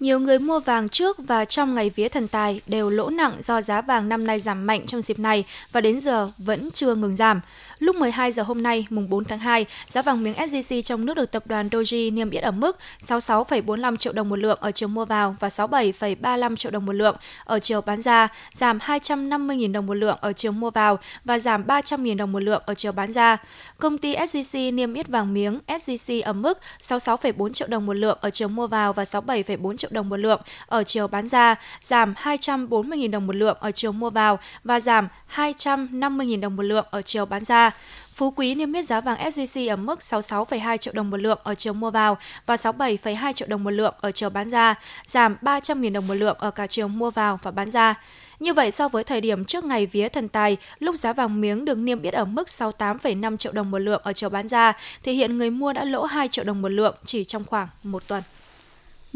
Nhiều 0.00 0.20
người 0.20 0.38
mua 0.38 0.60
vàng 0.60 0.88
trước 0.88 1.18
và 1.18 1.44
trong 1.44 1.74
ngày 1.74 1.90
vía 1.90 2.08
thần 2.08 2.28
tài 2.28 2.60
đều 2.66 2.90
lỗ 2.90 3.10
nặng 3.10 3.36
do 3.40 3.60
giá 3.60 3.80
vàng 3.80 4.08
năm 4.08 4.26
nay 4.26 4.40
giảm 4.40 4.66
mạnh 4.66 4.86
trong 4.86 5.02
dịp 5.02 5.18
này 5.18 5.44
và 5.72 5.80
đến 5.80 6.00
giờ 6.00 6.30
vẫn 6.38 6.70
chưa 6.74 6.94
ngừng 6.94 7.16
giảm. 7.16 7.40
Lúc 7.78 7.96
12 7.96 8.32
giờ 8.32 8.42
hôm 8.42 8.62
nay, 8.62 8.86
mùng 8.90 9.08
4 9.08 9.24
tháng 9.24 9.38
2, 9.38 9.66
giá 9.86 10.02
vàng 10.02 10.24
miếng 10.24 10.34
SJC 10.34 10.82
trong 10.82 11.06
nước 11.06 11.14
được 11.14 11.30
tập 11.30 11.46
đoàn 11.46 11.68
Doji 11.68 12.14
niêm 12.14 12.30
yết 12.30 12.42
ở 12.42 12.50
mức 12.50 12.78
66,45 13.00 13.96
triệu 13.96 14.12
đồng 14.12 14.28
một 14.28 14.36
lượng 14.36 14.58
ở 14.60 14.70
chiều 14.70 14.88
mua 14.88 15.04
vào 15.04 15.36
và 15.40 15.48
67,35 15.48 16.56
triệu 16.56 16.72
đồng 16.72 16.86
một 16.86 16.92
lượng 16.92 17.16
ở 17.44 17.58
chiều 17.58 17.80
bán 17.80 18.02
ra, 18.02 18.28
giảm 18.52 18.78
250.000 18.78 19.72
đồng 19.72 19.86
một 19.86 19.94
lượng 19.94 20.18
ở 20.20 20.32
chiều 20.32 20.52
mua 20.52 20.70
vào 20.70 20.98
và 21.24 21.38
giảm 21.38 21.64
300.000 21.66 22.16
đồng 22.16 22.32
một 22.32 22.42
lượng 22.42 22.62
ở 22.66 22.74
chiều 22.74 22.92
bán 22.92 23.12
ra. 23.12 23.36
Công 23.78 23.98
ty 23.98 24.14
SJC 24.14 24.74
niêm 24.74 24.94
yết 24.94 25.08
vàng 25.08 25.34
miếng 25.34 25.60
SJC 25.66 26.22
ở 26.24 26.32
mức 26.32 26.58
66,4 26.80 27.52
triệu 27.52 27.68
đồng 27.68 27.86
một 27.86 27.94
lượng 27.94 28.18
ở 28.20 28.30
chiều 28.30 28.48
mua 28.48 28.66
vào 28.66 28.92
và 28.92 29.04
67,4 29.04 29.76
triệu 29.76 29.90
đồng 29.94 30.08
một 30.08 30.16
lượng 30.16 30.40
ở 30.66 30.84
chiều 30.84 31.06
bán 31.06 31.28
ra, 31.28 31.54
giảm 31.80 32.14
240.000 32.22 33.10
đồng 33.10 33.26
một 33.26 33.36
lượng 33.36 33.56
ở 33.60 33.70
chiều 33.70 33.92
mua 33.92 34.10
vào 34.10 34.38
và 34.64 34.80
giảm 34.80 35.08
250.000 35.36 36.40
đồng 36.40 36.56
một 36.56 36.62
lượng 36.62 36.86
ở 36.90 37.02
chiều 37.02 37.26
bán 37.26 37.44
ra. 37.44 37.65
Phú 38.14 38.32
Quý 38.36 38.54
niêm 38.54 38.72
yết 38.72 38.84
giá 38.84 39.00
vàng 39.00 39.18
SJC 39.18 39.70
ở 39.72 39.76
mức 39.76 39.98
66,2 39.98 40.76
triệu 40.76 40.94
đồng 40.96 41.10
một 41.10 41.16
lượng 41.16 41.38
ở 41.42 41.54
chiều 41.54 41.72
mua 41.72 41.90
vào 41.90 42.18
và 42.46 42.56
67,2 42.56 43.32
triệu 43.32 43.48
đồng 43.48 43.64
một 43.64 43.70
lượng 43.70 43.94
ở 44.00 44.12
chiều 44.12 44.30
bán 44.30 44.50
ra, 44.50 44.74
giảm 45.06 45.36
300.000 45.42 45.92
đồng 45.92 46.06
một 46.06 46.14
lượng 46.14 46.36
ở 46.38 46.50
cả 46.50 46.66
chiều 46.66 46.88
mua 46.88 47.10
vào 47.10 47.38
và 47.42 47.50
bán 47.50 47.70
ra. 47.70 47.94
Như 48.40 48.54
vậy 48.54 48.70
so 48.70 48.88
với 48.88 49.04
thời 49.04 49.20
điểm 49.20 49.44
trước 49.44 49.64
ngày 49.64 49.86
vía 49.86 50.08
thần 50.08 50.28
tài, 50.28 50.56
lúc 50.78 50.96
giá 50.96 51.12
vàng 51.12 51.40
miếng 51.40 51.64
được 51.64 51.78
niêm 51.78 52.02
yết 52.02 52.14
ở 52.14 52.24
mức 52.24 52.48
68,5 52.48 53.36
triệu 53.36 53.52
đồng 53.52 53.70
một 53.70 53.78
lượng 53.78 54.00
ở 54.04 54.12
chiều 54.12 54.30
bán 54.30 54.48
ra, 54.48 54.72
thì 55.02 55.12
hiện 55.12 55.38
người 55.38 55.50
mua 55.50 55.72
đã 55.72 55.84
lỗ 55.84 56.04
2 56.04 56.28
triệu 56.28 56.44
đồng 56.44 56.62
một 56.62 56.68
lượng 56.68 56.94
chỉ 57.04 57.24
trong 57.24 57.44
khoảng 57.44 57.68
một 57.82 58.08
tuần. 58.08 58.22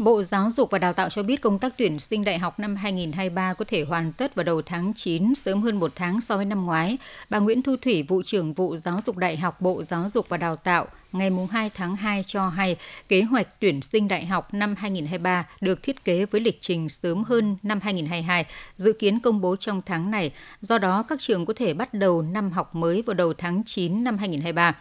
Bộ 0.01 0.21
Giáo 0.23 0.49
dục 0.49 0.71
và 0.71 0.77
Đào 0.77 0.93
tạo 0.93 1.09
cho 1.09 1.23
biết 1.23 1.41
công 1.41 1.59
tác 1.59 1.73
tuyển 1.77 1.99
sinh 1.99 2.23
đại 2.23 2.39
học 2.39 2.59
năm 2.59 2.75
2023 2.75 3.53
có 3.53 3.65
thể 3.67 3.83
hoàn 3.83 4.13
tất 4.13 4.35
vào 4.35 4.43
đầu 4.43 4.61
tháng 4.61 4.93
9, 4.93 5.35
sớm 5.35 5.61
hơn 5.61 5.79
một 5.79 5.91
tháng 5.95 6.21
so 6.21 6.35
với 6.35 6.45
năm 6.45 6.65
ngoái. 6.65 6.97
Bà 7.29 7.39
Nguyễn 7.39 7.61
Thu 7.61 7.75
Thủy, 7.81 8.03
vụ 8.03 8.21
trưởng 8.25 8.53
vụ 8.53 8.75
Giáo 8.75 9.01
dục 9.05 9.17
Đại 9.17 9.37
học 9.37 9.61
Bộ 9.61 9.83
Giáo 9.83 10.09
dục 10.09 10.29
và 10.29 10.37
Đào 10.37 10.55
tạo, 10.55 10.87
ngày 11.11 11.31
2 11.51 11.69
tháng 11.69 11.95
2 11.95 12.23
cho 12.23 12.49
hay 12.49 12.75
kế 13.09 13.21
hoạch 13.21 13.59
tuyển 13.59 13.81
sinh 13.81 14.07
đại 14.07 14.25
học 14.25 14.53
năm 14.53 14.75
2023 14.77 15.47
được 15.61 15.83
thiết 15.83 16.03
kế 16.03 16.25
với 16.25 16.41
lịch 16.41 16.57
trình 16.61 16.89
sớm 16.89 17.23
hơn 17.23 17.57
năm 17.63 17.79
2022, 17.81 18.45
dự 18.77 18.93
kiến 18.93 19.19
công 19.19 19.41
bố 19.41 19.55
trong 19.55 19.81
tháng 19.85 20.11
này. 20.11 20.31
Do 20.61 20.77
đó, 20.77 21.03
các 21.03 21.19
trường 21.19 21.45
có 21.45 21.53
thể 21.57 21.73
bắt 21.73 21.93
đầu 21.93 22.21
năm 22.21 22.51
học 22.51 22.75
mới 22.75 23.01
vào 23.01 23.13
đầu 23.13 23.33
tháng 23.33 23.63
9 23.65 24.03
năm 24.03 24.17
2023. 24.17 24.75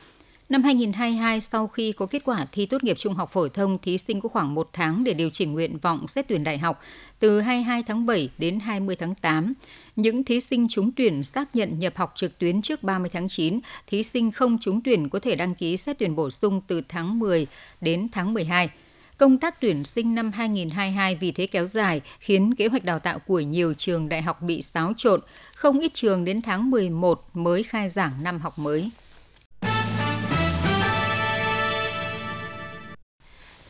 Năm 0.51 0.63
2022, 0.63 1.41
sau 1.41 1.69
khi 1.69 1.93
có 1.93 2.07
kết 2.07 2.25
quả 2.25 2.47
thi 2.53 2.67
tốt 2.67 2.85
nghiệp 2.85 2.99
trung 2.99 3.15
học 3.15 3.31
phổ 3.33 3.49
thông, 3.49 3.79
thí 3.79 3.99
sinh 3.99 4.21
có 4.21 4.29
khoảng 4.29 4.55
một 4.55 4.69
tháng 4.73 5.05
để 5.05 5.15
điều 5.15 5.31
chỉnh 5.31 5.53
nguyện 5.53 5.79
vọng 5.79 6.09
xét 6.09 6.29
tuyển 6.29 6.45
đại 6.45 6.59
học 6.59 6.81
từ 7.19 7.41
22 7.41 7.83
tháng 7.83 8.07
7 8.07 8.29
đến 8.39 8.61
20 8.61 8.97
tháng 8.97 9.15
8. 9.15 9.55
Những 9.97 10.25
thí 10.25 10.41
sinh 10.41 10.69
trúng 10.69 10.93
tuyển 10.93 11.23
xác 11.23 11.57
nhận 11.57 11.79
nhập 11.79 11.97
học 11.97 12.13
trực 12.15 12.39
tuyến 12.39 12.63
trước 12.63 12.83
30 12.83 13.11
tháng 13.13 13.29
9, 13.29 13.61
thí 13.87 14.03
sinh 14.03 14.31
không 14.31 14.59
trúng 14.61 14.81
tuyển 14.81 15.09
có 15.09 15.19
thể 15.19 15.35
đăng 15.35 15.55
ký 15.55 15.77
xét 15.77 15.99
tuyển 15.99 16.17
bổ 16.17 16.31
sung 16.31 16.61
từ 16.67 16.83
tháng 16.89 17.19
10 17.19 17.47
đến 17.81 18.09
tháng 18.13 18.35
12. 18.35 18.71
Công 19.19 19.39
tác 19.39 19.61
tuyển 19.61 19.85
sinh 19.85 20.15
năm 20.15 20.33
2022 20.33 21.15
vì 21.15 21.33
thế 21.33 21.47
kéo 21.47 21.67
dài, 21.67 22.01
khiến 22.19 22.55
kế 22.55 22.67
hoạch 22.67 22.85
đào 22.85 22.99
tạo 22.99 23.19
của 23.19 23.41
nhiều 23.41 23.75
trường 23.75 24.09
đại 24.09 24.23
học 24.23 24.43
bị 24.43 24.63
xáo 24.63 24.93
trộn. 24.97 25.21
Không 25.55 25.81
ít 25.81 25.95
trường 25.95 26.25
đến 26.25 26.43
tháng 26.43 26.71
11 26.71 27.25
mới 27.35 27.63
khai 27.63 27.89
giảng 27.89 28.13
năm 28.23 28.41
học 28.41 28.59
mới. 28.59 28.91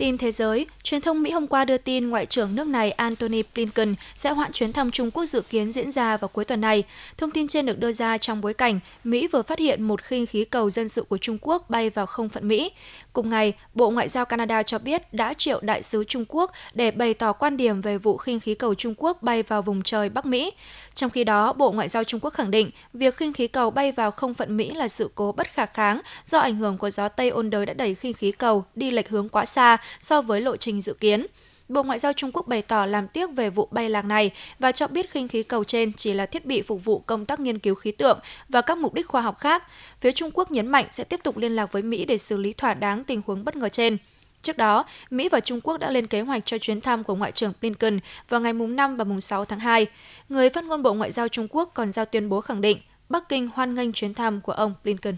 Tin 0.01 0.19
thế 0.19 0.31
giới, 0.31 0.67
truyền 0.83 1.01
thông 1.01 1.23
Mỹ 1.23 1.31
hôm 1.31 1.47
qua 1.47 1.65
đưa 1.65 1.77
tin 1.79 2.11
Ngoại 2.11 2.27
trưởng 2.27 2.55
nước 2.55 2.67
này 2.67 2.91
Antony 2.91 3.43
Blinken 3.55 3.95
sẽ 4.15 4.31
hoãn 4.31 4.53
chuyến 4.53 4.73
thăm 4.73 4.91
Trung 4.91 5.11
Quốc 5.11 5.25
dự 5.25 5.41
kiến 5.41 5.73
diễn 5.73 5.93
ra 5.93 6.17
vào 6.17 6.29
cuối 6.29 6.45
tuần 6.45 6.61
này. 6.61 6.83
Thông 7.17 7.31
tin 7.31 7.49
trên 7.49 7.67
được 7.67 7.79
đưa 7.79 7.93
ra 7.93 8.19
trong 8.19 8.41
bối 8.41 8.55
cảnh 8.55 8.81
Mỹ 9.05 9.29
vừa 9.29 9.43
phát 9.43 9.59
hiện 9.59 9.83
một 9.83 10.03
khinh 10.03 10.27
khí 10.27 10.45
cầu 10.45 10.71
dân 10.71 10.89
sự 10.89 11.03
của 11.03 11.19
Trung 11.19 11.39
Quốc 11.41 11.71
bay 11.71 11.91
vào 11.91 12.07
không 12.07 12.29
phận 12.29 12.49
Mỹ. 12.49 12.73
Cùng 13.13 13.31
ngày, 13.31 13.53
Bộ 13.75 13.91
Ngoại 13.91 14.09
giao 14.09 14.25
Canada 14.25 14.63
cho 14.63 14.79
biết 14.79 15.15
đã 15.15 15.35
triệu 15.35 15.61
đại 15.63 15.83
sứ 15.83 16.05
Trung 16.05 16.25
Quốc 16.29 16.53
để 16.75 16.91
bày 16.91 17.15
tỏ 17.15 17.33
quan 17.33 17.57
điểm 17.57 17.81
về 17.81 17.99
vụ 17.99 18.17
khinh 18.17 18.41
khí 18.41 18.55
cầu 18.55 18.75
Trung 18.75 18.95
Quốc 18.97 19.23
bay 19.23 19.43
vào 19.43 19.63
vùng 19.63 19.83
trời 19.83 20.09
Bắc 20.09 20.27
Mỹ. 20.27 20.51
Trong 20.95 21.11
khi 21.11 21.25
đó, 21.25 21.53
Bộ 21.53 21.71
Ngoại 21.71 21.89
giao 21.89 22.05
Trung 22.05 22.21
Quốc 22.21 22.35
khẳng 22.35 22.51
định 22.51 22.71
việc 22.93 23.17
khinh 23.17 23.33
khí 23.33 23.49
cầu 23.49 23.71
bay 23.71 23.93
vào 23.93 24.11
không 24.11 24.35
phận 24.35 24.57
Mỹ 24.57 24.71
là 24.71 24.89
sự 24.89 25.11
cố 25.15 25.33
bất 25.33 25.53
khả 25.53 25.67
kháng 25.67 26.01
do 26.25 26.39
ảnh 26.39 26.57
hưởng 26.57 26.79
của 26.79 26.91
gió 26.91 27.09
Tây 27.09 27.29
ôn 27.29 27.51
đới 27.51 27.67
đã 27.67 27.75
đẩy 27.75 27.95
khinh 27.95 28.13
khí 28.13 28.33
cầu 28.33 28.65
đi 28.75 28.91
lệch 28.91 29.09
hướng 29.09 29.29
quá 29.29 29.45
xa 29.45 29.79
so 29.98 30.22
với 30.22 30.40
lộ 30.40 30.57
trình 30.57 30.81
dự 30.81 30.94
kiến. 30.94 31.26
Bộ 31.68 31.83
Ngoại 31.83 31.98
giao 31.98 32.12
Trung 32.12 32.31
Quốc 32.33 32.48
bày 32.48 32.62
tỏ 32.62 32.87
làm 32.87 33.09
tiếc 33.09 33.31
về 33.31 33.50
vụ 33.50 33.68
bay 33.70 33.90
lạc 33.90 34.03
này 34.03 34.31
và 34.59 34.72
cho 34.72 34.87
biết 34.87 35.11
khinh 35.11 35.29
khí 35.29 35.42
cầu 35.42 35.64
trên 35.64 35.92
chỉ 35.92 36.12
là 36.12 36.26
thiết 36.26 36.46
bị 36.46 36.62
phục 36.62 36.85
vụ 36.85 36.98
công 36.98 37.26
tác 37.26 37.40
nghiên 37.40 37.59
cứu 37.59 37.74
khí 37.74 37.92
tượng 37.92 38.18
và 38.48 38.61
các 38.61 38.79
mục 38.79 38.94
đích 38.94 39.09
khoa 39.09 39.20
học 39.20 39.38
khác. 39.40 39.64
Phía 40.00 40.12
Trung 40.12 40.31
Quốc 40.35 40.50
nhấn 40.50 40.66
mạnh 40.66 40.87
sẽ 40.90 41.05
tiếp 41.05 41.20
tục 41.24 41.37
liên 41.37 41.57
lạc 41.57 41.72
với 41.72 41.83
Mỹ 41.83 42.05
để 42.05 42.18
xử 42.18 42.37
lý 42.37 42.53
thỏa 42.53 42.74
đáng 42.74 43.05
tình 43.05 43.22
huống 43.26 43.44
bất 43.44 43.57
ngờ 43.57 43.68
trên. 43.68 43.96
Trước 44.42 44.57
đó, 44.57 44.85
Mỹ 45.11 45.29
và 45.29 45.40
Trung 45.40 45.61
Quốc 45.61 45.76
đã 45.76 45.90
lên 45.90 46.07
kế 46.07 46.20
hoạch 46.20 46.42
cho 46.46 46.59
chuyến 46.59 46.81
thăm 46.81 47.05
của 47.05 47.14
Ngoại 47.14 47.33
trưởng 47.33 47.53
Blinken 47.61 48.00
vào 48.29 48.40
ngày 48.40 48.53
mùng 48.53 48.76
5 48.76 48.96
và 48.96 49.05
mùng 49.05 49.20
6 49.20 49.44
tháng 49.44 49.61
2. 49.61 49.87
Người 50.29 50.50
phát 50.50 50.64
ngôn 50.64 50.83
Bộ 50.83 50.94
Ngoại 50.94 51.11
giao 51.11 51.29
Trung 51.29 51.48
Quốc 51.50 51.70
còn 51.74 51.92
giao 51.92 52.05
tuyên 52.05 52.29
bố 52.29 52.40
khẳng 52.40 52.61
định 52.61 52.79
Bắc 53.09 53.29
Kinh 53.29 53.48
hoan 53.55 53.74
nghênh 53.74 53.92
chuyến 53.92 54.14
thăm 54.14 54.40
của 54.40 54.53
ông 54.53 54.74
Blinken. 54.85 55.16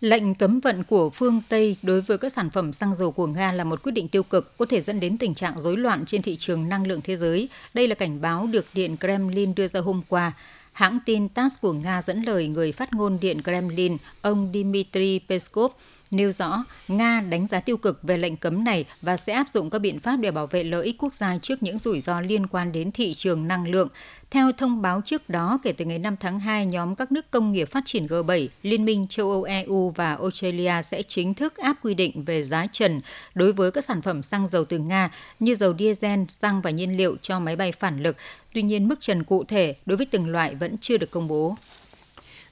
Lệnh 0.00 0.34
cấm 0.34 0.60
vận 0.60 0.84
của 0.84 1.10
phương 1.10 1.42
Tây 1.48 1.76
đối 1.82 2.00
với 2.00 2.18
các 2.18 2.32
sản 2.32 2.50
phẩm 2.50 2.72
xăng 2.72 2.94
dầu 2.94 3.12
của 3.12 3.26
Nga 3.26 3.52
là 3.52 3.64
một 3.64 3.82
quyết 3.82 3.92
định 3.92 4.08
tiêu 4.08 4.22
cực, 4.22 4.58
có 4.58 4.64
thể 4.64 4.80
dẫn 4.80 5.00
đến 5.00 5.18
tình 5.18 5.34
trạng 5.34 5.60
rối 5.60 5.76
loạn 5.76 6.04
trên 6.06 6.22
thị 6.22 6.36
trường 6.36 6.68
năng 6.68 6.86
lượng 6.86 7.00
thế 7.04 7.16
giới. 7.16 7.48
Đây 7.74 7.88
là 7.88 7.94
cảnh 7.94 8.20
báo 8.20 8.48
được 8.52 8.66
Điện 8.74 8.96
Kremlin 8.96 9.54
đưa 9.54 9.66
ra 9.66 9.80
hôm 9.80 10.02
qua. 10.08 10.32
Hãng 10.72 10.98
tin 11.06 11.28
TASS 11.28 11.60
của 11.60 11.72
Nga 11.72 12.02
dẫn 12.02 12.22
lời 12.22 12.48
người 12.48 12.72
phát 12.72 12.94
ngôn 12.94 13.18
Điện 13.20 13.42
Kremlin, 13.42 13.96
ông 14.22 14.50
Dmitry 14.54 15.20
Peskov, 15.28 15.72
nêu 16.10 16.30
rõ 16.30 16.64
Nga 16.88 17.20
đánh 17.20 17.46
giá 17.46 17.60
tiêu 17.60 17.76
cực 17.76 18.02
về 18.02 18.18
lệnh 18.18 18.36
cấm 18.36 18.64
này 18.64 18.84
và 19.02 19.16
sẽ 19.16 19.32
áp 19.32 19.48
dụng 19.48 19.70
các 19.70 19.78
biện 19.78 20.00
pháp 20.00 20.16
để 20.16 20.30
bảo 20.30 20.46
vệ 20.46 20.64
lợi 20.64 20.86
ích 20.86 20.96
quốc 20.98 21.14
gia 21.14 21.38
trước 21.38 21.62
những 21.62 21.78
rủi 21.78 22.00
ro 22.00 22.20
liên 22.20 22.46
quan 22.46 22.72
đến 22.72 22.92
thị 22.92 23.14
trường 23.14 23.48
năng 23.48 23.68
lượng. 23.68 23.88
Theo 24.30 24.52
thông 24.52 24.82
báo 24.82 25.02
trước 25.04 25.28
đó, 25.28 25.58
kể 25.62 25.72
từ 25.72 25.84
ngày 25.84 25.98
5 25.98 26.16
tháng 26.20 26.40
2, 26.40 26.66
nhóm 26.66 26.94
các 26.94 27.12
nước 27.12 27.30
công 27.30 27.52
nghiệp 27.52 27.64
phát 27.70 27.82
triển 27.84 28.06
G7, 28.06 28.48
Liên 28.62 28.84
minh 28.84 29.06
châu 29.08 29.30
Âu 29.30 29.42
EU 29.42 29.90
và 29.90 30.14
Australia 30.14 30.82
sẽ 30.82 31.02
chính 31.02 31.34
thức 31.34 31.56
áp 31.56 31.76
quy 31.82 31.94
định 31.94 32.24
về 32.24 32.44
giá 32.44 32.66
trần 32.72 33.00
đối 33.34 33.52
với 33.52 33.70
các 33.70 33.84
sản 33.84 34.02
phẩm 34.02 34.22
xăng 34.22 34.48
dầu 34.48 34.64
từ 34.64 34.78
Nga 34.78 35.10
như 35.40 35.54
dầu 35.54 35.74
diesel, 35.78 36.20
xăng 36.28 36.60
và 36.60 36.70
nhiên 36.70 36.96
liệu 36.96 37.16
cho 37.22 37.40
máy 37.40 37.56
bay 37.56 37.72
phản 37.72 38.02
lực. 38.02 38.16
Tuy 38.54 38.62
nhiên, 38.62 38.88
mức 38.88 39.00
trần 39.00 39.24
cụ 39.24 39.44
thể 39.44 39.74
đối 39.86 39.96
với 39.96 40.06
từng 40.06 40.30
loại 40.30 40.54
vẫn 40.54 40.76
chưa 40.80 40.96
được 40.96 41.10
công 41.10 41.28
bố. 41.28 41.56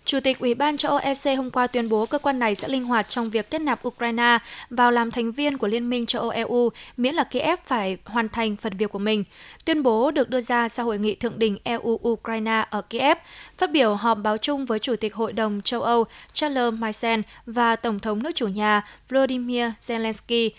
Chủ 0.09 0.21
tịch 0.21 0.39
Ủy 0.39 0.55
ban 0.55 0.77
châu 0.77 0.93
Âu 0.93 1.01
EC 1.01 1.37
hôm 1.37 1.51
qua 1.51 1.67
tuyên 1.67 1.89
bố 1.89 2.07
cơ 2.07 2.19
quan 2.19 2.39
này 2.39 2.55
sẽ 2.55 2.69
linh 2.69 2.85
hoạt 2.85 3.09
trong 3.09 3.31
việc 3.31 3.51
kết 3.51 3.59
nạp 3.59 3.89
Ukraine 3.89 4.39
vào 4.71 4.91
làm 4.91 5.11
thành 5.11 5.33
viên 5.33 5.59
của 5.59 5.67
Liên 5.67 5.91
minh 5.91 6.07
châu 6.07 6.23
Âu 6.23 6.31
EU, 6.31 6.71
miễn 6.97 7.15
là 7.15 7.25
Kiev 7.25 7.59
phải 7.67 7.97
hoàn 8.05 8.29
thành 8.29 8.57
phần 8.57 8.77
việc 8.77 8.91
của 8.91 8.99
mình. 8.99 9.25
Tuyên 9.65 9.83
bố 9.83 10.11
được 10.11 10.31
đưa 10.31 10.41
ra 10.41 10.69
sau 10.69 10.87
hội 10.87 10.99
nghị 10.99 11.15
thượng 11.15 11.39
đỉnh 11.39 11.59
EU-Ukraine 11.65 12.65
ở 12.71 12.83
Kiev, 12.83 13.19
phát 13.59 13.71
biểu 13.73 13.95
họp 13.95 14.19
báo 14.19 14.39
chung 14.39 14.65
với 14.65 14.79
Chủ 14.79 14.97
tịch 14.97 15.15
Hội 15.15 15.33
đồng 15.33 15.61
châu 15.65 15.83
Âu 15.83 16.05
Charles 16.33 16.75
Michel 16.75 17.21
và 17.47 17.77
Tổng 17.77 18.01
thống 18.01 18.23
nước 18.23 18.35
chủ 18.35 18.49
nhà 18.49 18.83
Volodymyr 19.09 19.65
Zelensky. 19.81 20.51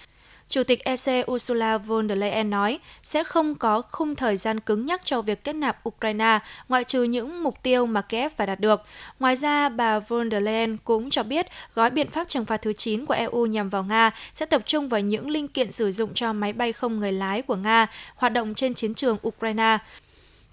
Chủ 0.50 0.64
tịch 0.64 0.84
EC 0.84 1.32
Ursula 1.32 1.78
von 1.78 2.10
der 2.10 2.18
Leyen 2.18 2.50
nói 2.50 2.80
sẽ 3.04 3.24
không 3.24 3.56
có 3.56 3.82
khung 3.82 4.16
thời 4.16 4.38
gian 4.38 4.60
cứng 4.60 4.86
nhắc 4.86 5.02
cho 5.06 5.22
việc 5.22 5.44
kết 5.44 5.54
nạp 5.54 5.90
Ukraine, 5.90 6.40
ngoại 6.70 6.84
trừ 6.84 7.04
những 7.04 7.44
mục 7.44 7.64
tiêu 7.64 7.86
mà 7.86 8.02
Kiev 8.02 8.32
phải 8.36 8.48
đạt 8.48 8.60
được. 8.60 8.84
Ngoài 9.20 9.36
ra, 9.36 9.70
bà 9.70 10.00
von 10.00 10.32
der 10.32 10.44
Leyen 10.44 10.78
cũng 10.84 11.10
cho 11.10 11.24
biết 11.24 11.48
gói 11.76 11.90
biện 11.90 12.10
pháp 12.10 12.28
trừng 12.28 12.46
phạt 12.46 12.58
thứ 12.58 12.74
9 12.74 13.06
của 13.06 13.14
EU 13.14 13.46
nhằm 13.46 13.70
vào 13.70 13.84
Nga 13.84 14.12
sẽ 14.34 14.46
tập 14.46 14.62
trung 14.66 14.90
vào 14.90 15.02
những 15.02 15.30
linh 15.30 15.48
kiện 15.48 15.72
sử 15.72 15.92
dụng 15.92 16.14
cho 16.14 16.34
máy 16.34 16.54
bay 16.54 16.74
không 16.74 17.00
người 17.00 17.12
lái 17.12 17.42
của 17.42 17.56
Nga 17.56 17.88
hoạt 18.16 18.34
động 18.34 18.56
trên 18.56 18.74
chiến 18.74 18.94
trường 18.94 19.18
Ukraine. 19.28 19.78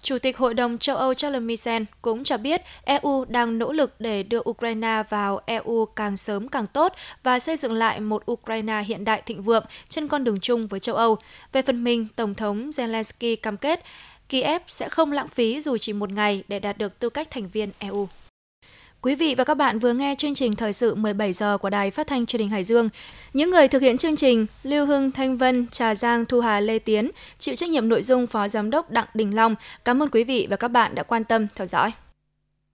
Chủ 0.07 0.19
tịch 0.19 0.37
Hội 0.37 0.53
đồng 0.53 0.77
châu 0.77 0.95
Âu 0.95 1.13
Charles 1.13 1.41
Michel 1.41 1.83
cũng 2.01 2.23
cho 2.23 2.37
biết 2.37 2.61
EU 2.83 3.25
đang 3.25 3.59
nỗ 3.59 3.71
lực 3.71 3.95
để 3.99 4.23
đưa 4.23 4.39
Ukraine 4.49 5.03
vào 5.09 5.39
EU 5.45 5.85
càng 5.85 6.17
sớm 6.17 6.47
càng 6.47 6.67
tốt 6.67 6.93
và 7.23 7.39
xây 7.39 7.57
dựng 7.57 7.73
lại 7.73 7.99
một 7.99 8.31
Ukraine 8.31 8.83
hiện 8.83 9.05
đại 9.05 9.21
thịnh 9.25 9.43
vượng 9.43 9.65
trên 9.89 10.07
con 10.07 10.23
đường 10.23 10.39
chung 10.39 10.67
với 10.67 10.79
châu 10.79 10.95
Âu. 10.95 11.17
Về 11.51 11.61
phần 11.61 11.83
mình, 11.83 12.07
Tổng 12.15 12.35
thống 12.35 12.69
Zelensky 12.69 13.35
cam 13.41 13.57
kết 13.57 13.83
Kiev 14.29 14.61
sẽ 14.67 14.89
không 14.89 15.11
lãng 15.11 15.27
phí 15.27 15.59
dù 15.59 15.77
chỉ 15.77 15.93
một 15.93 16.11
ngày 16.11 16.43
để 16.47 16.59
đạt 16.59 16.77
được 16.77 16.99
tư 16.99 17.09
cách 17.09 17.31
thành 17.31 17.49
viên 17.49 17.71
EU. 17.79 18.07
Quý 19.07 19.15
vị 19.15 19.35
và 19.35 19.43
các 19.43 19.53
bạn 19.53 19.79
vừa 19.79 19.93
nghe 19.93 20.15
chương 20.17 20.33
trình 20.33 20.55
thời 20.55 20.73
sự 20.73 20.95
17 20.95 21.33
giờ 21.33 21.57
của 21.57 21.69
Đài 21.69 21.91
Phát 21.91 22.07
thanh 22.07 22.25
Truyền 22.25 22.39
hình 22.39 22.49
Hải 22.49 22.63
Dương. 22.63 22.89
Những 23.33 23.51
người 23.51 23.67
thực 23.67 23.81
hiện 23.81 23.97
chương 23.97 24.15
trình 24.15 24.45
Lưu 24.63 24.85
Hưng, 24.85 25.11
Thanh 25.11 25.37
Vân, 25.37 25.67
Trà 25.67 25.95
Giang, 25.95 26.25
Thu 26.25 26.39
Hà, 26.39 26.59
Lê 26.59 26.79
Tiến, 26.79 27.11
chịu 27.39 27.55
trách 27.55 27.69
nhiệm 27.69 27.89
nội 27.89 28.01
dung 28.03 28.27
Phó 28.27 28.47
Giám 28.47 28.69
đốc 28.69 28.91
Đặng 28.91 29.05
Đình 29.13 29.35
Long. 29.35 29.55
Cảm 29.85 30.03
ơn 30.03 30.09
quý 30.09 30.23
vị 30.23 30.47
và 30.49 30.55
các 30.55 30.67
bạn 30.67 30.95
đã 30.95 31.03
quan 31.03 31.23
tâm 31.23 31.47
theo 31.55 31.67
dõi. 31.67 31.91